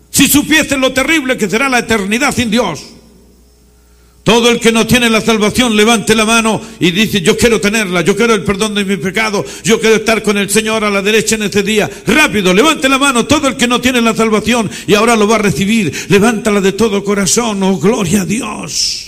si 0.08 0.28
supieses 0.28 0.78
lo 0.78 0.92
terrible 0.92 1.36
que 1.36 1.50
será 1.50 1.68
la 1.68 1.80
eternidad 1.80 2.32
sin 2.32 2.48
Dios. 2.48 2.80
Todo 4.22 4.50
el 4.50 4.60
que 4.60 4.70
no 4.70 4.86
tiene 4.86 5.08
la 5.08 5.20
salvación 5.20 5.74
levante 5.74 6.14
la 6.14 6.26
mano 6.26 6.60
y 6.78 6.90
dice, 6.90 7.22
yo 7.22 7.36
quiero 7.36 7.60
tenerla, 7.60 8.02
yo 8.02 8.14
quiero 8.14 8.34
el 8.34 8.44
perdón 8.44 8.74
de 8.74 8.84
mis 8.84 8.98
pecados, 8.98 9.46
yo 9.64 9.80
quiero 9.80 9.96
estar 9.96 10.22
con 10.22 10.36
el 10.36 10.50
Señor 10.50 10.84
a 10.84 10.90
la 10.90 11.00
derecha 11.00 11.36
en 11.36 11.44
este 11.44 11.62
día. 11.62 11.88
Rápido, 12.06 12.52
levante 12.52 12.88
la 12.88 12.98
mano 12.98 13.26
todo 13.26 13.48
el 13.48 13.56
que 13.56 13.66
no 13.66 13.80
tiene 13.80 14.00
la 14.02 14.14
salvación 14.14 14.70
y 14.86 14.94
ahora 14.94 15.16
lo 15.16 15.26
va 15.26 15.36
a 15.36 15.38
recibir. 15.38 15.92
Levántala 16.10 16.60
de 16.60 16.72
todo 16.72 17.02
corazón, 17.02 17.62
oh 17.62 17.78
gloria 17.78 18.22
a 18.22 18.26
Dios. 18.26 19.06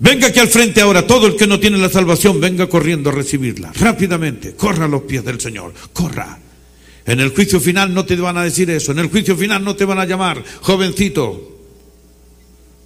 Venga 0.00 0.26
aquí 0.26 0.40
al 0.40 0.48
frente 0.48 0.80
ahora, 0.80 1.06
todo 1.06 1.28
el 1.28 1.36
que 1.36 1.46
no 1.46 1.60
tiene 1.60 1.78
la 1.78 1.88
salvación, 1.88 2.40
venga 2.40 2.68
corriendo 2.68 3.10
a 3.10 3.12
recibirla. 3.12 3.70
Rápidamente, 3.72 4.54
corra 4.56 4.86
a 4.86 4.88
los 4.88 5.02
pies 5.02 5.24
del 5.24 5.40
Señor, 5.40 5.72
corra. 5.92 6.40
En 7.06 7.20
el 7.20 7.28
juicio 7.28 7.60
final 7.60 7.94
no 7.94 8.04
te 8.04 8.16
van 8.16 8.36
a 8.36 8.42
decir 8.42 8.68
eso, 8.70 8.90
en 8.90 8.98
el 8.98 9.08
juicio 9.08 9.36
final 9.36 9.62
no 9.62 9.76
te 9.76 9.84
van 9.84 10.00
a 10.00 10.04
llamar, 10.04 10.42
jovencito, 10.60 11.51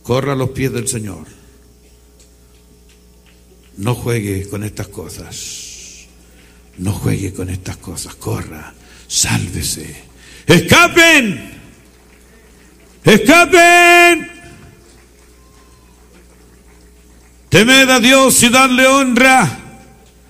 corra 0.07 0.35
a 0.35 0.37
los 0.37 0.51
pies 0.51 0.73
del 0.73 0.87
Señor. 0.87 1.27
No 3.77 3.97
juegue 3.97 4.49
con 4.49 4.63
estas 4.63 4.87
cosas. 4.87 6.07
No 6.79 6.93
juegue 6.93 7.33
con 7.33 7.51
estas 7.51 7.77
cosas. 7.79 8.15
Corra. 8.15 8.73
Sálvese. 9.09 10.05
Escapen. 10.47 11.61
Escapen. 13.05 14.31
Temed 17.49 17.91
a 17.91 17.99
Dios 17.99 18.41
y 18.45 18.49
darle 18.49 18.87
honra. 18.87 19.59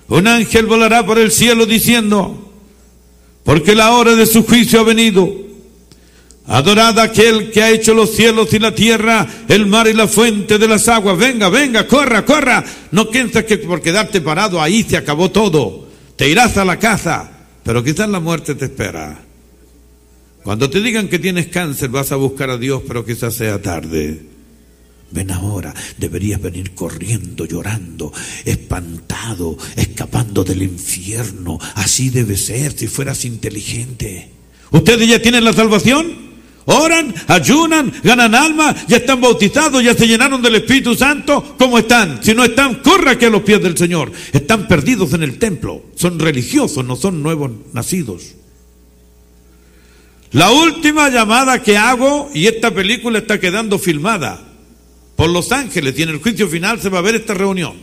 Un 0.07 0.25
ángel 0.25 0.65
volará 0.65 1.05
por 1.05 1.19
el 1.19 1.31
cielo 1.31 1.67
diciendo, 1.67 2.51
porque 3.43 3.75
la 3.75 3.91
hora 3.91 4.15
de 4.15 4.25
su 4.25 4.43
juicio 4.43 4.79
ha 4.79 4.83
venido. 4.83 5.46
Adorad 6.47 6.97
a 6.99 7.03
aquel 7.03 7.51
que 7.51 7.61
ha 7.61 7.69
hecho 7.71 7.93
los 7.93 8.11
cielos 8.11 8.53
y 8.53 8.59
la 8.59 8.73
tierra, 8.73 9.27
el 9.49 9.65
mar 9.65 9.87
y 9.87 9.93
la 9.93 10.07
fuente 10.07 10.57
de 10.57 10.67
las 10.67 10.87
aguas. 10.87 11.17
Venga, 11.17 11.49
venga, 11.49 11.85
corra, 11.85 12.23
corra. 12.23 12.63
No 12.91 13.09
pienses 13.09 13.43
que 13.43 13.57
por 13.57 13.81
quedarte 13.81 14.21
parado 14.21 14.61
ahí 14.61 14.83
se 14.83 14.95
acabó 14.95 15.29
todo. 15.29 15.89
Te 16.15 16.29
irás 16.29 16.57
a 16.57 16.63
la 16.63 16.79
casa, 16.79 17.29
pero 17.63 17.83
quizás 17.83 18.09
la 18.09 18.21
muerte 18.21 18.55
te 18.55 18.65
espera. 18.65 19.19
Cuando 20.41 20.69
te 20.69 20.79
digan 20.79 21.09
que 21.09 21.19
tienes 21.19 21.47
cáncer, 21.47 21.89
vas 21.89 22.13
a 22.13 22.15
buscar 22.15 22.49
a 22.49 22.57
Dios, 22.57 22.81
pero 22.87 23.05
quizás 23.05 23.33
sea 23.33 23.61
tarde. 23.61 24.21
Ven 25.11 25.31
ahora, 25.31 25.73
deberías 25.97 26.41
venir 26.41 26.73
corriendo, 26.73 27.43
llorando, 27.45 28.13
espantado, 28.45 29.57
escapando 29.75 30.45
del 30.45 30.63
infierno. 30.63 31.59
Así 31.75 32.09
debe 32.09 32.37
ser 32.37 32.71
si 32.71 32.87
fueras 32.87 33.25
inteligente. 33.25 34.31
¿Ustedes 34.71 35.09
ya 35.09 35.21
tienen 35.21 35.43
la 35.43 35.51
salvación? 35.51 36.26
Oran, 36.69 37.15
ayunan, 37.27 37.93
ganan 38.03 38.35
alma, 38.35 38.75
ya 38.89 38.97
están 38.97 39.21
bautizados, 39.21 39.81
ya 39.81 39.93
se 39.93 40.05
llenaron 40.05 40.41
del 40.41 40.55
Espíritu 40.55 40.95
Santo. 40.95 41.55
¿Cómo 41.57 41.79
están? 41.79 42.21
Si 42.21 42.35
no 42.35 42.43
están, 42.43 42.81
corra 42.81 43.11
aquí 43.11 43.23
a 43.23 43.29
los 43.29 43.43
pies 43.43 43.63
del 43.63 43.77
Señor. 43.77 44.11
Están 44.33 44.67
perdidos 44.67 45.13
en 45.13 45.23
el 45.23 45.39
templo. 45.39 45.85
Son 45.95 46.19
religiosos, 46.19 46.83
no 46.83 46.97
son 46.97 47.23
nuevos 47.23 47.51
nacidos. 47.71 48.33
La 50.33 50.51
última 50.51 51.07
llamada 51.07 51.63
que 51.63 51.77
hago, 51.77 52.29
y 52.33 52.47
esta 52.47 52.71
película 52.71 53.19
está 53.19 53.39
quedando 53.39 53.79
filmada 53.79 54.43
por 55.15 55.29
Los 55.29 55.53
Ángeles, 55.53 55.97
y 55.97 56.03
en 56.03 56.09
el 56.09 56.17
juicio 56.17 56.49
final 56.49 56.81
se 56.81 56.89
va 56.89 56.97
a 56.97 57.01
ver 57.01 57.15
esta 57.15 57.33
reunión. 57.33 57.75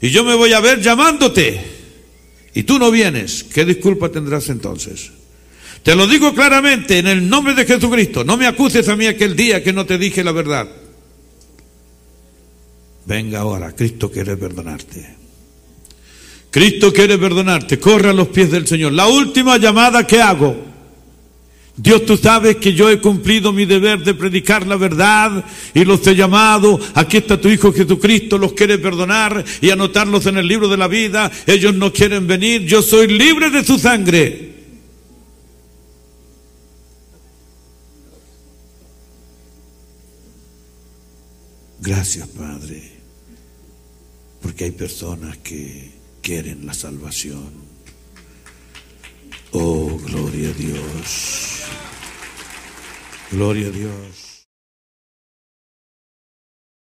Y 0.00 0.08
yo 0.08 0.24
me 0.24 0.34
voy 0.34 0.54
a 0.54 0.60
ver 0.60 0.80
llamándote, 0.80 1.60
y 2.54 2.62
tú 2.62 2.78
no 2.78 2.90
vienes. 2.90 3.44
¿Qué 3.44 3.66
disculpa 3.66 4.08
tendrás 4.08 4.48
entonces? 4.48 5.17
Te 5.82 5.94
lo 5.94 6.06
digo 6.06 6.34
claramente 6.34 6.98
en 6.98 7.06
el 7.06 7.28
nombre 7.28 7.54
de 7.54 7.64
Jesucristo. 7.64 8.24
No 8.24 8.36
me 8.36 8.46
acuses 8.46 8.88
a 8.88 8.96
mí 8.96 9.06
aquel 9.06 9.34
día 9.34 9.62
que 9.62 9.72
no 9.72 9.86
te 9.86 9.98
dije 9.98 10.22
la 10.22 10.32
verdad. 10.32 10.68
Venga 13.06 13.40
ahora, 13.40 13.74
Cristo 13.74 14.10
quiere 14.10 14.36
perdonarte. 14.36 15.16
Cristo 16.50 16.92
quiere 16.92 17.16
perdonarte. 17.16 17.78
Corre 17.78 18.10
a 18.10 18.12
los 18.12 18.28
pies 18.28 18.50
del 18.50 18.66
Señor. 18.66 18.92
La 18.92 19.06
última 19.06 19.56
llamada 19.56 20.06
que 20.06 20.20
hago. 20.20 20.68
Dios, 21.80 22.04
tú 22.04 22.16
sabes 22.16 22.56
que 22.56 22.74
yo 22.74 22.90
he 22.90 22.98
cumplido 22.98 23.52
mi 23.52 23.64
deber 23.64 24.00
de 24.00 24.12
predicar 24.12 24.66
la 24.66 24.74
verdad 24.74 25.44
y 25.72 25.84
los 25.84 26.04
he 26.06 26.16
llamado. 26.16 26.78
Aquí 26.94 27.18
está 27.18 27.40
tu 27.40 27.48
Hijo 27.48 27.72
Jesucristo, 27.72 28.36
los 28.36 28.52
quiere 28.52 28.78
perdonar 28.78 29.44
y 29.60 29.70
anotarlos 29.70 30.26
en 30.26 30.38
el 30.38 30.48
libro 30.48 30.68
de 30.68 30.76
la 30.76 30.88
vida. 30.88 31.30
Ellos 31.46 31.74
no 31.74 31.92
quieren 31.92 32.26
venir. 32.26 32.66
Yo 32.66 32.82
soy 32.82 33.06
libre 33.06 33.50
de 33.50 33.64
su 33.64 33.78
sangre. 33.78 34.47
Gracias, 41.80 42.28
Padre, 42.28 42.82
porque 44.42 44.64
hay 44.64 44.70
personas 44.72 45.36
que 45.38 45.92
quieren 46.22 46.66
la 46.66 46.74
salvación. 46.74 47.52
Oh, 49.52 49.98
gloria 50.04 50.50
a 50.50 50.52
Dios. 50.52 51.62
Gloria 53.30 53.68
a 53.68 53.70
Dios. 53.70 54.27